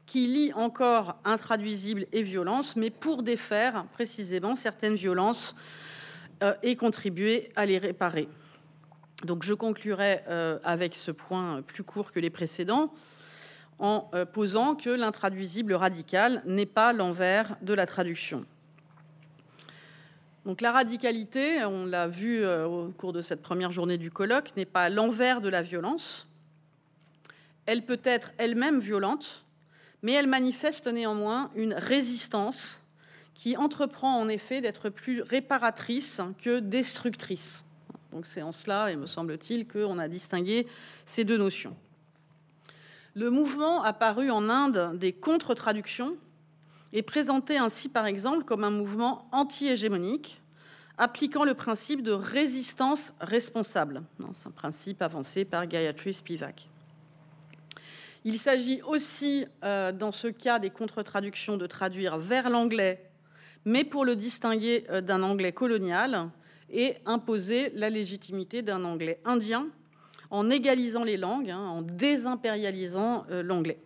qui 0.07 0.29
lient 0.29 0.53
encore 0.53 1.17
intraduisible 1.25 2.07
et 2.13 2.23
violence, 2.23 2.77
mais 2.77 2.91
pour 2.91 3.25
défaire 3.25 3.85
précisément 3.93 4.55
certaines 4.55 4.95
violences 4.95 5.57
euh, 6.45 6.55
et 6.63 6.77
contribuer 6.77 7.51
à 7.57 7.67
les 7.67 7.79
réparer. 7.79 8.29
Donc 9.25 9.43
je 9.43 9.55
conclurai 9.55 10.21
euh, 10.29 10.61
avec 10.63 10.95
ce 10.95 11.11
point 11.11 11.63
plus 11.63 11.83
court 11.83 12.13
que 12.13 12.21
les 12.21 12.31
précédents 12.31 12.93
en 13.81 14.09
euh, 14.15 14.25
posant 14.25 14.77
que 14.77 14.91
l'intraduisible 14.91 15.75
radical 15.75 16.43
n'est 16.47 16.67
pas 16.67 16.93
l'envers 16.93 17.57
de 17.63 17.75
la 17.75 17.87
traduction. 17.87 18.45
Donc 20.47 20.61
la 20.61 20.73
radicalité, 20.73 21.65
on 21.65 21.85
l'a 21.85 22.07
vu 22.07 22.47
au 22.47 22.93
cours 22.97 23.13
de 23.13 23.21
cette 23.21 23.43
première 23.43 23.73
journée 23.73 23.99
du 23.99 24.11
colloque, 24.11 24.53
n'est 24.57 24.65
pas 24.65 24.89
l'envers 24.89 25.41
de 25.41 25.49
la 25.51 25.61
violence. 25.61 26.29
Elle 27.67 27.85
peut 27.85 28.01
être 28.05 28.33
elle-même 28.39 28.81
violente, 28.81 29.45
mais 30.03 30.13
elle 30.13 30.27
manifeste 30.27 30.87
néanmoins 30.87 31.51
une 31.55 31.75
résistance 31.75 32.81
qui 33.35 33.57
entreprend 33.57 34.19
en 34.19 34.29
effet 34.29 34.61
d'être 34.61 34.89
plus 34.89 35.23
réparatrice 35.23 36.21
que 36.43 36.59
destructrice. 36.59 37.65
Donc 38.13 38.27
c'est 38.27 38.43
en 38.43 38.53
cela, 38.53 38.91
et 38.91 38.97
me 38.97 39.07
semble-t-il, 39.07 39.67
qu'on 39.67 39.99
a 39.99 40.09
distingué 40.09 40.67
ces 41.07 41.25
deux 41.25 41.39
notions. 41.39 41.77
Le 43.15 43.31
mouvement 43.31 43.83
apparu 43.83 44.31
en 44.31 44.49
Inde 44.49 44.97
des 44.97 45.13
contre-traductions 45.13 46.17
est 46.93 47.03
présenté 47.03 47.57
ainsi 47.59 47.89
par 47.89 48.07
exemple 48.07 48.45
comme 48.45 48.65
un 48.65 48.71
mouvement 48.71 49.29
anti-hégémonique 49.33 50.41
appliquant 50.99 51.45
le 51.45 51.55
principe 51.55 52.03
de 52.03 52.13
résistance 52.13 53.15
responsable. 53.21 54.03
C'est 54.35 54.49
un 54.49 54.53
principe 54.53 55.03
avancé 55.03 55.45
par 55.45 55.67
Gayatri 55.67 56.13
Spivak. 56.13 56.69
Il 58.25 58.39
s'agit 58.39 58.83
aussi, 58.83 59.47
euh, 59.65 59.93
dans 59.93 60.13
ce 60.13 60.29
cas 60.29 60.59
des 60.59 60.69
contre-traductions, 60.69 61.57
de 61.57 61.67
traduire 61.67 62.19
vers 62.19 62.51
l'anglais 62.51 63.11
mais 63.65 63.85
pour 63.85 64.05
le 64.05 64.17
distinguer 64.17 64.85
euh, 64.91 65.01
d'un 65.01 65.23
anglais 65.23 65.53
colonial 65.53 66.31
et 66.71 66.97
imposer 67.07 67.71
la 67.75 67.91
légitimité 67.91 68.63
d'un 68.63 68.85
anglais 68.85 69.21
indien 69.25 69.67
en 70.31 70.49
égalisant 70.49 71.05
les 71.05 71.17
langues, 71.17 71.51
hein, 71.51 71.59
en 71.59 71.83
désimpérialisant 71.83 73.27
euh, 73.31 73.43
l'anglais. 73.43 73.79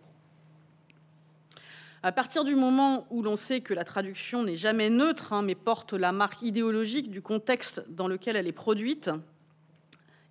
À 2.02 2.12
partir 2.12 2.44
du 2.44 2.54
moment 2.54 3.06
où 3.10 3.22
l'on 3.22 3.36
sait 3.36 3.62
que 3.62 3.72
la 3.72 3.84
traduction 3.84 4.42
n'est 4.42 4.56
jamais 4.56 4.90
neutre, 4.90 5.32
hein, 5.32 5.40
mais 5.40 5.54
porte 5.54 5.94
la 5.94 6.12
marque 6.12 6.42
idéologique 6.42 7.10
du 7.10 7.22
contexte 7.22 7.82
dans 7.88 8.08
lequel 8.08 8.36
elle 8.36 8.46
est 8.46 8.52
produite, 8.52 9.10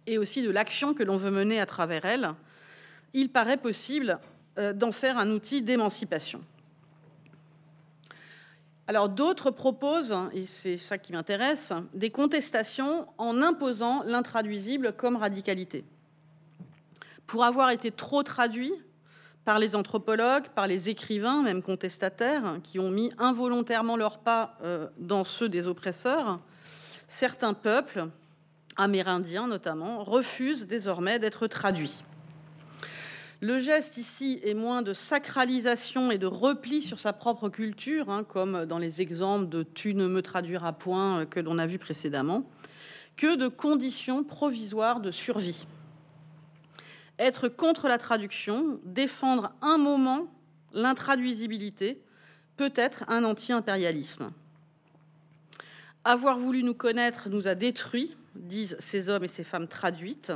et 0.06 0.20
aussi 0.20 0.44
de 0.44 0.52
l'action 0.52 0.94
que 0.94 1.02
l'on 1.02 1.16
veut 1.16 1.32
mener 1.32 1.60
à 1.60 1.66
travers 1.66 2.06
elle, 2.06 2.30
il 3.14 3.30
paraît 3.30 3.58
possible 3.58 4.20
euh, 4.60 4.72
d'en 4.74 4.92
faire 4.92 5.18
un 5.18 5.32
outil 5.32 5.64
d'émancipation. 5.64 6.42
Alors 8.86 9.10
d'autres 9.10 9.50
proposent, 9.50 10.16
et 10.34 10.46
c'est 10.46 10.78
ça 10.78 10.98
qui 10.98 11.14
m'intéresse, 11.14 11.74
des 11.94 12.12
contestations 12.12 13.08
en 13.18 13.42
imposant 13.42 14.04
l'intraduisible 14.04 14.94
comme 14.94 15.16
radicalité. 15.16 15.86
Pour 17.28 17.44
avoir 17.44 17.70
été 17.70 17.92
trop 17.92 18.24
traduit 18.24 18.74
par 19.46 19.60
les 19.60 19.76
anthropologues, 19.76 20.48
par 20.56 20.68
les 20.68 20.90
écrivains, 20.90 21.42
même 21.42 21.62
contestataires, 21.62 22.60
qui 22.64 22.80
ont 22.80 22.90
mis 22.90 23.12
involontairement 23.18 23.98
leur 23.98 24.20
pas 24.20 24.58
euh, 24.64 24.88
dans 24.98 25.24
ceux 25.24 25.50
des 25.50 25.68
oppresseurs, 25.68 26.40
certains 27.08 27.54
peuples, 27.54 28.08
amérindiens 28.78 29.48
notamment, 29.48 30.04
refusent 30.04 30.66
désormais 30.66 31.20
d'être 31.20 31.48
traduits. 31.48 32.04
Le 33.42 33.60
geste 33.60 33.98
ici 33.98 34.40
est 34.46 34.54
moins 34.54 34.82
de 34.82 34.94
sacralisation 34.94 36.12
et 36.12 36.18
de 36.18 36.28
repli 36.28 36.82
sur 36.82 37.02
sa 37.02 37.12
propre 37.12 37.50
culture, 37.50 38.10
hein, 38.10 38.24
comme 38.24 38.66
dans 38.66 38.78
les 38.78 39.02
exemples 39.02 39.50
de 39.50 39.64
Tu 39.64 39.96
ne 39.96 40.08
me 40.08 40.22
traduiras 40.22 40.72
point 40.72 41.26
que 41.26 41.42
l'on 41.42 41.58
a 41.58 41.66
vu 41.66 41.78
précédemment, 41.78 42.50
que 43.18 43.36
de 43.36 43.50
conditions 43.50 44.24
provisoires 44.24 45.02
de 45.02 45.12
survie. 45.12 45.68
Être 47.20 47.48
contre 47.48 47.88
la 47.88 47.98
traduction, 47.98 48.80
défendre 48.84 49.54
un 49.62 49.78
moment 49.78 50.28
l'intraduisibilité, 50.74 52.02
peut 52.58 52.74
être 52.76 53.04
un 53.08 53.24
anti-impérialisme. 53.24 54.32
Avoir 56.04 56.38
voulu 56.38 56.64
nous 56.64 56.74
connaître 56.74 57.30
nous 57.30 57.48
a 57.48 57.56
détruits, 57.56 58.16
disent 58.36 58.76
ces 58.80 59.10
hommes 59.10 59.24
et 59.24 59.30
ces 59.30 59.44
femmes 59.44 59.68
traduites. 59.68 60.34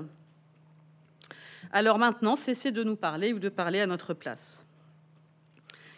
Alors 1.72 2.00
maintenant, 2.00 2.36
cessez 2.36 2.72
de 2.72 2.84
nous 2.84 2.96
parler 2.96 3.34
ou 3.34 3.40
de 3.40 3.50
parler 3.50 3.82
à 3.82 3.88
notre 3.88 4.14
place. 4.14 4.66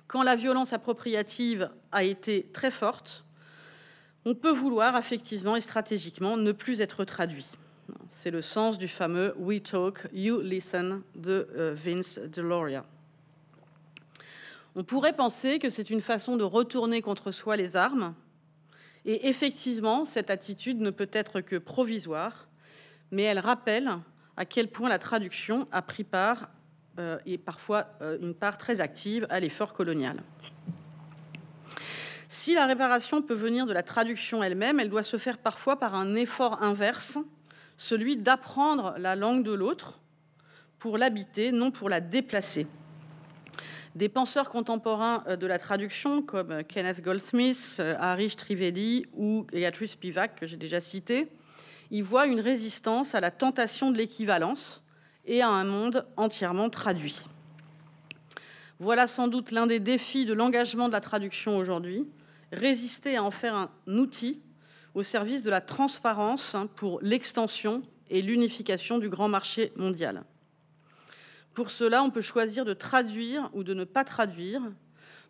Quand 0.07 0.23
la 0.23 0.35
violence 0.35 0.73
appropriative 0.73 1.69
a 1.91 2.03
été 2.03 2.49
très 2.51 2.71
forte, 2.71 3.23
on 4.25 4.33
peut 4.33 4.51
vouloir 4.51 4.95
affectivement 4.95 5.55
et 5.55 5.61
stratégiquement 5.61 6.35
ne 6.35 6.51
plus 6.51 6.81
être 6.81 7.03
traduit. 7.05 7.47
C'est 8.09 8.31
le 8.31 8.41
sens 8.41 8.77
du 8.77 8.87
fameux 8.87 9.33
We 9.37 9.61
Talk, 9.61 10.07
You 10.13 10.41
Listen 10.41 11.01
de 11.15 11.47
euh, 11.55 11.73
Vince 11.75 12.19
Deloria. 12.19 12.85
On 14.75 14.83
pourrait 14.83 15.15
penser 15.15 15.59
que 15.59 15.69
c'est 15.69 15.89
une 15.89 16.01
façon 16.01 16.37
de 16.37 16.43
retourner 16.43 17.01
contre 17.01 17.31
soi 17.31 17.55
les 17.55 17.75
armes, 17.75 18.13
et 19.05 19.27
effectivement, 19.27 20.05
cette 20.05 20.29
attitude 20.29 20.81
ne 20.81 20.89
peut 20.89 21.09
être 21.11 21.41
que 21.41 21.55
provisoire, 21.55 22.47
mais 23.11 23.23
elle 23.23 23.39
rappelle 23.39 23.97
à 24.37 24.45
quel 24.45 24.67
point 24.67 24.89
la 24.89 24.99
traduction 24.99 25.67
a 25.71 25.81
pris 25.81 26.03
part, 26.03 26.49
euh, 26.99 27.17
et 27.25 27.37
parfois 27.37 27.87
euh, 28.01 28.17
une 28.21 28.33
part 28.33 28.57
très 28.57 28.81
active, 28.81 29.25
à 29.29 29.39
l'effort 29.39 29.73
colonial. 29.73 30.21
Si 32.27 32.53
la 32.53 32.65
réparation 32.67 33.21
peut 33.21 33.33
venir 33.33 33.65
de 33.65 33.73
la 33.73 33.83
traduction 33.83 34.43
elle-même, 34.43 34.79
elle 34.79 34.89
doit 34.89 35.03
se 35.03 35.17
faire 35.17 35.39
parfois 35.39 35.79
par 35.79 35.95
un 35.95 36.15
effort 36.15 36.61
inverse, 36.61 37.17
celui 37.79 38.17
d'apprendre 38.17 38.93
la 38.97 39.15
langue 39.15 39.43
de 39.43 39.53
l'autre 39.53 39.99
pour 40.79 40.97
l'habiter, 40.97 41.53
non 41.53 41.71
pour 41.71 41.89
la 41.89 42.01
déplacer. 42.01 42.67
Des 43.95 44.09
penseurs 44.09 44.49
contemporains 44.49 45.23
euh, 45.27 45.37
de 45.37 45.47
la 45.47 45.57
traduction, 45.57 46.21
comme 46.21 46.63
Kenneth 46.65 47.01
Goldsmith, 47.01 47.81
Harish 47.99 48.35
Trivelli 48.35 49.05
ou 49.13 49.47
Beatrice 49.51 49.91
Spivak, 49.91 50.35
que 50.35 50.45
j'ai 50.45 50.57
déjà 50.57 50.81
cité, 50.81 51.29
il 51.89 52.03
voit 52.03 52.27
une 52.27 52.41
résistance 52.41 53.15
à 53.15 53.21
la 53.21 53.31
tentation 53.31 53.91
de 53.91 53.97
l'équivalence 53.97 54.83
et 55.25 55.41
à 55.41 55.47
un 55.47 55.63
monde 55.63 56.05
entièrement 56.17 56.69
traduit. 56.69 57.17
Voilà 58.79 59.07
sans 59.07 59.29
doute 59.29 59.51
l'un 59.51 59.67
des 59.67 59.79
défis 59.79 60.25
de 60.25 60.33
l'engagement 60.33 60.87
de 60.87 60.93
la 60.93 61.01
traduction 61.01 61.57
aujourd'hui, 61.57 62.05
résister 62.51 63.15
à 63.15 63.23
en 63.23 63.31
faire 63.31 63.55
un 63.55 63.69
outil 63.87 64.41
au 64.99 65.03
service 65.03 65.43
de 65.43 65.49
la 65.49 65.61
transparence 65.61 66.57
pour 66.75 66.99
l'extension 67.01 67.81
et 68.09 68.21
l'unification 68.21 68.97
du 68.97 69.07
grand 69.07 69.29
marché 69.29 69.71
mondial. 69.77 70.25
Pour 71.53 71.71
cela, 71.71 72.03
on 72.03 72.11
peut 72.11 72.21
choisir 72.21 72.65
de 72.65 72.73
traduire 72.73 73.49
ou 73.53 73.63
de 73.63 73.73
ne 73.73 73.85
pas 73.85 74.03
traduire, 74.03 74.61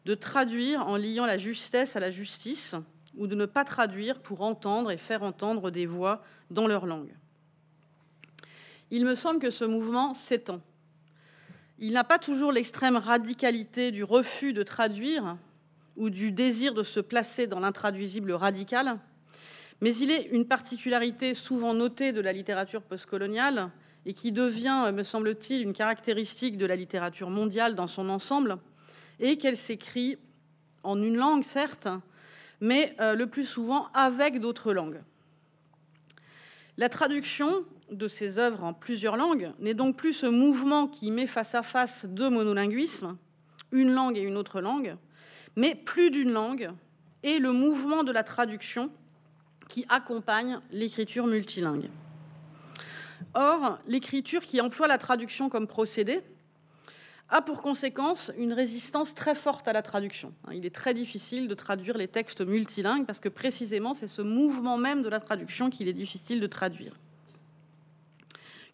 de 0.05 0.15
traduire 0.15 0.87
en 0.87 0.97
liant 0.97 1.27
la 1.27 1.37
justesse 1.37 1.95
à 1.95 1.99
la 1.99 2.09
justice, 2.09 2.73
ou 3.15 3.27
de 3.27 3.35
ne 3.35 3.45
pas 3.45 3.63
traduire 3.63 4.21
pour 4.21 4.41
entendre 4.41 4.89
et 4.89 4.97
faire 4.97 5.21
entendre 5.21 5.69
des 5.69 5.85
voix 5.85 6.23
dans 6.49 6.65
leur 6.65 6.87
langue. 6.87 7.15
Il 8.89 9.05
me 9.05 9.13
semble 9.13 9.39
que 9.39 9.51
ce 9.51 9.65
mouvement 9.65 10.15
s'étend. 10.15 10.61
Il 11.77 11.93
n'a 11.93 12.03
pas 12.03 12.17
toujours 12.17 12.51
l'extrême 12.51 12.97
radicalité 12.97 13.91
du 13.91 14.03
refus 14.03 14.51
de 14.51 14.63
traduire 14.63 15.37
ou 15.95 16.09
du 16.09 16.31
désir 16.31 16.73
de 16.73 16.81
se 16.81 16.99
placer 16.99 17.45
dans 17.45 17.59
l'intraduisible 17.59 18.31
radical, 18.31 18.99
mais 19.81 19.95
il 19.95 20.11
est 20.11 20.23
une 20.31 20.45
particularité 20.45 21.33
souvent 21.33 21.73
notée 21.73 22.11
de 22.11 22.21
la 22.21 22.33
littérature 22.33 22.81
postcoloniale 22.81 23.71
et 24.05 24.13
qui 24.13 24.31
devient, 24.31 24.91
me 24.93 25.03
semble-t-il, 25.03 25.61
une 25.61 25.73
caractéristique 25.73 26.57
de 26.57 26.65
la 26.65 26.75
littérature 26.75 27.29
mondiale 27.29 27.75
dans 27.75 27.87
son 27.87 28.09
ensemble, 28.09 28.57
et 29.19 29.37
qu'elle 29.37 29.57
s'écrit 29.57 30.17
en 30.83 31.01
une 31.01 31.17
langue, 31.17 31.43
certes, 31.43 31.89
mais 32.61 32.95
euh, 32.99 33.15
le 33.15 33.27
plus 33.27 33.45
souvent 33.45 33.87
avec 33.93 34.39
d'autres 34.39 34.73
langues. 34.73 35.01
La 36.77 36.89
traduction 36.89 37.65
de 37.91 38.07
ces 38.07 38.37
œuvres 38.37 38.63
en 38.63 38.73
plusieurs 38.73 39.17
langues 39.17 39.51
n'est 39.59 39.73
donc 39.73 39.97
plus 39.97 40.13
ce 40.13 40.25
mouvement 40.25 40.87
qui 40.87 41.11
met 41.11 41.27
face 41.27 41.55
à 41.55 41.63
face 41.63 42.05
deux 42.05 42.29
monolinguismes, 42.29 43.17
une 43.71 43.91
langue 43.91 44.17
et 44.17 44.21
une 44.21 44.37
autre 44.37 44.61
langue, 44.61 44.95
mais 45.55 45.75
plus 45.75 46.09
d'une 46.09 46.31
langue, 46.31 46.71
et 47.23 47.39
le 47.39 47.51
mouvement 47.51 48.03
de 48.03 48.11
la 48.11 48.23
traduction 48.23 48.91
qui 49.69 49.85
accompagne 49.87 50.59
l'écriture 50.71 51.27
multilingue. 51.27 51.89
Or, 53.33 53.79
l'écriture 53.87 54.41
qui 54.41 54.59
emploie 54.59 54.87
la 54.87 54.97
traduction 54.97 55.47
comme 55.47 55.67
procédé 55.67 56.21
a 57.29 57.41
pour 57.41 57.61
conséquence 57.61 58.31
une 58.37 58.53
résistance 58.53 59.13
très 59.13 59.35
forte 59.35 59.67
à 59.67 59.73
la 59.73 59.83
traduction. 59.83 60.33
Il 60.51 60.65
est 60.65 60.73
très 60.73 60.95
difficile 60.95 61.47
de 61.47 61.53
traduire 61.53 61.95
les 61.95 62.07
textes 62.07 62.41
multilingues 62.41 63.05
parce 63.05 63.19
que 63.19 63.29
précisément 63.29 63.93
c'est 63.93 64.07
ce 64.07 64.23
mouvement 64.23 64.77
même 64.77 65.03
de 65.03 65.09
la 65.09 65.19
traduction 65.19 65.69
qu'il 65.69 65.87
est 65.87 65.93
difficile 65.93 66.39
de 66.39 66.47
traduire. 66.47 66.95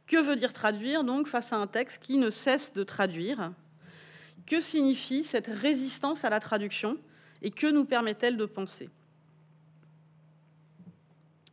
Que 0.07 0.17
veut 0.17 0.37
dire 0.37 0.53
traduire 0.53 1.03
donc 1.03 1.27
face 1.27 1.51
à 1.51 1.57
un 1.57 1.67
texte 1.67 2.01
qui 2.01 2.17
ne 2.17 2.29
cesse 2.29 2.73
de 2.73 2.83
traduire? 2.83 3.51
Que 4.45 4.61
signifie 4.61 5.25
cette 5.25 5.47
résistance 5.47 6.23
à 6.23 6.29
la 6.29 6.39
traduction 6.39 6.97
et 7.41 7.51
que 7.51 7.67
nous 7.67 7.83
permet-elle 7.83 8.37
de 8.37 8.45
penser? 8.45 8.89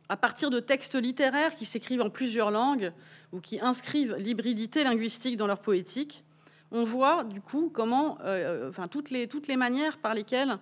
À 0.09 0.17
partir 0.17 0.49
de 0.49 0.59
textes 0.59 0.95
littéraires 0.95 1.55
qui 1.55 1.65
s'écrivent 1.65 2.01
en 2.01 2.09
plusieurs 2.09 2.51
langues 2.51 2.91
ou 3.31 3.39
qui 3.39 3.59
inscrivent 3.61 4.15
l'hybridité 4.15 4.83
linguistique 4.83 5.37
dans 5.37 5.47
leur 5.47 5.59
poétique, 5.59 6.23
on 6.71 6.83
voit 6.83 7.23
du 7.23 7.39
coup 7.39 7.69
comment, 7.73 8.17
euh, 8.23 8.69
enfin, 8.69 8.87
toutes, 8.87 9.11
les, 9.11 9.27
manières 9.55 9.99
par 9.99 10.13
lesquelles 10.13 10.57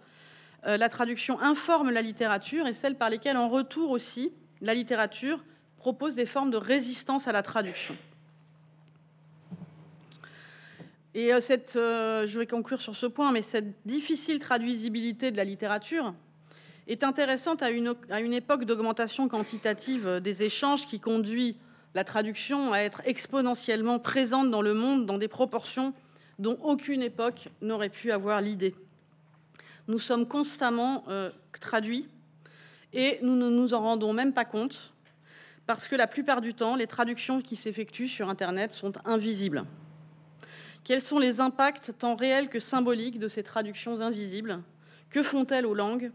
euh, 0.67 0.77
la 0.77 0.89
traduction 0.89 1.39
informe 1.39 1.89
la 1.89 2.01
littérature 2.01 2.67
et 2.67 2.73
celles 2.73 2.97
par 2.97 3.09
lesquelles, 3.09 3.37
en 3.37 3.49
retour 3.49 3.89
aussi, 3.89 4.31
la 4.61 4.73
littérature 4.73 5.43
propose 5.77 6.15
des 6.15 6.25
formes 6.25 6.51
de 6.51 6.57
résistance 6.57 7.27
à 7.27 7.31
la 7.31 7.41
traduction. 7.41 7.95
Et 11.15 11.33
euh, 11.33 11.39
cette, 11.39 11.73
je 11.75 12.37
vais 12.37 12.45
conclure 12.45 12.81
sur 12.81 12.95
ce 12.95 13.07
point, 13.07 13.31
mais 13.31 13.41
cette 13.41 13.85
difficile 13.87 14.39
traduisibilité 14.39 15.31
de 15.31 15.37
la 15.37 15.45
littérature 15.45 16.13
est 16.87 17.03
intéressante 17.03 17.61
à 17.61 17.69
une, 17.69 18.33
époque 18.33 18.65
d'augmentation 18.65 19.27
quantitative 19.27 20.19
des 20.21 20.43
échanges 20.43 20.87
qui 20.87 20.99
conduit 20.99 21.57
la 21.93 22.03
traduction 22.03 22.73
à 22.73 22.79
être 22.79 23.01
exponentiellement 23.05 23.99
présente 23.99 24.49
dans 24.49 24.61
le 24.61 24.73
monde 24.73 25.05
dans 25.05 25.17
des 25.17 25.27
proportions 25.27 25.93
dont 26.39 26.57
aucune 26.63 27.01
époque 27.01 27.49
n'aurait 27.61 27.89
pu 27.89 28.11
avoir 28.11 28.41
l'idée. 28.41 28.73
Nous 29.87 29.99
sommes 29.99 30.27
constamment 30.27 31.03
euh, 31.07 31.29
traduits 31.59 32.07
et 32.93 33.19
nous 33.21 33.35
ne 33.35 33.49
nous 33.49 33.73
en 33.73 33.81
rendons 33.81 34.13
même 34.13 34.33
pas 34.33 34.45
compte 34.45 34.93
parce 35.67 35.87
que 35.87 35.95
la 35.95 36.07
plupart 36.07 36.41
du 36.41 36.53
temps, 36.53 36.75
les 36.75 36.87
traductions 36.87 37.41
qui 37.41 37.55
s'effectuent 37.55 38.07
sur 38.07 38.29
Internet 38.29 38.73
sont 38.73 38.93
invisibles. 39.05 39.63
Quels 40.83 41.01
sont 41.01 41.19
les 41.19 41.39
impacts 41.39 41.93
tant 41.97 42.15
réels 42.15 42.49
que 42.49 42.59
symboliques 42.59 43.19
de 43.19 43.27
ces 43.27 43.43
traductions 43.43 44.01
invisibles? 44.01 44.61
Que 45.11 45.21
font-elles 45.21 45.65
aux 45.65 45.75
langues? 45.75 46.11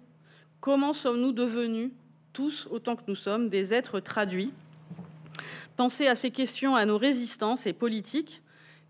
Comment 0.67 0.93
sommes-nous 0.95 1.31
devenus, 1.31 1.93
tous 2.33 2.67
autant 2.73 2.97
que 2.97 3.03
nous 3.07 3.15
sommes, 3.15 3.49
des 3.49 3.73
êtres 3.73 4.01
traduits? 4.01 4.53
Pensez 5.77 6.09
à 6.09 6.17
ces 6.17 6.33
questions, 6.33 6.75
à 6.75 6.85
nos 6.87 6.99
résistances 6.99 7.69
et 7.69 7.73
politiques, 7.73 8.43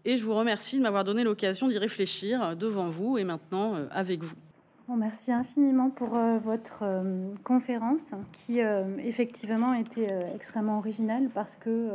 et 0.07 0.16
je 0.16 0.24
vous 0.24 0.33
remercie 0.33 0.79
de 0.79 0.83
m'avoir 0.83 1.05
donné 1.05 1.22
l'occasion 1.22 1.68
d'y 1.68 1.77
réfléchir 1.77 2.57
devant 2.57 2.89
vous 2.89 3.18
et 3.18 3.24
maintenant 3.24 3.74
euh, 3.74 3.89
avec 3.91 4.22
vous. 4.22 4.37
merci 4.97 5.33
infiniment 5.33 5.91
pour 5.91 6.16
euh, 6.16 6.39
votre 6.39 6.79
euh, 6.81 7.31
conférence 7.45 8.12
qui 8.33 8.61
effectivement 9.05 9.74
était 9.74 10.09
extrêmement 10.35 10.79
originale 10.79 11.29
parce 11.35 11.57
que 11.57 11.91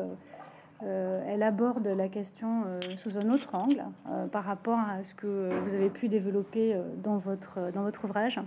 elle 0.84 1.41
aborde 1.41 1.88
la 1.88 2.07
question 2.07 2.65
sous 2.97 3.17
un 3.17 3.32
autre 3.32 3.55
angle 3.55 3.84
par 4.32 4.43
rapport 4.43 4.77
à 4.77 5.03
ce 5.03 5.15
que 5.15 5.49
vous 5.63 5.73
avez 5.73 5.89
pu 5.89 6.07
développer 6.07 6.75
dans 7.01 7.17
votre, 7.17 7.71
dans 7.71 7.82
votre 7.82 8.05
ouvrage. 8.05 8.39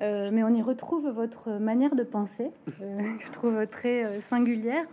Mais 0.00 0.42
on 0.42 0.54
y 0.54 0.62
retrouve 0.62 1.08
votre 1.10 1.50
manière 1.58 1.94
de 1.94 2.02
penser, 2.02 2.50
que 2.66 3.24
je 3.24 3.30
trouve 3.30 3.66
très 3.66 4.20
singulière, 4.20 4.86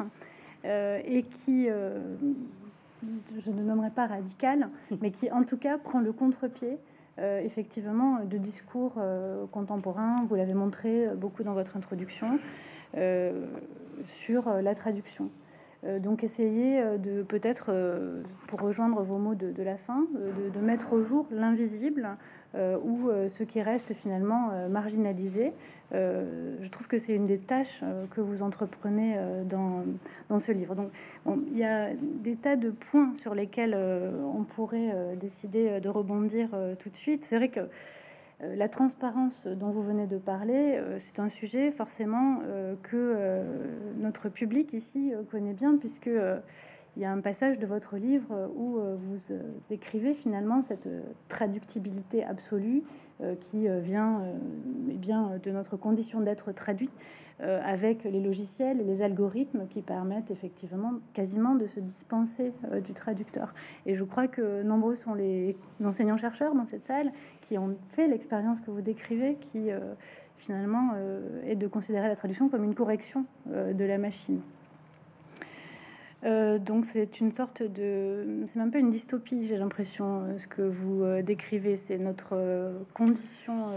euh, 0.65 0.99
et 1.05 1.23
qui, 1.23 1.67
euh, 1.69 1.99
je 3.37 3.51
ne 3.51 3.61
nommerai 3.61 3.89
pas 3.89 4.07
radical, 4.07 4.69
mais 5.01 5.11
qui 5.11 5.31
en 5.31 5.43
tout 5.43 5.57
cas 5.57 5.77
prend 5.77 6.01
le 6.01 6.11
contre-pied 6.11 6.77
euh, 7.19 7.39
effectivement 7.39 8.23
de 8.23 8.37
discours 8.37 8.95
contemporains. 9.51 10.25
Vous 10.27 10.35
l'avez 10.35 10.53
montré 10.53 11.07
beaucoup 11.15 11.43
dans 11.43 11.53
votre 11.53 11.77
introduction 11.77 12.39
sur 14.05 14.53
la 14.53 14.75
traduction. 14.75 15.29
donc 15.99 16.23
essayer 16.23 16.81
de 16.97 17.23
peut-être, 17.23 17.71
pour 18.47 18.61
rejoindre 18.61 19.01
vos 19.01 19.17
mots 19.17 19.35
de, 19.35 19.63
la 19.63 19.77
fin, 19.77 20.05
de, 20.53 20.59
mettre 20.59 20.93
au 20.93 21.03
jour 21.03 21.27
l'invisible 21.31 22.09
ou 22.55 23.09
ce 23.27 23.43
qui 23.43 23.61
reste 23.61 23.93
finalement 23.93 24.51
marginalisé. 24.69 25.53
je 25.91 26.67
trouve 26.69 26.87
que 26.87 26.97
c'est 26.97 27.13
une 27.13 27.25
des 27.25 27.37
tâches 27.37 27.83
que 28.11 28.21
vous 28.21 28.41
entreprenez 28.41 29.17
dans, 29.45 29.83
dans 30.29 30.39
ce 30.39 30.51
livre. 30.51 30.75
Donc 30.75 30.89
il 31.51 31.57
y 31.57 31.63
a 31.63 31.89
des 31.93 32.35
tas 32.35 32.55
de 32.55 32.71
points 32.71 33.13
sur 33.15 33.35
lesquels 33.35 33.77
on 34.35 34.43
pourrait 34.43 35.15
décider 35.19 35.79
de 35.79 35.89
rebondir 35.89 36.49
tout 36.79 36.89
de 36.89 36.95
suite. 36.95 37.23
C'est 37.25 37.37
vrai 37.37 37.49
que 37.49 37.67
euh, 38.43 38.55
la 38.55 38.69
transparence 38.69 39.47
dont 39.47 39.71
vous 39.71 39.81
venez 39.81 40.05
de 40.05 40.17
parler, 40.17 40.75
euh, 40.77 40.97
c'est 40.99 41.19
un 41.19 41.29
sujet 41.29 41.71
forcément 41.71 42.39
euh, 42.45 42.75
que 42.83 43.43
notre 43.99 44.29
public 44.29 44.73
ici 44.73 45.11
connaît 45.31 45.53
bien, 45.53 45.77
puisque 45.77 46.09
il 46.97 47.01
y 47.01 47.05
a 47.05 47.11
un 47.11 47.21
passage 47.21 47.59
de 47.59 47.67
votre 47.67 47.95
livre 47.95 48.51
où 48.55 48.79
vous 48.95 49.33
décrivez 49.69 50.15
finalement 50.15 50.63
cette 50.63 50.89
traductibilité 51.27 52.23
absolue 52.23 52.81
qui 53.39 53.67
vient 53.81 54.23
eh 54.89 54.97
bien, 54.97 55.39
de 55.41 55.51
notre 55.51 55.77
condition 55.77 56.21
d'être 56.21 56.51
traduit 56.53 56.89
euh, 57.39 57.61
avec 57.63 58.03
les 58.03 58.19
logiciels 58.19 58.81
et 58.81 58.83
les 58.83 59.03
algorithmes 59.03 59.67
qui 59.67 59.83
permettent 59.83 60.31
effectivement 60.31 60.93
quasiment 61.13 61.53
de 61.53 61.67
se 61.67 61.79
dispenser 61.79 62.51
euh, 62.71 62.81
du 62.81 62.95
traducteur. 62.95 63.53
Et 63.85 63.93
je 63.93 64.03
crois 64.03 64.27
que 64.27 64.63
nombreux 64.63 64.95
sont 64.95 65.13
les 65.13 65.55
enseignants-chercheurs 65.83 66.55
dans 66.55 66.65
cette 66.65 66.83
salle 66.83 67.11
qui 67.41 67.59
ont 67.59 67.77
fait 67.89 68.07
l'expérience 68.07 68.59
que 68.59 68.71
vous 68.71 68.81
décrivez, 68.81 69.35
qui 69.35 69.69
euh, 69.69 69.93
finalement 70.37 70.93
est 71.47 71.55
de 71.55 71.67
considérer 71.67 72.07
la 72.07 72.15
traduction 72.15 72.47
comme 72.47 72.63
une 72.63 72.75
correction 72.75 73.25
de 73.47 73.85
la 73.85 73.97
machine. 73.97 74.39
Donc 76.23 76.85
c'est 76.85 77.19
une 77.19 77.33
sorte 77.33 77.63
de, 77.63 78.43
c'est 78.45 78.57
même 78.57 78.71
pas 78.71 78.79
une 78.79 78.89
dystopie, 78.89 79.45
j'ai 79.45 79.57
l'impression, 79.57 80.23
ce 80.37 80.47
que 80.47 80.61
vous 80.61 81.03
décrivez, 81.21 81.77
c'est 81.77 81.97
notre 81.97 82.35
condition 82.93 83.71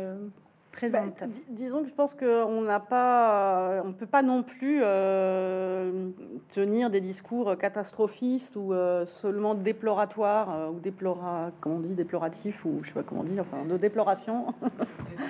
bah, 0.89 1.03
disons 1.51 1.83
que 1.83 1.89
je 1.89 1.95
pense 1.95 2.15
qu'on 2.15 2.63
n'a 2.63 2.81
pas, 2.81 3.83
on 3.85 3.93
peut 3.93 4.07
pas 4.07 4.23
non 4.23 4.43
plus 4.43 4.81
euh, 4.83 6.09
tenir 6.49 6.91
des 6.91 7.01
discours 7.01 7.57
catastrophistes 7.59 8.57
ou 8.57 8.73
euh, 8.73 9.05
seulement 9.05 9.55
déploratoires 9.55 10.55
euh, 10.55 10.69
ou 10.71 10.81
déplora, 10.81 11.51
comment 11.61 11.77
on 11.77 11.81
dit, 11.81 11.95
déploratifs 11.95 12.65
ou 12.65 12.81
je 12.83 12.89
sais 12.89 12.95
pas 12.95 13.03
comment 13.03 13.25
dire, 13.25 13.41
enfin 13.41 13.65
de 13.65 13.77
déploration. 13.77 14.55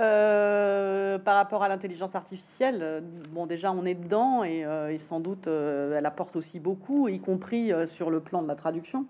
par 0.00 1.34
rapport 1.34 1.62
à 1.62 1.68
l'intelligence 1.68 2.14
artificielle, 2.14 3.02
bon 3.30 3.46
déjà 3.46 3.72
on 3.72 3.84
est 3.84 3.94
dedans 3.94 4.44
et, 4.44 4.64
et 4.88 4.98
sans 4.98 5.20
doute 5.20 5.46
elle 5.46 6.06
apporte 6.06 6.36
aussi 6.36 6.60
beaucoup, 6.60 7.08
y 7.08 7.20
compris 7.20 7.72
sur 7.86 8.10
le 8.10 8.20
plan 8.20 8.42
de 8.42 8.48
la 8.48 8.54
traduction. 8.54 9.06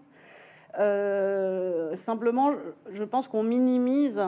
simplement, 1.94 2.52
je 2.90 3.04
pense 3.04 3.28
qu'on 3.28 3.42
minimise 3.42 4.20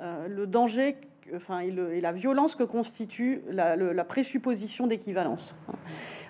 euh, 0.00 0.26
le 0.26 0.46
danger 0.46 0.96
enfin, 1.34 1.60
et, 1.60 2.00
la 2.00 2.12
violence 2.12 2.56
que 2.56 2.64
constitue 2.64 3.42
la, 3.48 4.04
présupposition 4.04 4.86
d'équivalence. 4.86 5.54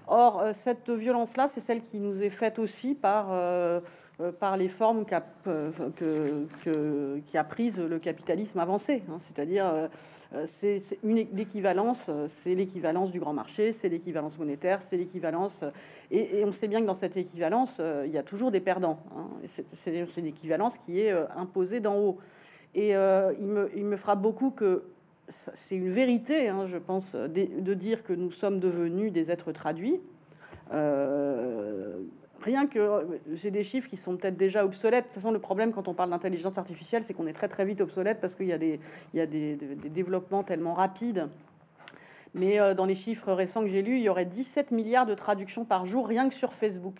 Or, 0.06 0.40
euh, 0.40 0.52
cette 0.52 0.90
violence-là, 0.90 1.48
c'est 1.48 1.60
celle 1.60 1.82
qui 1.82 1.98
nous 1.98 2.22
est 2.22 2.30
faite 2.30 2.58
aussi 2.58 2.94
par, 2.94 3.28
euh, 3.30 3.80
par 4.38 4.56
les 4.56 4.68
formes 4.68 5.04
qu'a 5.04 5.22
que, 5.96 7.20
qui 7.26 7.38
prise 7.48 7.80
le 7.80 7.98
capitalisme 7.98 8.58
avancé. 8.58 9.02
Hein. 9.10 9.16
C'est-à-dire, 9.18 9.88
c'est 10.46 10.80
l'équivalence, 11.02 12.10
c'est 12.26 12.54
l'équivalence 12.54 13.10
du 13.10 13.20
grand 13.20 13.32
marché, 13.32 13.72
c'est 13.72 13.88
l'équivalence 13.88 14.38
monétaire, 14.38 14.82
c'est 14.82 14.96
l'équivalence. 14.96 15.64
Et, 16.10 16.44
on 16.44 16.52
sait 16.52 16.68
bien 16.68 16.80
que 16.80 16.86
dans 16.86 16.94
cette 16.94 17.16
équivalence, 17.16 17.80
il 18.04 18.10
y 18.12 18.18
a 18.18 18.22
toujours 18.22 18.50
des 18.50 18.60
perdants. 18.60 19.00
Hein. 19.16 19.28
C'est 19.46 20.20
l'équivalence 20.20 20.78
qui 20.78 21.00
est 21.00 21.12
imposée 21.36 21.80
d'en 21.80 21.96
haut. 21.96 22.18
Et 22.74 22.96
euh, 22.96 23.32
il, 23.38 23.46
me, 23.46 23.70
il, 23.76 23.84
me, 23.84 23.96
frappe 23.96 24.20
beaucoup 24.20 24.50
que 24.50 24.82
c'est 25.28 25.76
une 25.76 25.88
vérité, 25.88 26.48
hein, 26.48 26.66
je 26.66 26.76
pense, 26.76 27.14
de, 27.14 27.74
dire 27.74 28.02
que 28.02 28.12
nous 28.12 28.30
sommes 28.30 28.60
devenus 28.60 29.12
des 29.12 29.30
êtres 29.30 29.52
traduits. 29.52 30.00
Euh, 30.72 31.98
rien 32.42 32.66
que 32.66 33.20
j'ai 33.32 33.50
des 33.50 33.62
chiffres 33.62 33.88
qui 33.88 33.96
sont 33.96 34.16
peut-être 34.16 34.36
déjà 34.36 34.64
obsolètes. 34.64 35.04
De 35.04 35.08
toute 35.08 35.14
façon, 35.14 35.30
le 35.30 35.38
problème 35.38 35.72
quand 35.72 35.88
on 35.88 35.94
parle 35.94 36.10
d'intelligence 36.10 36.58
artificielle, 36.58 37.02
c'est 37.02 37.14
qu'on 37.14 37.26
est 37.26 37.32
très 37.32 37.48
très 37.48 37.64
vite 37.64 37.80
obsolète 37.80 38.20
parce 38.20 38.34
qu'il 38.34 38.46
y 38.46 38.52
a, 38.52 38.58
des, 38.58 38.80
il 39.14 39.18
y 39.18 39.20
a 39.20 39.26
des, 39.26 39.56
développements 39.56 40.42
tellement 40.42 40.74
rapides. 40.74 41.28
Mais 42.34 42.60
euh, 42.60 42.74
dans 42.74 42.86
les 42.86 42.96
chiffres 42.96 43.32
récents 43.32 43.62
que 43.62 43.68
j'ai 43.68 43.82
lus, 43.82 43.96
il 43.96 44.02
y 44.02 44.08
aurait 44.08 44.26
17 44.26 44.72
milliards 44.72 45.06
de 45.06 45.14
traductions 45.14 45.64
par 45.64 45.86
jour 45.86 46.06
rien 46.06 46.28
que 46.28 46.34
sur 46.34 46.52
Facebook. 46.52 46.96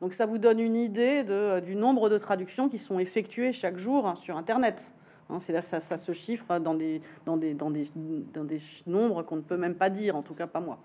Donc 0.00 0.12
ça 0.12 0.26
vous 0.26 0.38
donne 0.38 0.60
une 0.60 0.76
idée 0.76 1.24
du 1.64 1.74
nombre 1.74 2.08
de 2.08 2.18
traductions 2.18 2.68
qui 2.68 2.78
sont 2.78 3.00
effectuées 3.00 3.52
chaque 3.52 3.78
jour 3.78 4.06
hein, 4.06 4.14
sur 4.14 4.36
Internet. 4.36 4.92
Hein, 5.30 5.38
C'est-à-dire 5.38 5.64
ça, 5.64 5.80
se 5.80 6.12
chiffre 6.12 6.58
dans 6.58 6.74
des, 6.74 7.02
dans 7.26 7.36
des, 7.36 7.54
dans 7.54 7.70
des, 7.70 7.88
dans 8.32 8.44
des 8.44 8.60
nombres 8.86 9.22
qu'on 9.22 9.36
ne 9.36 9.42
peut 9.42 9.56
même 9.56 9.74
pas 9.74 9.90
dire, 9.90 10.16
en 10.16 10.22
tout 10.22 10.34
cas 10.34 10.46
pas 10.46 10.60
moi. 10.60 10.78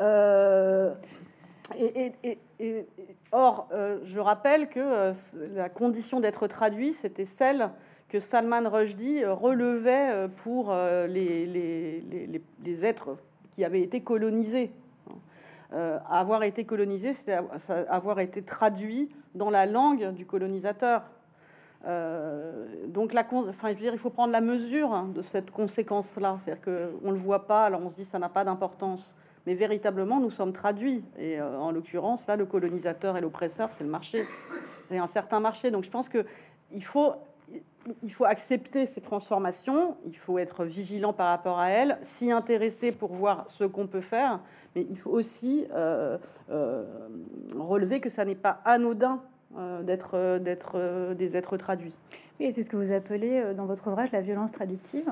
Euh, 0.00 0.94
et, 1.78 2.12
or, 3.30 3.68
euh, 3.72 3.98
je 4.04 4.20
rappelle 4.20 4.68
que 4.68 4.80
euh, 4.80 5.12
la 5.54 5.68
condition 5.68 6.20
d'être 6.20 6.46
traduit, 6.46 6.92
c'était 6.92 7.24
celle 7.24 7.70
que 8.08 8.20
Salman 8.20 8.68
Rushdie 8.68 9.24
relevait 9.24 10.28
pour 10.36 10.74
les, 10.74 11.46
les, 11.46 12.00
les, 12.00 12.42
les 12.62 12.84
êtres 12.84 13.16
qui 13.52 13.64
avaient 13.64 13.80
été 13.80 14.02
colonisés 14.02 14.70
avoir 16.10 16.42
été 16.42 16.66
colonisé, 16.66 17.14
c'est 17.14 17.34
avoir 17.88 18.20
été 18.20 18.42
traduit 18.42 19.08
dans 19.34 19.48
la 19.48 19.64
langue 19.64 20.12
du 20.12 20.26
colonisateur. 20.26 21.02
Euh, 21.84 22.66
donc, 22.88 23.12
la, 23.12 23.24
enfin, 23.30 23.68
je 23.68 23.74
veux 23.74 23.80
dire, 23.80 23.92
il 23.92 23.98
faut 23.98 24.10
prendre 24.10 24.32
la 24.32 24.40
mesure 24.40 25.04
de 25.14 25.22
cette 25.22 25.50
conséquence-là. 25.50 26.38
C'est-à-dire 26.42 26.62
qu'on 26.62 27.08
ne 27.08 27.14
le 27.14 27.18
voit 27.18 27.46
pas, 27.46 27.66
alors 27.66 27.80
on 27.84 27.90
se 27.90 27.96
dit 27.96 28.04
ça 28.04 28.18
n'a 28.18 28.28
pas 28.28 28.44
d'importance. 28.44 29.14
Mais 29.46 29.54
véritablement, 29.54 30.20
nous 30.20 30.30
sommes 30.30 30.52
traduits. 30.52 31.04
Et 31.18 31.40
euh, 31.40 31.58
en 31.58 31.72
l'occurrence, 31.72 32.26
là, 32.26 32.36
le 32.36 32.46
colonisateur 32.46 33.16
et 33.16 33.20
l'oppresseur, 33.20 33.70
c'est 33.70 33.84
le 33.84 33.90
marché. 33.90 34.24
C'est 34.84 34.98
un 34.98 35.06
certain 35.06 35.40
marché. 35.40 35.70
Donc, 35.70 35.84
je 35.84 35.90
pense 35.90 36.08
qu'il 36.08 36.84
faut 36.84 37.14
il 38.02 38.12
faut 38.12 38.24
accepter 38.24 38.86
ces 38.86 39.00
transformations, 39.00 39.96
il 40.06 40.16
faut 40.16 40.38
être 40.38 40.64
vigilant 40.64 41.12
par 41.12 41.28
rapport 41.28 41.58
à 41.58 41.70
elles, 41.70 41.98
s'y 42.02 42.30
intéresser 42.30 42.92
pour 42.92 43.12
voir 43.12 43.48
ce 43.48 43.64
qu'on 43.64 43.88
peut 43.88 44.00
faire, 44.00 44.40
mais 44.74 44.86
il 44.88 44.98
faut 44.98 45.10
aussi 45.10 45.66
euh, 45.72 46.16
relever 47.56 48.00
que 48.00 48.08
ça 48.08 48.24
n'est 48.24 48.36
pas 48.36 48.60
anodin 48.64 49.20
d'être 49.82 50.38
d'être 50.38 51.14
des 51.14 51.36
êtres 51.36 51.56
traduits. 51.56 51.98
Oui, 52.40 52.52
c'est 52.52 52.62
ce 52.62 52.70
que 52.70 52.76
vous 52.76 52.92
appelez 52.92 53.54
dans 53.54 53.66
votre 53.66 53.88
ouvrage 53.88 54.12
la 54.12 54.20
violence 54.20 54.52
traductive. 54.52 55.10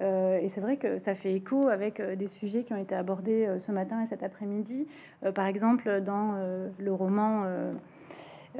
et 0.00 0.48
c'est 0.48 0.60
vrai 0.60 0.76
que 0.76 0.98
ça 0.98 1.14
fait 1.14 1.32
écho 1.32 1.68
avec 1.68 2.00
des 2.00 2.26
sujets 2.26 2.64
qui 2.64 2.72
ont 2.72 2.80
été 2.80 2.94
abordés 2.94 3.48
ce 3.58 3.72
matin 3.72 4.00
et 4.00 4.06
cet 4.06 4.22
après-midi. 4.22 4.86
par 5.34 5.46
exemple, 5.46 6.00
dans 6.02 6.34
le 6.78 6.92
roman 6.92 7.44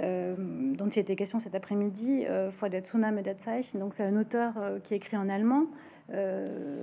euh, 0.01 0.35
dont 0.37 0.89
il 0.89 0.99
était 0.99 1.15
question 1.15 1.39
cet 1.39 1.55
après-midi, 1.55 2.25
euh, 2.29 2.51
Fuadatsuna 2.51 3.13
Medatsai. 3.13 3.61
Donc, 3.75 3.95
c'est 3.95 4.05
un 4.05 4.17
auteur 4.17 4.55
euh, 4.59 4.79
qui 4.83 4.95
écrit 4.95 5.17
en 5.17 5.29
allemand, 5.29 5.67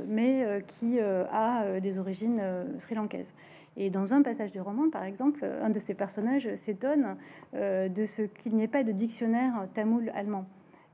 mais 0.08 0.64
qui 0.66 1.00
a 1.00 1.80
des 1.80 2.00
origines 2.00 2.42
sri-lankaises. 2.80 3.36
Et 3.78 3.90
dans 3.90 4.14
un 4.14 4.22
passage 4.22 4.52
du 4.52 4.60
roman, 4.60 4.90
par 4.90 5.04
exemple, 5.04 5.46
un 5.46 5.70
de 5.70 5.80
ses 5.80 5.94
personnages 5.94 6.54
s'étonne 6.56 7.16
de 7.54 8.06
ce 8.06 8.24
qu'il 8.24 8.56
n'y 8.56 8.64
ait 8.64 8.68
pas 8.68 8.84
de 8.84 8.92
dictionnaire 8.92 9.66
tamoul-allemand. 9.74 10.46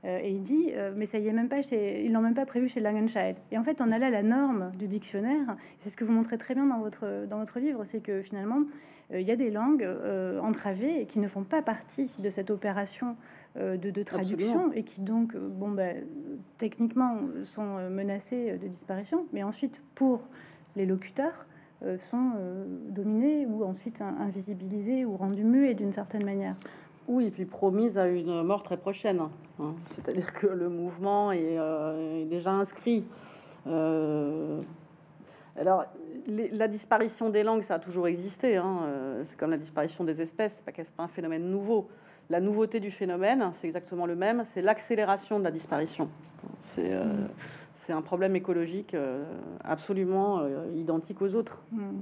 et 0.04 0.30
il 0.30 0.42
dit, 0.42 0.70
mais 0.96 1.04
ça 1.04 1.18
y 1.18 1.26
est 1.26 1.32
même 1.32 1.48
pas 1.48 1.60
chez, 1.60 2.04
ils 2.04 2.12
l'ont 2.12 2.20
même 2.20 2.36
pas 2.36 2.46
prévu 2.46 2.68
chez 2.68 2.78
Langenscheid. 2.78 3.36
Et 3.50 3.58
en 3.58 3.64
fait, 3.64 3.80
on 3.80 3.90
allait 3.90 4.06
à 4.06 4.10
la 4.10 4.22
norme 4.22 4.70
du 4.78 4.86
dictionnaire. 4.86 5.56
C'est 5.80 5.90
ce 5.90 5.96
que 5.96 6.04
vous 6.04 6.12
montrez 6.12 6.38
très 6.38 6.54
bien 6.54 6.66
dans 6.66 6.78
votre 6.78 7.26
dans 7.26 7.38
votre 7.38 7.58
livre, 7.58 7.82
c'est 7.84 8.00
que 8.00 8.22
finalement, 8.22 8.62
euh, 9.12 9.20
il 9.20 9.26
y 9.26 9.30
a 9.30 9.36
des 9.36 9.50
langues 9.50 9.84
euh, 9.84 10.40
entravées 10.40 11.00
et 11.02 11.06
qui 11.06 11.18
ne 11.18 11.28
font 11.28 11.44
pas 11.44 11.62
partie 11.62 12.10
de 12.18 12.30
cette 12.30 12.50
opération 12.50 13.16
euh, 13.56 13.76
de, 13.76 14.02
traduction 14.02 14.72
et 14.72 14.82
qui 14.82 15.00
donc, 15.00 15.36
bon, 15.36 15.70
ben, 15.70 16.04
techniquement, 16.58 17.18
sont 17.42 17.90
menacées 17.90 18.58
de 18.58 18.68
disparition. 18.68 19.26
Mais 19.32 19.42
ensuite, 19.42 19.82
pour 19.94 20.20
les 20.76 20.86
locuteurs, 20.86 21.46
sont 21.98 22.32
dominés 22.88 23.46
ou 23.46 23.64
ensuite 23.64 24.00
invisibilisés 24.00 25.04
ou 25.04 25.16
rendus 25.16 25.44
muets 25.44 25.74
d'une 25.74 25.92
certaine 25.92 26.24
manière. 26.24 26.56
Oui, 27.06 27.26
et 27.26 27.30
puis 27.30 27.44
promise 27.44 27.98
à 27.98 28.08
une 28.08 28.42
mort 28.42 28.62
très 28.62 28.76
prochaine. 28.76 29.20
Hein. 29.60 29.74
C'est-à-dire 29.86 30.32
que 30.32 30.46
le 30.46 30.68
mouvement 30.68 31.32
est, 31.32 31.54
est 31.54 32.26
déjà 32.26 32.50
inscrit. 32.50 33.04
alors, 33.66 35.86
la 36.28 36.68
disparition 36.68 37.30
des 37.30 37.42
langues, 37.42 37.62
ça 37.62 37.74
a 37.74 37.78
toujours 37.78 38.06
existé. 38.06 38.56
Hein, 38.56 38.80
euh, 38.82 39.24
c'est 39.26 39.36
comme 39.36 39.50
la 39.50 39.56
disparition 39.56 40.04
des 40.04 40.20
espèces, 40.20 40.62
c'est 40.64 40.64
pas, 40.64 40.82
pas 40.96 41.02
un 41.02 41.08
phénomène 41.08 41.50
nouveau. 41.50 41.88
La 42.30 42.40
nouveauté 42.40 42.80
du 42.80 42.90
phénomène, 42.90 43.50
c'est 43.54 43.66
exactement 43.66 44.04
le 44.04 44.14
même, 44.14 44.44
c'est 44.44 44.60
l'accélération 44.60 45.38
de 45.38 45.44
la 45.44 45.50
disparition. 45.50 46.10
C'est 46.60 46.92
euh, 46.92 47.04
mm. 47.88 47.92
un 47.92 48.02
problème 48.02 48.36
écologique 48.36 48.94
euh, 48.94 49.24
absolument 49.64 50.42
identique 50.74 51.22
aux 51.22 51.34
autres. 51.34 51.62
Mm. 51.72 52.00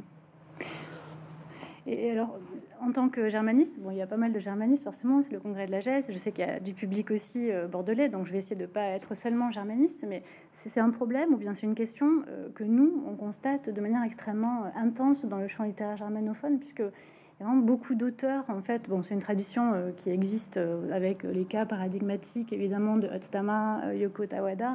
Et 1.88 2.10
alors, 2.10 2.36
en 2.80 2.90
tant 2.90 3.08
que 3.08 3.28
germaniste, 3.28 3.78
bon, 3.78 3.92
il 3.92 3.98
y 3.98 4.02
a 4.02 4.08
pas 4.08 4.16
mal 4.16 4.32
de 4.32 4.40
germanistes, 4.40 4.82
forcément, 4.82 5.22
c'est 5.22 5.30
le 5.30 5.38
congrès 5.38 5.66
de 5.66 5.70
la 5.70 5.78
GES. 5.78 6.06
Je 6.08 6.18
sais 6.18 6.32
qu'il 6.32 6.44
y 6.44 6.48
a 6.48 6.58
du 6.58 6.74
public 6.74 7.12
aussi 7.12 7.52
euh, 7.52 7.68
bordelais, 7.68 8.08
donc 8.08 8.26
je 8.26 8.32
vais 8.32 8.38
essayer 8.38 8.56
de 8.56 8.62
ne 8.62 8.66
pas 8.66 8.86
être 8.86 9.14
seulement 9.14 9.50
germaniste, 9.50 10.04
mais 10.08 10.24
c'est 10.50 10.80
un 10.80 10.90
problème 10.90 11.32
ou 11.32 11.36
bien 11.36 11.54
c'est 11.54 11.66
une 11.66 11.76
question 11.76 12.24
euh, 12.28 12.48
que 12.56 12.64
nous, 12.64 13.04
on 13.06 13.14
constate 13.14 13.70
de 13.70 13.80
manière 13.80 14.02
extrêmement 14.02 14.64
euh, 14.64 14.68
intense 14.74 15.26
dans 15.26 15.38
le 15.38 15.46
champ 15.46 15.62
littéraire 15.62 15.96
germanophone, 15.96 16.58
puisque 16.58 16.80
il 16.80 17.42
y 17.42 17.44
a 17.44 17.46
vraiment 17.46 17.62
beaucoup 17.62 17.94
d'auteurs, 17.94 18.44
en 18.48 18.62
fait. 18.62 18.88
Bon, 18.88 19.04
c'est 19.04 19.14
une 19.14 19.20
tradition 19.20 19.92
qui 19.98 20.08
existe 20.08 20.58
avec 20.90 21.22
les 21.22 21.44
cas 21.44 21.66
paradigmatiques, 21.66 22.50
évidemment, 22.54 22.96
de 22.96 23.08
Hatsutama, 23.08 23.94
Yoko 23.94 24.24
Tawada, 24.24 24.72
euh, 24.72 24.74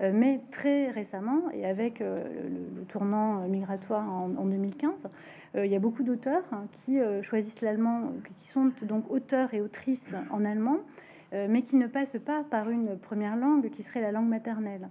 mais 0.00 0.40
très 0.50 0.90
récemment, 0.90 1.42
et 1.52 1.66
avec 1.66 2.00
euh, 2.00 2.16
le, 2.78 2.84
tournant 2.84 3.46
migratoire 3.48 4.08
en, 4.08 4.28
2015, 4.28 5.08
euh, 5.56 5.66
il 5.66 5.70
y 5.70 5.76
a 5.76 5.78
beaucoup 5.78 6.02
d'auteurs 6.02 6.42
hein, 6.52 6.64
qui 6.72 6.98
choisissent 7.22 7.60
l'allemand, 7.60 8.12
qui 8.38 8.48
sont 8.48 8.70
donc 8.82 9.10
auteurs 9.10 9.52
et 9.52 9.60
autrices 9.60 10.14
en 10.30 10.44
allemand, 10.44 10.78
mais 11.32 11.62
qui 11.62 11.76
ne 11.76 11.86
passent 11.86 12.16
pas 12.24 12.42
par 12.42 12.70
une 12.70 12.98
première 12.98 13.36
langue 13.36 13.70
qui 13.70 13.84
serait 13.84 14.00
la 14.00 14.10
langue 14.10 14.28
maternelle. 14.28 14.88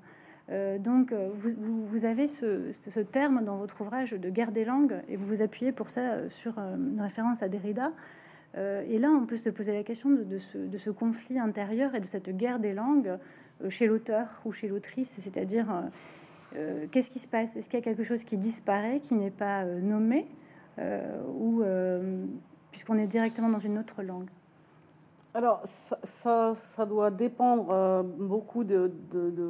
donc, 0.80 1.14
vous, 1.34 2.05
avez 2.05 2.30
ce, 2.30 2.99
terme 3.01 3.43
dans 3.43 3.57
votre 3.57 3.82
ouvrage 3.82 4.12
de 4.12 4.30
guerre 4.30 4.53
des 4.53 4.64
langues, 4.64 5.01
et 5.10 5.18
vous 5.18 5.26
vous 5.26 5.41
appuyez 5.41 5.74
pour 5.74 5.89
ça 5.89 6.30
sur 6.30 6.57
une 6.57 7.01
référence 7.01 7.43
à 7.43 7.49
Derrida. 7.49 7.91
et 8.55 8.99
là, 8.99 9.10
on 9.10 9.26
peut 9.26 9.36
se 9.36 9.49
poser 9.49 9.74
la 9.74 9.84
question 9.84 10.10
de, 10.12 10.38
ce, 10.38 10.89
conflit 10.89 11.39
intérieur 11.39 11.93
et 11.93 11.99
de 11.99 12.05
cette 12.05 12.30
guerre 12.30 12.60
des 12.60 12.74
langues 12.74 13.18
euh, 13.18 13.18
chez 13.70 13.88
l'auteur 13.88 14.28
ou 14.45 14.51
chez 14.51 14.68
l'autrice, 14.68 15.18
c'est-à-dire 15.22 15.70
euh, 15.70 15.82
euh, 16.55 16.86
qu'est-ce 16.91 17.10
qui 17.10 17.20
se 17.20 17.28
passe? 17.28 17.55
Est-ce 17.55 17.68
qu'il 17.68 17.80
y 17.80 17.82
a 17.82 17.84
quelque 17.84 18.03
chose 18.03 18.24
qui 18.24 18.38
disparaît, 18.38 18.99
qui 19.01 19.16
n'est 19.16 19.32
pas 19.32 19.66
nommé, 19.66 20.28
ou 21.38 21.62
puisqu'on 22.72 22.97
est 22.97 23.07
directement 23.07 23.49
dans 23.49 23.60
une 23.60 23.78
autre 23.78 24.01
langue? 24.01 24.30
Alors, 25.34 25.62
ça, 25.66 26.55
doit 26.88 27.12
dépendre 27.12 28.03
beaucoup 28.18 28.64
de, 28.64 28.91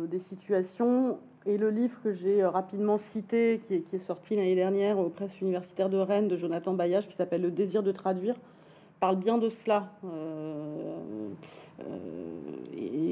des 0.07 0.19
situations. 0.19 1.19
Et 1.45 1.57
le 1.57 1.69
livre 1.69 2.01
que 2.01 2.11
j'ai 2.11 2.43
rapidement 2.43 2.97
cité, 2.97 3.61
qui 3.63 3.75
est, 3.75 3.99
sorti 3.99 4.35
l'année 4.35 4.55
dernière 4.55 4.99
aux 4.99 5.09
presses 5.09 5.39
universitaires 5.39 5.89
de 5.89 5.97
Rennes, 5.97 6.27
de 6.27 6.35
Jonathan 6.35 6.73
Bayage, 6.73 7.07
qui 7.07 7.15
s'appelle 7.15 7.41
Le 7.41 7.51
désir 7.51 7.83
de 7.83 7.91
traduire, 7.91 8.35
parle 8.99 9.17
bien 9.17 9.37
de 9.37 9.49
cela. 9.49 9.89
Euh, 10.05 11.29
euh, 11.81 12.38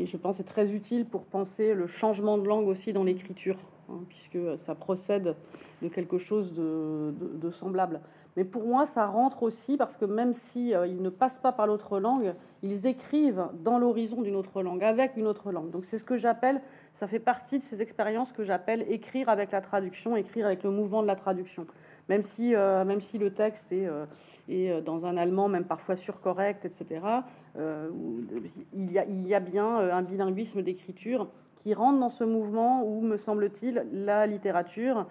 je 0.08 0.18
pense 0.18 0.38
c'est 0.38 0.43
très 0.43 0.74
utile 0.74 1.05
pour 1.05 1.26
penser 1.26 1.74
le 1.74 1.88
changement 1.88 2.38
de 2.38 2.47
langue 2.47 2.68
aussi 2.68 2.93
dans 2.93 3.03
l'écriture, 3.03 3.58
hein, 3.89 3.99
puisque 4.10 4.38
ça 4.58 4.76
procède 4.76 5.36
de 5.82 5.88
quelque 5.88 6.17
chose 6.17 6.53
de, 6.53 7.49
semblable. 7.49 8.01
Mais 8.36 8.43
pour 8.43 8.65
moi, 8.65 8.86
ça 8.86 9.05
rentre 9.05 9.43
aussi 9.43 9.78
parce 9.78 9.95
que 9.95 10.05
même 10.05 10.34
si 10.34 10.75
euh, 10.75 10.86
ne 10.88 11.09
passent 11.09 11.39
pas 11.39 11.51
par 11.51 11.65
l'autre 11.65 11.99
langue, 11.99 12.36
ils 12.61 12.86
écrivent 12.88 13.47
dans 13.63 13.80
l'horizon 13.80 14.21
d'une 14.21 14.36
autre 14.36 14.61
langue, 14.61 14.84
avec 14.84 15.15
une 15.15 15.28
autre 15.28 15.51
langue. 15.51 15.69
Donc 15.71 15.86
c'est 15.86 15.97
ce 15.97 16.03
que 16.03 16.17
j'appelle, 16.17 16.61
ça 16.93 17.07
fait 17.07 17.19
partie 17.19 17.57
de 17.57 17.63
ces 17.63 17.82
expériences 17.82 18.34
que 18.34 18.43
j'appelle 18.43 18.86
écrire 18.89 19.30
avec 19.30 19.51
la 19.51 19.61
traduction, 19.61 20.15
écrire 20.17 20.45
avec 20.45 20.63
le 20.63 20.71
mouvement 20.71 21.01
de 21.01 21.07
la 21.07 21.15
traduction. 21.15 21.65
Même 22.09 22.21
si, 22.21 22.53
euh, 22.53 22.84
même 22.84 23.01
si 23.01 23.17
le 23.17 23.34
texte 23.34 23.71
est, 23.71 23.88
euh, 23.88 24.05
est, 24.49 24.82
dans 24.82 25.05
un 25.05 25.15
allemand, 25.15 25.47
même 25.47 25.65
parfois 25.65 25.95
surcorrect, 25.95 26.65
etc., 26.65 27.01
il, 28.73 28.91
y 28.91 28.99
a, 28.99 29.05
il 29.05 29.28
y 29.28 29.34
a 29.34 29.39
bien 29.39 29.78
un 29.78 30.03
bilinguisme 30.03 30.61
d'écriture 30.61 31.28
qui 31.55 31.73
rentre 31.73 31.99
dans 31.99 32.09
ce 32.09 32.23
mouvement 32.23 32.84
où, 32.84 33.01
me 33.01 33.17
semble-t-il, 33.17 33.88
la 33.91 34.28
littérature 34.28 35.07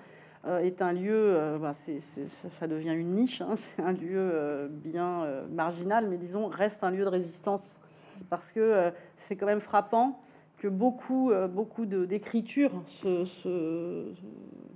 est 0.63 0.83
un 0.83 0.93
lieu, 0.93 1.13
euh, 1.13 1.59
bah, 1.59 1.73
ça 2.51 2.67
devient 2.67 2.93
une 2.93 3.13
niche, 3.13 3.41
hein, 3.41 3.53
c'est 3.57 3.83
un 3.83 3.93
lieu 3.93 4.17
euh, 4.17 4.69
bien 4.71 5.27
marginal, 5.51 6.09
mais 6.09 6.17
disons, 6.17 6.47
reste 6.47 6.85
un 6.85 6.91
lieu 6.91 7.05
de 7.05 7.11
résistance. 7.11 7.81
Parce 8.31 8.51
que 8.51 8.93
c'est 9.17 9.37
quand 9.37 9.45
même 9.45 9.61
frappant 9.61 10.19
que 10.57 10.69
beaucoup, 10.69 11.33
beaucoup 11.51 11.85
d'écriture, 11.85 12.71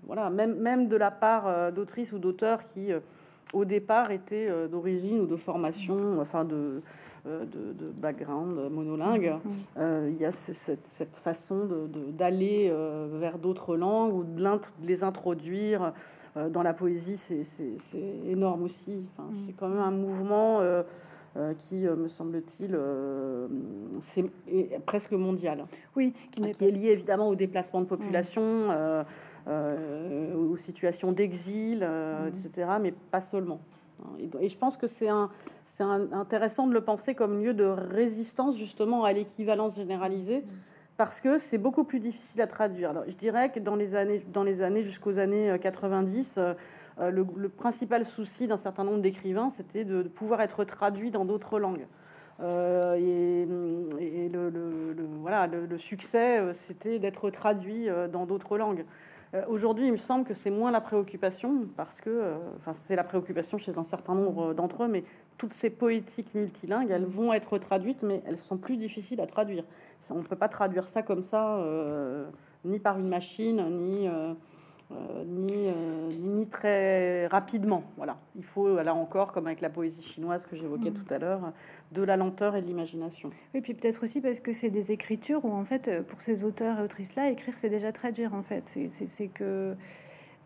voilà, 0.02 0.28
même, 0.28 0.56
même 0.56 0.88
de 0.88 0.96
la 0.96 1.10
part 1.10 1.72
d'autrices 1.72 2.12
ou 2.12 2.18
d'auteurs 2.18 2.64
qui, 2.66 2.92
au 3.52 3.64
départ, 3.64 4.10
étaient 4.10 4.48
d'origine 4.68 5.20
ou 5.20 5.26
de 5.26 5.36
formation, 5.36 6.20
enfin 6.20 6.44
de, 6.44 6.82
euh, 7.26 7.44
de, 7.44 7.90
background 7.90 8.70
monolingue, 8.70 9.34
mm. 9.44 9.50
euh, 9.76 10.08
il 10.10 10.18
y 10.18 10.24
a 10.24 10.32
cette, 10.32 11.14
façon 11.14 11.68
d'aller 12.16 12.68
de, 12.68 12.72
euh, 12.72 13.08
vers 13.12 13.38
d'autres 13.38 13.76
langues 13.76 14.14
ou 14.14 14.24
de, 14.24 14.42
les 14.82 15.04
introduire 15.04 15.92
dans 16.34 16.62
la 16.62 16.72
poésie, 16.72 17.18
c'est 17.18 17.98
énorme 18.24 18.62
aussi. 18.62 19.06
Enfin, 19.12 19.28
mm. 19.28 19.34
C'est 19.44 19.52
quand 19.52 19.68
même 19.68 19.80
un 19.80 19.90
mouvement 19.90 20.60
qui, 21.58 21.82
me 21.82 22.08
semble-t-il, 22.08 22.78
c'est 24.00 24.24
presque 24.86 25.12
mondial. 25.12 25.66
Oui, 25.96 26.12
qui, 26.32 26.44
est, 26.44 26.70
lié 26.70 26.88
évidemment 26.88 27.28
au 27.28 27.34
déplacement 27.34 27.80
de 27.80 27.86
population, 27.86 28.68
mm. 28.68 30.34
aux 30.36 30.56
situations 30.56 31.12
d'exil, 31.12 31.88
etc., 32.28 32.68
mais 32.80 32.92
pas 33.10 33.20
seulement. 33.20 33.60
Et 34.40 34.48
je 34.48 34.56
pense 34.56 34.76
que 34.76 34.86
c'est 34.86 35.08
un, 35.08 35.30
intéressant 36.12 36.66
de 36.66 36.72
le 36.72 36.80
penser 36.82 37.14
comme 37.14 37.40
lieu 37.40 37.54
de 37.54 37.64
résistance 37.64 38.56
justement 38.56 39.04
à 39.04 39.12
l'équivalence 39.12 39.76
généralisée, 39.76 40.44
parce 40.96 41.20
que 41.20 41.38
c'est 41.38 41.58
beaucoup 41.58 41.84
plus 41.84 42.00
difficile 42.00 42.42
à 42.42 42.46
traduire. 42.46 42.90
Alors, 42.90 43.04
je 43.08 43.16
dirais 43.16 43.50
que 43.50 43.58
dans 43.58 43.76
les 43.76 43.94
années, 43.94 44.22
dans 44.32 44.44
les 44.44 44.60
années 44.62 44.82
jusqu'aux 44.82 45.18
années 45.18 45.56
90, 45.60 46.38
euh, 47.00 47.10
euh, 47.10 47.24
le, 47.36 47.48
principal 47.48 48.04
souci 48.04 48.46
d'un 48.46 48.56
certain 48.56 48.84
nombre 48.84 49.00
d'écrivains, 49.00 49.50
c'était 49.50 49.84
de, 49.84 50.02
pouvoir 50.02 50.40
être 50.40 50.64
traduit 50.64 51.10
dans 51.10 51.24
d'autres 51.24 51.58
langues. 51.58 51.86
Euh, 52.40 52.94
et, 53.98 54.28
le, 54.28 54.94
voilà, 55.20 55.46
le, 55.46 55.78
succès, 55.78 56.52
c'était 56.52 56.98
d'être 56.98 57.30
traduit 57.30 57.88
dans 58.12 58.26
d'autres 58.26 58.56
langues. 58.56 58.84
Euh, 59.34 59.44
aujourd'hui, 59.46 59.86
il 59.86 59.92
me 59.92 59.96
semble 59.96 60.24
que 60.24 60.34
c'est 60.34 60.50
moins 60.50 60.72
la 60.72 60.80
préoccupation, 60.80 61.68
parce 61.76 62.00
que, 62.00 62.10
euh, 62.10 62.36
enfin, 62.56 62.72
c'est 62.72 62.96
la 62.96 63.04
préoccupation 63.04 63.58
chez 63.58 63.78
un 63.78 63.84
certain 63.84 64.14
nombre 64.14 64.54
d'entre 64.54 64.84
eux, 64.84 64.88
mais 64.88 65.04
toutes 65.38 65.52
ces 65.52 65.70
poétiques 65.70 66.34
multilingues, 66.34 66.90
elles 66.90 67.04
vont 67.04 67.32
être 67.32 67.56
traduites, 67.58 68.02
mais 68.02 68.22
elles 68.26 68.38
sont 68.38 68.58
plus 68.58 68.76
difficiles 68.76 69.20
à 69.20 69.26
traduire. 69.26 69.64
On 70.10 70.16
ne 70.16 70.22
peut 70.22 70.36
pas 70.36 70.48
traduire 70.48 70.88
ça 70.88 71.02
comme 71.02 71.22
ça, 71.22 71.58
euh, 71.58 72.28
ni 72.64 72.80
par 72.80 72.98
une 72.98 73.08
machine, 73.08 73.62
ni 73.70 74.08
euh, 74.08 74.10
euh, 74.12 74.34
ni, 75.26 75.68
ni, 76.20 76.48
très 76.48 77.26
rapidement. 77.28 77.84
Voilà. 77.96 78.18
Il 78.36 78.44
faut, 78.44 78.82
là 78.82 78.94
encore, 78.94 79.32
comme 79.32 79.46
avec 79.46 79.60
la 79.60 79.70
poésie 79.70 80.02
chinoise 80.02 80.46
que 80.46 80.56
j'évoquais 80.56 80.90
mm. 80.90 80.94
tout 80.94 81.14
à 81.14 81.18
l'heure, 81.18 81.52
de 81.92 82.02
la 82.02 82.16
lenteur 82.16 82.56
et 82.56 82.60
de 82.60 82.66
l'imagination. 82.66 83.30
Et 83.54 83.60
puis 83.60 83.74
peut-être 83.74 84.02
aussi 84.02 84.20
parce 84.20 84.40
que 84.40 84.52
c'est 84.52 84.70
des 84.70 84.92
écritures 84.92 85.44
où, 85.44 85.52
en 85.52 85.64
fait, 85.64 86.02
pour 86.08 86.20
ces 86.20 86.44
auteurs 86.44 86.80
et 86.80 86.82
autrices-là, 86.82 87.30
écrire, 87.30 87.56
c'est 87.56 87.70
déjà 87.70 87.92
traduire, 87.92 88.34
en 88.34 88.42
fait. 88.42 88.78
C'est 88.88 89.28
que 89.28 89.44
euh, 89.44 89.74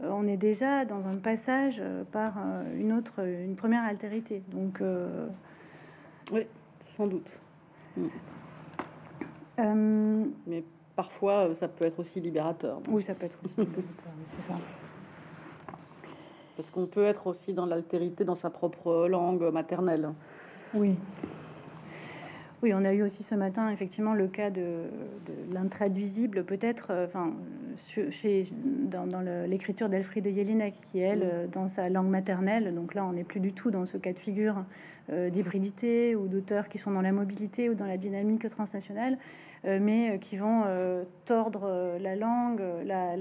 on 0.00 0.26
est 0.26 0.36
déjà 0.36 0.84
dans 0.84 1.06
un 1.08 1.16
passage 1.16 1.82
par 2.12 2.38
une 2.76 2.92
autre, 2.92 3.26
une 3.26 3.56
première 3.56 3.84
altérité. 3.84 4.42
Donc, 4.48 4.82
oui, 6.32 6.46
sans 6.80 7.06
doute. 7.06 7.40
Mais 9.56 10.64
parfois, 10.96 11.48
euh, 11.48 11.54
ça 11.54 11.68
peut 11.68 11.84
être 11.84 12.00
aussi 12.00 12.20
libérateur. 12.20 12.80
Oui, 12.88 13.02
ça 13.02 13.14
peut 13.14 13.26
être 13.26 13.38
aussi 13.44 13.60
libérateur, 13.60 14.12
c'est 14.24 14.42
ça. 14.42 14.54
Parce 16.56 16.70
qu'on 16.70 16.86
peut 16.86 17.04
être 17.04 17.26
aussi 17.26 17.52
dans 17.52 17.66
l'altérité 17.66 18.24
dans 18.24 18.36
sa 18.36 18.50
propre 18.50 19.08
langue 19.08 19.42
maternelle. 19.52 20.10
Oui. 20.74 20.96
Oui, 22.64 22.72
on 22.72 22.82
a 22.86 22.94
eu 22.94 23.02
aussi 23.02 23.22
ce 23.22 23.34
matin 23.34 23.68
effectivement 23.68 24.14
le 24.14 24.26
cas 24.26 24.48
de, 24.48 24.84
l'intraduisible, 25.52 26.44
peut-être, 26.44 26.86
euh, 26.92 27.04
enfin, 27.04 27.34
chez, 27.76 28.46
dans, 28.90 29.20
l'écriture 29.46 29.90
d'Elfriede 29.90 30.34
Jelinek, 30.34 30.80
qui 30.86 30.98
elle, 30.98 31.18
mm. 31.18 31.30
euh, 31.30 31.46
dans 31.46 31.68
sa 31.68 31.90
langue 31.90 32.08
maternelle, 32.08 32.74
donc 32.74 32.94
là 32.94 33.04
on 33.04 33.12
n'est 33.12 33.24
plus 33.24 33.40
du 33.40 33.52
tout 33.52 33.70
dans 33.70 33.84
ce 33.84 33.98
cas 33.98 34.14
de 34.14 34.18
figure 34.18 34.64
d'hybridité 35.10 36.16
ou 36.16 36.28
d'auteurs 36.28 36.68
qui 36.68 36.78
sont 36.78 36.90
dans 36.90 37.02
la 37.02 37.12
mobilité 37.12 37.68
ou 37.68 37.74
dans 37.74 37.86
la 37.86 37.96
dynamique 37.96 38.48
transnationale, 38.48 39.18
euh, 39.66 39.78
mais 39.80 40.10
euh, 40.10 40.18
qui 40.18 40.36
vont 40.36 40.62
euh, 40.66 41.04
tordre 41.24 41.96
la 42.00 42.16
langue, 42.16 42.62
la, 42.84 43.16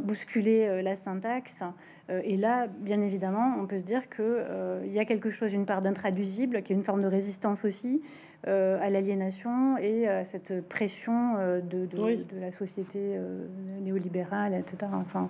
bousculer 0.00 0.82
la 0.82 0.94
syntaxe. 0.94 1.64
et 2.08 2.36
là, 2.36 2.68
bien 2.68 3.02
évidemment, 3.02 3.56
on 3.58 3.66
peut 3.66 3.80
se 3.80 3.84
dire 3.84 4.08
qu'il 4.08 4.92
y 4.92 5.00
a 5.00 5.04
quelque 5.04 5.30
chose, 5.30 5.52
une 5.52 5.66
part 5.66 5.80
d'intraduisible, 5.80 6.62
qui 6.62 6.72
est 6.72 6.76
une 6.76 6.84
forme 6.84 7.02
de 7.02 7.08
résistance 7.08 7.64
aussi 7.64 8.00
à 8.46 8.88
l'aliénation 8.88 9.76
et 9.76 10.06
à 10.06 10.24
cette 10.24 10.68
pression 10.68 11.34
de, 11.68 11.86
de, 11.86 12.40
la 12.40 12.52
société 12.52 13.18
néolibérale, 13.80 14.54
etc. 14.54 14.92
Enfin, 14.92 15.28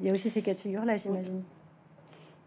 il 0.00 0.06
y 0.06 0.10
a 0.10 0.14
aussi 0.14 0.30
ces 0.30 0.40
cas 0.40 0.54
de 0.54 0.58
figure-là, 0.58 0.96
j'imagine. 0.96 1.42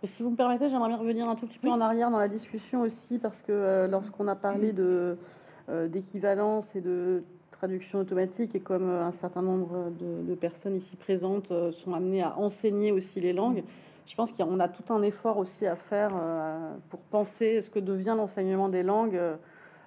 Si 0.03 0.23
vous 0.23 0.31
me 0.31 0.35
permettez, 0.35 0.67
j'aimerais 0.67 0.89
bien 0.89 0.97
revenir 0.97 1.29
un 1.29 1.35
tout 1.35 1.45
petit 1.45 1.59
peu 1.59 1.69
en 1.69 1.79
arrière 1.79 2.09
dans 2.09 2.17
la 2.17 2.27
discussion 2.27 2.81
aussi, 2.81 3.19
parce 3.19 3.43
que 3.43 3.85
lorsqu'on 3.85 4.27
a 4.27 4.35
parlé 4.35 4.73
de 4.73 5.15
euh, 5.69 5.87
d'équivalence 5.87 6.75
et 6.75 6.81
de 6.81 7.23
traduction 7.51 7.99
automatique, 7.99 8.55
et 8.55 8.59
comme 8.59 8.89
euh, 8.89 9.05
un 9.05 9.11
certain 9.11 9.43
nombre 9.43 9.91
de, 9.91 10.33
personnes 10.33 10.75
ici 10.75 10.95
présentes 10.95 11.51
euh, 11.51 11.69
sont 11.69 11.93
amenées 11.93 12.23
à 12.23 12.35
enseigner 12.39 12.91
aussi 12.91 13.19
les 13.19 13.31
langues, 13.31 13.63
je 14.07 14.15
pense 14.15 14.31
qu'on 14.31 14.59
a 14.59 14.67
tout 14.67 14.91
un 14.91 15.03
effort 15.03 15.37
aussi 15.37 15.67
à 15.67 15.75
faire 15.75 16.19
pour 16.89 17.01
penser 17.01 17.61
ce 17.61 17.69
que 17.69 17.77
devient 17.77 18.15
l'enseignement 18.17 18.67
des 18.67 18.81
langues 18.81 19.21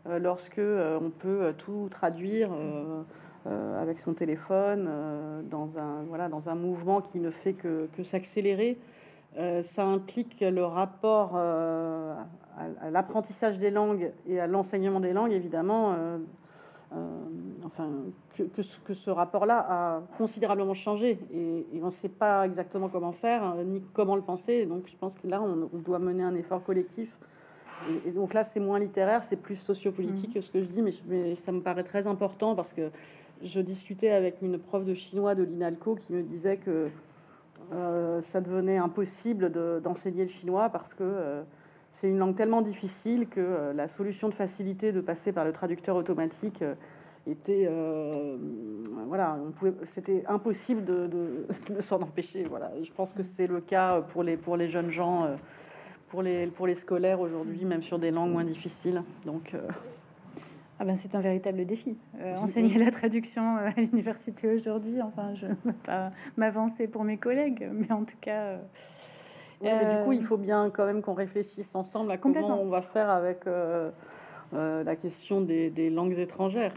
lorsque 0.06 0.60
on 0.60 1.10
peut 1.10 1.52
tout 1.58 1.88
traduire 1.90 2.50
avec 3.44 3.98
son 3.98 4.14
téléphone 4.14 4.88
dans 5.50 5.78
un 5.78 6.04
voilà 6.04 6.28
dans 6.28 6.48
un 6.48 6.54
mouvement 6.54 7.02
qui 7.02 7.18
ne 7.18 7.30
fait 7.30 7.54
que, 7.54 7.88
que 7.96 8.04
s'accélérer. 8.04 8.78
Ça 9.62 9.84
implique 9.84 10.40
le 10.40 10.64
rapport 10.64 11.36
à, 12.56 12.90
l'apprentissage 12.90 13.58
des 13.58 13.70
langues 13.70 14.12
et 14.26 14.40
à 14.40 14.46
l'enseignement 14.46 15.00
des 15.00 15.12
langues, 15.12 15.32
évidemment, 15.32 15.92
euh, 15.92 16.18
euh, 16.92 16.96
enfin, 17.64 17.90
que, 18.34 18.42
que, 18.42 18.94
ce 18.94 19.10
rapport-là 19.10 19.64
a 19.68 20.02
considérablement 20.16 20.74
changé 20.74 21.18
et, 21.32 21.66
on 21.82 21.86
ne 21.86 21.90
sait 21.90 22.08
pas 22.08 22.46
exactement 22.46 22.88
comment 22.88 23.12
faire 23.12 23.42
hein, 23.42 23.56
ni 23.64 23.80
comment 23.92 24.16
le 24.16 24.22
penser. 24.22 24.66
Donc, 24.66 24.84
je 24.86 24.96
pense 24.96 25.16
que 25.16 25.26
là, 25.26 25.42
on, 25.42 25.68
doit 25.78 25.98
mener 25.98 26.22
un 26.22 26.34
effort 26.34 26.62
collectif. 26.62 27.18
Et, 28.06 28.12
donc 28.12 28.32
là, 28.34 28.44
c'est 28.44 28.60
moins 28.60 28.78
littéraire, 28.78 29.24
c'est 29.24 29.36
plus 29.36 29.58
sociopolitique 29.58 30.34
que 30.34 30.38
mmh. 30.38 30.42
ce 30.42 30.50
que 30.50 30.62
je 30.62 30.68
dis, 30.68 30.82
mais, 30.82 30.92
mais, 31.08 31.34
ça 31.34 31.52
me 31.52 31.60
paraît 31.60 31.84
très 31.84 32.06
important 32.06 32.54
parce 32.54 32.72
que 32.72 32.90
je 33.42 33.60
discutais 33.60 34.10
avec 34.10 34.40
une 34.42 34.58
prof 34.58 34.84
de 34.84 34.94
chinois 34.94 35.34
de 35.34 35.42
l'INALCO 35.42 35.96
qui 35.96 36.12
me 36.12 36.22
disait 36.22 36.56
que 36.56 36.88
euh, 37.72 38.20
ça 38.20 38.40
devenait 38.40 38.78
impossible 38.78 39.50
d'enseigner 39.82 40.22
le 40.22 40.28
chinois 40.28 40.68
parce 40.68 40.94
que 40.94 41.44
c'est 41.94 42.08
une 42.08 42.18
langue 42.18 42.34
tellement 42.34 42.60
difficile 42.60 43.28
que 43.28 43.38
euh, 43.38 43.72
la 43.72 43.86
solution 43.86 44.28
de 44.28 44.34
facilité 44.34 44.90
de 44.90 45.00
passer 45.00 45.30
par 45.30 45.44
le 45.44 45.52
traducteur 45.52 45.94
automatique 45.94 46.62
euh, 46.62 46.74
était 47.24 47.68
euh, 47.70 48.36
voilà 49.06 49.38
c'était 49.84 50.24
impossible 50.26 50.84
de, 50.84 51.06
de, 51.06 51.46
s'en 51.80 52.02
empêcher 52.02 52.42
voilà. 52.42 52.72
Je 52.82 52.90
pense 52.90 53.12
que 53.12 53.22
c'est 53.22 53.46
le 53.46 53.60
cas 53.60 54.00
pour 54.00 54.24
les 54.24 54.36
pour 54.36 54.56
les 54.56 54.66
jeunes 54.66 54.90
gens 54.90 55.36
pour 56.08 56.22
les 56.22 56.48
pour 56.48 56.66
les 56.66 56.74
scolaires 56.74 57.20
aujourd'hui 57.20 57.64
même 57.64 57.82
sur 57.82 58.00
des 58.00 58.10
langues 58.10 58.32
moins 58.32 58.44
difficiles. 58.44 59.04
Donc 59.24 59.54
ah 60.80 60.84
ben 60.84 60.96
c'est 60.96 61.14
un 61.14 61.20
véritable 61.20 61.64
défi. 61.66 61.96
enseigner 62.36 62.78
la 62.78 62.90
traduction 62.90 63.56
à 63.56 63.70
l'université 63.76 64.52
aujourd'hui, 64.52 65.00
enfin, 65.02 65.34
je 65.34 65.46
ne 65.46 65.54
veux 65.64 65.72
pas 65.84 66.10
m'avancer 66.36 66.88
pour 66.88 67.04
mes 67.04 67.16
collègues, 67.16 67.68
mais 67.72 67.92
en 67.92 68.04
tout 68.04 68.16
cas, 68.20 68.58
du 69.64 70.04
coup, 70.04 70.12
il 70.12 70.22
faut 70.22 70.36
bien 70.36 70.70
quand 70.70 70.86
même 70.86 71.02
qu'on 71.02 71.14
réfléchisse 71.14 71.74
ensemble 71.74 72.10
à 72.12 72.18
comment 72.18 72.60
on 72.60 72.68
va 72.68 72.82
faire 72.82 73.08
avec 73.10 73.46
euh, 73.46 73.90
euh, 74.52 74.84
la 74.84 74.96
question 74.96 75.40
des, 75.40 75.90
langues 75.90 76.18
étrangères. 76.18 76.74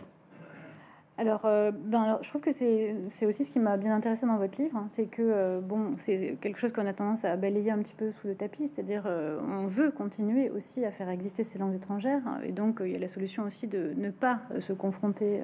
Alors, 1.20 1.46
euh, 1.46 1.72
ben, 1.72 2.20
je 2.22 2.30
trouve 2.30 2.42
que 2.42 2.52
c'est 2.52 3.26
aussi 3.26 3.44
ce 3.44 3.50
qui 3.50 3.60
m'a 3.60 3.78
bien 3.78 3.96
intéressé 3.96 4.28
dans 4.28 4.38
votre 4.38 4.62
livre, 4.62 4.78
hein. 4.78 4.86
c'est 4.88 5.08
que 5.08 5.60
bon, 5.62 5.94
c'est 5.98 6.38
quelque 6.42 6.60
chose 6.60 6.72
qu'on 6.72 6.86
a 6.86 6.94
tendance 6.94 7.26
à 7.26 7.36
balayer 7.38 7.72
un 7.72 7.80
petit 7.80 7.96
peu 7.96 8.12
sous 8.12 8.28
le 8.28 8.36
tapis, 8.36 8.68
c'est-à-dire 8.68 9.08
on 9.08 9.66
veut 9.66 9.90
continuer 9.90 10.52
aussi 10.52 10.86
à 10.86 10.92
faire 10.92 11.10
exister 11.10 11.44
ces 11.44 11.58
langues 11.58 11.74
étrangères, 11.74 12.22
hein. 12.28 12.38
et 12.44 12.52
donc 12.52 12.82
il 12.86 12.92
y 12.92 12.96
a 12.96 13.00
la 13.00 13.08
solution 13.08 13.44
aussi 13.46 13.66
de 13.66 13.94
ne 13.98 14.12
pas 14.12 14.42
se 14.60 14.74
confronter 14.74 15.42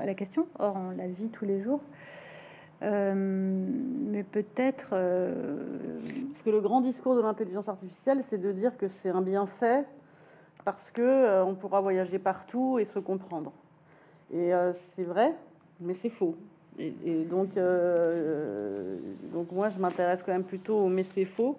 à 0.00 0.06
la 0.06 0.14
question. 0.14 0.48
Or, 0.58 0.76
on 0.76 0.90
la 0.90 1.06
vit 1.06 1.28
tous 1.28 1.44
les 1.44 1.60
jours. 1.60 1.82
Euh, 2.82 3.14
mais 3.16 4.24
peut-être. 4.24 4.90
Euh, 4.92 5.98
parce 6.28 6.42
que 6.42 6.50
le 6.50 6.60
grand 6.60 6.80
discours 6.80 7.14
de 7.14 7.20
l'intelligence 7.20 7.68
artificielle, 7.68 8.22
c'est 8.22 8.38
de 8.38 8.52
dire 8.52 8.76
que 8.76 8.88
c'est 8.88 9.10
un 9.10 9.22
bienfait 9.22 9.84
parce 10.64 10.90
que 10.90 11.02
euh, 11.02 11.44
on 11.44 11.54
pourra 11.54 11.80
voyager 11.80 12.18
partout 12.18 12.78
et 12.78 12.84
se 12.84 12.98
comprendre. 12.98 13.52
Et 14.32 14.52
c'est 14.72 15.04
vrai, 15.04 15.34
mais 15.80 15.94
c'est 15.94 16.10
faux. 16.10 16.36
Et, 16.78 17.24
donc, 17.24 17.50
donc 19.32 19.52
moi, 19.52 19.68
je 19.68 19.78
m'intéresse 19.78 20.22
quand 20.22 20.32
même 20.32 20.44
plutôt 20.44 20.78
au 20.78 20.88
mais 20.88 21.02
c'est 21.02 21.26
faux. 21.26 21.56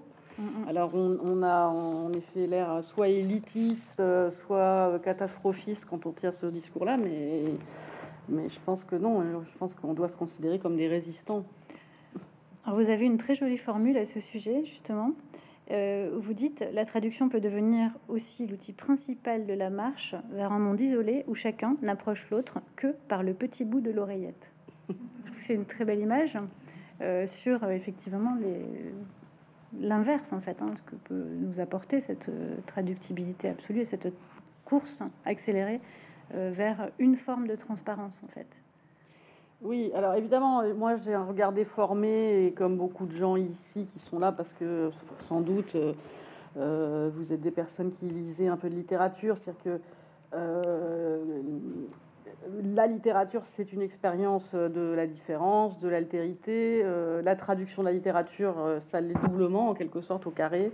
Alors, 0.67 0.95
on, 0.95 1.19
on, 1.23 1.43
a 1.43 1.67
en 1.67 2.11
effet 2.13 2.47
l'air 2.47 2.83
soit 2.83 3.09
élitiste, 3.09 4.01
soit 4.31 4.99
catastrophiste 5.03 5.85
quand 5.85 6.07
on 6.07 6.11
tient 6.11 6.31
ce 6.31 6.47
discours-là, 6.47 6.97
mais 6.97 7.43
mais 8.29 8.47
je 8.47 8.59
pense 8.59 8.83
que 8.83 8.95
non, 8.95 9.43
je 9.43 9.57
pense 9.57 9.75
qu'on 9.75 9.93
doit 9.93 10.07
se 10.07 10.17
considérer 10.17 10.59
comme 10.59 10.75
des 10.75 10.87
résistants. 10.87 11.43
Alors 12.65 12.79
vous 12.79 12.89
avez 12.89 13.05
une 13.05 13.17
très 13.17 13.35
jolie 13.35 13.57
formule 13.57 13.97
à 13.97 14.05
ce 14.05 14.19
sujet, 14.19 14.63
justement. 14.63 15.11
Euh, 15.71 16.11
vous 16.13 16.33
dites 16.33 16.65
la 16.73 16.83
traduction 16.83 17.29
peut 17.29 17.39
devenir 17.39 17.91
aussi 18.09 18.47
l'outil 18.47 18.73
principal 18.73 19.45
de 19.45 19.53
la 19.53 19.69
marche 19.69 20.13
vers 20.31 20.51
un 20.51 20.59
monde 20.59 20.79
isolé 20.81 21.23
où 21.27 21.35
chacun 21.35 21.77
n'approche 21.81 22.29
l'autre 22.29 22.59
que 22.75 22.87
par 23.07 23.23
le 23.23 23.33
petit 23.33 23.63
bout 23.63 23.79
de 23.79 23.89
l'oreillette. 23.89 24.51
Je 24.89 24.93
trouve 25.31 25.41
c'est 25.41 25.55
une 25.55 25.65
très 25.65 25.85
belle 25.85 25.99
image 25.99 26.37
euh, 27.01 27.25
sur 27.27 27.63
euh, 27.63 27.69
effectivement 27.69 28.37
l'inverse 29.79 30.33
en 30.33 30.39
fait, 30.39 30.61
hein, 30.61 30.69
ce 30.75 30.81
que 30.81 30.95
peut 30.95 31.25
nous 31.39 31.59
apporter 31.61 32.01
cette 32.01 32.29
traductibilité 32.65 33.49
absolue 33.49 33.79
et 33.79 33.85
cette 33.85 34.13
course 34.65 35.01
accélérée 35.25 35.79
vers 36.31 36.89
une 36.99 37.15
forme 37.15 37.47
de 37.47 37.55
transparence 37.55 38.21
en 38.23 38.27
fait. 38.27 38.63
Oui, 39.63 39.91
alors 39.95 40.15
évidemment, 40.15 40.61
moi 40.75 40.97
j'ai 40.97 41.13
un 41.13 41.23
regard 41.23 41.53
déformé, 41.53 42.47
et 42.47 42.51
comme 42.51 42.75
beaucoup 42.75 43.05
de 43.05 43.15
gens 43.15 43.37
ici 43.37 43.85
qui 43.85 43.97
sont 43.97 44.19
là 44.19 44.33
parce 44.33 44.51
que 44.51 44.89
sans 45.17 45.39
doute 45.39 45.75
euh, 45.75 45.93
euh, 46.57 47.09
vous 47.13 47.31
êtes 47.31 47.39
des 47.39 47.51
personnes 47.51 47.89
qui 47.89 48.07
lisaient 48.07 48.49
un 48.49 48.57
peu 48.57 48.69
de 48.69 48.75
littérature, 48.75 49.37
c'est-à-dire 49.37 49.63
que 49.63 49.79
la 52.61 52.87
littérature 52.87 53.45
c'est 53.45 53.71
une 53.71 53.81
expérience 53.81 54.53
de 54.53 54.93
la 54.93 55.07
différence, 55.07 55.79
de 55.79 55.87
l'altérité. 55.87 56.83
la 57.23 57.35
traduction 57.37 57.83
de 57.83 57.87
la 57.87 57.93
littérature, 57.93 58.55
ça 58.81 58.99
l'est 58.99 59.13
doublement 59.13 59.69
en 59.69 59.73
quelque 59.75 60.01
sorte 60.01 60.27
au 60.27 60.31
carré. 60.31 60.73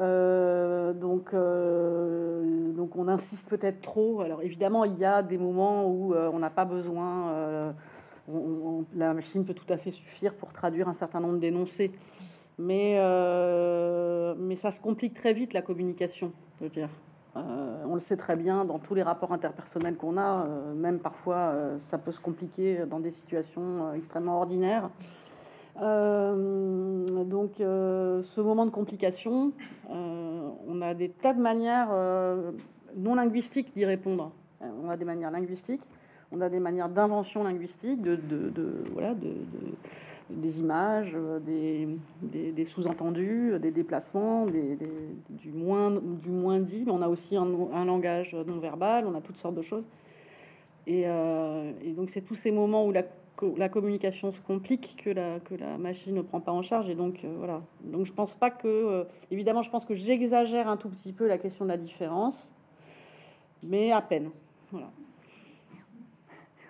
Euh, 0.00 0.92
donc, 0.92 1.32
euh, 1.34 2.72
donc 2.72 2.96
on 2.96 3.08
insiste 3.08 3.48
peut-être 3.48 3.80
trop. 3.80 4.20
Alors 4.20 4.42
évidemment, 4.42 4.84
il 4.84 4.98
y 4.98 5.04
a 5.04 5.22
des 5.22 5.38
moments 5.38 5.88
où 5.88 6.14
euh, 6.14 6.30
on 6.32 6.38
n'a 6.38 6.50
pas 6.50 6.64
besoin. 6.64 7.74
la 8.94 9.14
machine 9.14 9.44
peut 9.44 9.54
tout 9.54 9.70
à 9.72 9.76
fait 9.76 9.92
suffire 9.92 10.34
pour 10.34 10.52
traduire 10.52 10.88
un 10.88 10.92
certain 10.94 11.20
nombre 11.20 11.38
d'énoncés. 11.38 11.92
Mais, 12.56 12.94
mais 14.38 14.56
ça 14.56 14.70
se 14.70 14.80
complique 14.80 15.14
très 15.14 15.32
vite 15.32 15.52
la 15.52 15.62
communication, 15.62 16.32
je 16.58 16.64
veux 16.64 16.70
dire. 16.70 16.88
on 17.34 17.94
le 17.94 18.00
sait 18.00 18.16
très 18.16 18.36
bien 18.36 18.64
dans 18.64 18.78
tous 18.78 18.94
les 18.94 19.02
rapports 19.02 19.32
interpersonnels 19.32 19.96
qu'on 19.96 20.16
a, 20.16 20.46
même 20.76 21.00
parfois 21.00 21.52
ça 21.78 21.98
peut 21.98 22.12
se 22.12 22.20
compliquer 22.20 22.86
dans 22.86 23.00
des 23.00 23.10
situations 23.10 23.92
extrêmement 23.92 24.38
ordinaires. 24.38 24.88
Euh, 25.80 27.24
donc, 27.24 27.60
euh, 27.60 28.22
ce 28.22 28.40
moment 28.40 28.66
de 28.66 28.70
complication, 28.70 29.52
euh, 29.90 30.50
on 30.68 30.80
a 30.80 30.94
des 30.94 31.08
tas 31.08 31.34
de 31.34 31.40
manières 31.40 31.88
non 32.96 33.14
linguistiques 33.14 33.74
d'y 33.74 33.84
répondre. 33.84 34.32
On 34.60 34.88
a 34.88 34.96
des 34.96 35.04
manières 35.04 35.30
linguistiques, 35.30 35.90
on 36.32 36.40
a 36.40 36.48
des 36.48 36.60
manières 36.60 36.88
d'invention 36.88 37.44
linguistique, 37.44 38.00
de, 38.00 38.18
voilà, 38.92 39.14
de, 39.14 39.34
des 40.30 40.60
images, 40.60 41.18
des, 41.44 42.64
sous-entendus, 42.64 43.58
des 43.60 43.70
déplacements, 43.70 44.46
du, 44.46 45.50
moins, 45.52 45.90
du 45.90 46.30
moins 46.30 46.60
dit, 46.60 46.84
mais 46.86 46.92
on 46.92 47.02
a 47.02 47.08
aussi 47.08 47.36
un, 47.36 47.84
langage 47.84 48.34
non 48.46 48.56
verbal, 48.56 49.06
on 49.06 49.14
a 49.14 49.20
toutes 49.20 49.36
sortes 49.36 49.56
de 49.56 49.62
choses. 49.62 49.86
Et 50.86 51.04
donc, 51.94 52.08
c'est 52.08 52.22
tous 52.22 52.36
ces 52.36 52.52
moments 52.52 52.86
où 52.86 52.92
la 52.92 53.02
la 53.56 53.68
communication 53.68 54.32
se 54.32 54.40
complique, 54.40 55.02
que 55.04 55.10
la, 55.10 55.40
que 55.40 55.54
la 55.54 55.76
machine 55.78 56.14
ne 56.14 56.22
prend 56.22 56.40
pas 56.40 56.52
en 56.52 56.62
charge. 56.62 56.88
Et 56.90 56.94
donc, 56.94 57.24
euh, 57.24 57.34
voilà. 57.38 57.62
Donc, 57.82 58.06
je 58.06 58.12
pense 58.12 58.34
pas 58.34 58.50
que. 58.50 58.68
Euh, 58.68 59.04
évidemment, 59.30 59.62
je 59.62 59.70
pense 59.70 59.84
que 59.84 59.94
j'exagère 59.94 60.68
un 60.68 60.76
tout 60.76 60.88
petit 60.88 61.12
peu 61.12 61.26
la 61.26 61.38
question 61.38 61.64
de 61.64 61.70
la 61.70 61.76
différence, 61.76 62.52
mais 63.62 63.92
à 63.92 64.00
peine. 64.00 64.30
Voilà. 64.70 64.90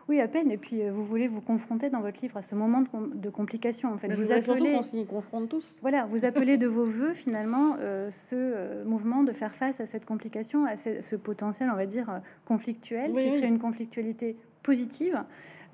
Oui, 0.07 0.21
à 0.21 0.29
peine. 0.29 0.51
Et 0.51 0.59
puis, 0.59 0.83
euh, 0.83 0.93
vous 0.93 1.05
voulez 1.05 1.27
vous 1.27 1.41
confronter 1.41 1.89
dans 1.89 2.01
votre 2.01 2.21
livre 2.21 2.37
à 2.37 2.43
ce 2.43 2.55
moment 2.55 2.85
de, 3.15 3.31
complication. 3.31 3.93
En 3.93 3.97
fait, 3.97 4.09
vous 4.09 4.33
appelez. 4.33 4.83
s'y 4.83 5.07
confronte 5.07 5.49
tous. 5.49 5.79
Voilà, 5.81 6.07
vous 6.07 6.25
appelez 6.27 6.59
de 6.59 6.67
vos 6.67 6.85
voeux 6.85 7.15
finalement 7.15 7.77
ce 8.11 8.85
mouvement 8.85 9.23
de 9.23 9.33
faire 9.33 9.55
face 9.55 9.81
à 9.81 9.87
cette 9.87 10.05
complication, 10.05 10.67
à 10.67 10.77
ce, 10.77 11.17
potentiel, 11.17 11.71
on 11.73 11.77
va 11.77 11.87
dire, 11.87 12.21
conflictuel, 12.45 13.15
qui 13.15 13.37
serait 13.37 13.49
une 13.49 13.59
conflictualité 13.59 14.37
positive. 14.63 15.25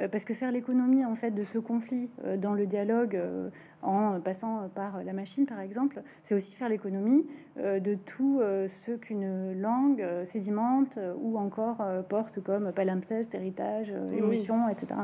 Euh, 0.01 0.09
parce 0.09 0.24
que 0.24 0.34
faire 0.34 0.53
l'économie 0.53 1.05
en 1.05 1.14
fait 1.14 1.30
de 1.30 1.44
ce 1.44 1.59
conflit 1.59 2.09
euh, 2.24 2.36
dans 2.36 2.55
le 2.55 2.66
dialogue 2.66 3.16
euh, 3.16 3.51
en 3.82 4.20
passant 4.20 4.68
par 4.74 5.03
la 5.05 5.12
machine 5.12 5.46
par 5.46 5.61
exemple, 5.61 6.03
c'est 6.22 6.34
aussi 6.34 6.53
faire 6.53 6.68
l'économie 6.68 7.26
de 7.57 7.94
tout 7.94 8.40
ce 8.42 8.94
qu'une 8.96 9.59
langue 9.59 10.07
sédimente 10.24 10.98
ou 11.22 11.38
encore 11.38 11.82
porte 12.11 12.42
comme 12.42 12.72
palimpseste, 12.72 13.34
héritage, 13.34 13.94
émotion, 14.12 14.68
etc. 14.68 15.01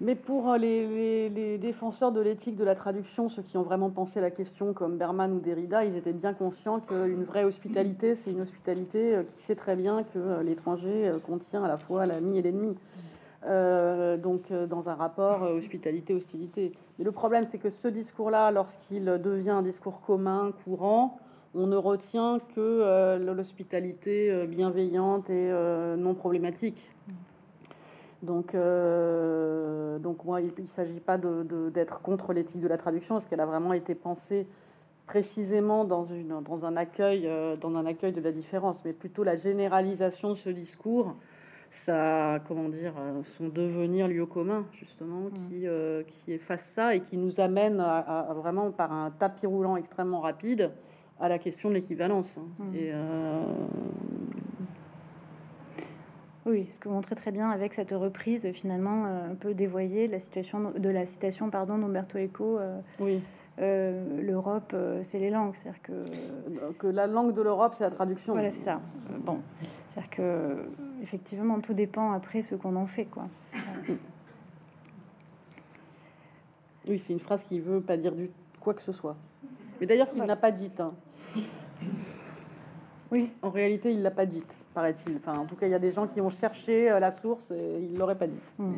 Mais 0.00 0.14
pour 0.14 0.54
les, 0.54 1.28
les, 1.28 1.58
défenseurs 1.58 2.10
de 2.10 2.22
l'éthique 2.22 2.56
de 2.56 2.64
la 2.64 2.74
traduction, 2.74 3.28
ceux 3.28 3.42
qui 3.42 3.58
ont 3.58 3.62
vraiment 3.62 3.90
pensé 3.90 4.22
la 4.22 4.30
question 4.30 4.72
comme 4.72 4.96
Berman 4.96 5.30
ou 5.32 5.40
Derrida, 5.40 5.84
ils 5.84 5.96
étaient 5.98 6.14
bien 6.14 6.32
conscients 6.32 6.80
qu'une 6.80 7.22
vraie 7.22 7.44
hospitalité, 7.44 8.14
c'est 8.14 8.30
une 8.30 8.40
hospitalité 8.40 9.20
qui 9.28 9.42
sait 9.42 9.56
très 9.56 9.76
bien 9.76 10.04
que 10.04 10.40
l'étranger 10.40 11.12
contient 11.26 11.64
à 11.64 11.68
la 11.68 11.76
fois 11.76 12.06
l'ami 12.06 12.38
et 12.38 12.42
l'ennemi. 12.42 12.76
Euh, 13.46 14.18
donc 14.18 14.50
euh, 14.50 14.66
dans 14.66 14.90
un 14.90 14.94
rapport 14.94 15.44
euh, 15.44 15.56
hospitalité-hostilité. 15.56 16.72
Mais 16.98 17.04
le 17.06 17.12
problème, 17.12 17.44
c'est 17.44 17.56
que 17.56 17.70
ce 17.70 17.88
discours-là, 17.88 18.50
lorsqu'il 18.50 19.04
devient 19.04 19.50
un 19.50 19.62
discours 19.62 20.02
commun, 20.02 20.52
courant, 20.64 21.18
on 21.54 21.66
ne 21.66 21.76
retient 21.76 22.38
que 22.54 23.18
l'hospitalité 23.18 24.46
bienveillante 24.46 25.30
et 25.30 25.50
non 25.98 26.14
problématique. 26.14 26.92
Donc, 28.22 28.54
donc 28.54 30.24
moi, 30.24 30.40
il 30.40 30.52
ne 30.56 30.66
s'agit 30.66 31.00
pas 31.00 31.18
d'être 31.18 32.02
contre 32.02 32.32
l'éthique 32.34 32.60
de 32.60 32.68
la 32.68 32.76
traduction, 32.76 33.16
parce 33.16 33.26
qu'elle 33.26 33.40
a 33.40 33.46
vraiment 33.46 33.72
été 33.72 33.96
pensée 33.96 34.46
précisément 35.06 35.84
dans, 35.84 36.12
un 36.12 36.76
accueil, 36.76 37.28
dans 37.60 37.74
un 37.74 37.84
accueil 37.84 38.12
de 38.12 38.20
la 38.20 38.30
différence, 38.30 38.84
mais 38.84 38.92
plutôt 38.92 39.24
la 39.24 39.34
généralisation 39.34 40.28
de 40.28 40.34
ce 40.34 40.50
discours 40.50 41.16
ça, 41.70 42.40
comment 42.48 42.68
dire, 42.68 42.94
euh, 42.98 43.22
son 43.22 43.48
devenir 43.48 44.08
lieu 44.08 44.26
commun, 44.26 44.66
justement, 44.72 45.20
mm. 45.20 45.32
qui, 45.32 45.66
euh, 45.66 46.02
qui 46.02 46.32
efface 46.32 46.64
ça 46.64 46.96
et 46.96 47.00
qui 47.00 47.16
nous 47.16 47.40
amène 47.40 47.80
à, 47.80 48.34
vraiment 48.34 48.72
par 48.72 48.92
un 48.92 49.12
tapis 49.12 49.46
roulant 49.46 49.76
extrêmement 49.76 50.20
rapide 50.20 50.72
à 51.20 51.28
la 51.28 51.38
question 51.38 51.68
de 51.68 51.74
l'équivalence. 51.74 52.38
Hein. 52.38 52.48
Mm. 52.58 52.74
Et 52.74 52.90
euh, 52.92 53.44
Oui, 56.44 56.66
ce 56.72 56.80
que 56.80 56.88
vous 56.88 56.94
montrez 56.94 57.14
très 57.14 57.30
bien 57.30 57.50
avec 57.50 57.72
cette 57.72 57.92
reprise 57.92 58.50
finalement 58.50 59.04
un 59.04 59.36
peu 59.36 59.54
dévoyée 59.54 60.08
de 60.08 60.12
la 60.12 60.20
situation 60.20 60.72
de 60.76 60.88
la 60.88 61.06
citation 61.06 61.50
pardon 61.50 61.78
d'Umberto 61.78 62.18
Eco. 62.18 62.58
oui. 62.98 63.22
L'Europe, 63.58 64.74
c'est 65.02 65.18
les 65.18 65.28
langues, 65.28 65.54
c'est-à-dire 65.54 65.82
que 65.82 65.92
que 66.78 66.86
la 66.86 67.06
langue 67.06 67.34
de 67.34 67.42
l'Europe, 67.42 67.74
c'est 67.74 67.84
la 67.84 67.90
traduction. 67.90 68.32
Voilà, 68.32 68.48
c'est 68.48 68.60
ça. 68.60 68.80
Bon, 69.22 69.40
c'est-à-dire 69.90 70.10
que 70.10 70.68
effectivement, 71.02 71.60
tout 71.60 71.74
dépend 71.74 72.12
après 72.12 72.42
ce 72.42 72.54
qu'on 72.54 72.76
en 72.76 72.86
fait, 72.86 73.06
quoi. 73.06 73.28
Oui, 76.88 76.98
c'est 76.98 77.12
une 77.12 77.20
phrase 77.20 77.44
qui 77.44 77.60
veut 77.60 77.80
pas 77.80 77.96
dire 77.96 78.12
du 78.14 78.30
quoi 78.60 78.74
que 78.74 78.82
ce 78.82 78.92
soit. 78.92 79.16
Mais 79.80 79.86
d'ailleurs, 79.86 80.08
qu'il 80.10 80.22
n'a 80.22 80.36
pas 80.36 80.50
dite. 80.50 80.80
Hein. 80.80 80.94
Oui. 83.10 83.30
En 83.42 83.50
réalité, 83.50 83.92
il 83.92 84.02
l'a 84.02 84.10
pas 84.10 84.26
dite, 84.26 84.64
paraît-il. 84.72 85.16
Enfin, 85.16 85.36
en 85.36 85.44
tout 85.44 85.56
cas, 85.56 85.66
il 85.66 85.72
y 85.72 85.74
a 85.74 85.80
des 85.80 85.90
gens 85.90 86.06
qui 86.06 86.20
ont 86.20 86.30
cherché 86.30 86.90
euh, 86.90 87.00
la 87.00 87.10
source 87.10 87.50
et 87.50 87.88
il 87.90 87.98
l'aurait 87.98 88.18
pas 88.18 88.28
dite. 88.28 88.54
Mm. 88.58 88.74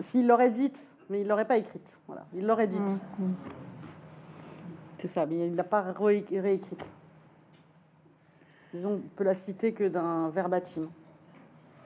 S'il 0.00 0.26
l'aurait 0.26 0.50
dite, 0.50 0.92
mais 1.10 1.20
il 1.20 1.28
l'aurait 1.28 1.46
pas 1.46 1.58
écrite. 1.58 2.00
Voilà, 2.06 2.24
il 2.34 2.46
l'aurait 2.46 2.66
dite. 2.66 2.88
Mm. 3.18 3.32
C'est 4.96 5.08
ça, 5.08 5.26
mais 5.26 5.48
il 5.48 5.56
l'a 5.56 5.64
pas 5.64 5.82
réécrite. 5.92 6.86
Disons, 8.76 9.00
on 9.04 9.08
peut 9.16 9.24
la 9.24 9.34
citer 9.34 9.72
que 9.72 9.88
d'un 9.88 10.28
verbatim, 10.28 10.90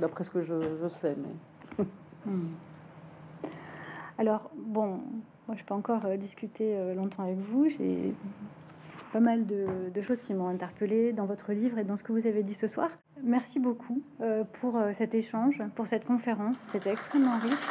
d'après 0.01 0.25
ce 0.25 0.31
que 0.33 0.41
je, 0.41 0.89
sais. 0.89 1.17
Mais... 1.17 1.85
Hmm. 2.27 2.49
Alors, 4.19 4.51
bon, 4.57 5.01
moi 5.47 5.57
je 5.57 5.63
peux 5.63 5.73
encore 5.73 6.05
euh, 6.05 6.17
discuter 6.17 6.77
euh, 6.77 6.95
longtemps 6.95 7.23
avec 7.23 7.39
vous. 7.39 7.69
J'ai 7.69 8.13
pas 9.13 9.21
mal 9.21 9.47
de, 9.47 10.03
choses 10.03 10.21
qui 10.21 10.35
m'ont 10.35 10.49
interpellée 10.49 11.13
dans 11.13 11.27
votre 11.27 11.53
livre 11.53 11.79
et 11.79 11.85
dans 11.85 11.97
ce 11.97 12.03
que 12.03 12.13
vous 12.13 12.27
avez 12.27 12.43
dit 12.43 12.55
ce 12.55 12.67
soir. 12.67 12.91
Merci 13.23 13.61
beaucoup 13.61 14.03
euh, 14.21 14.43
pour 14.61 14.79
cet 14.93 15.15
échange, 15.15 15.63
pour 15.77 15.87
cette 15.87 16.05
conférence. 16.05 16.59
C'était 16.67 16.91
extrêmement 16.91 17.39
riche. 17.39 17.71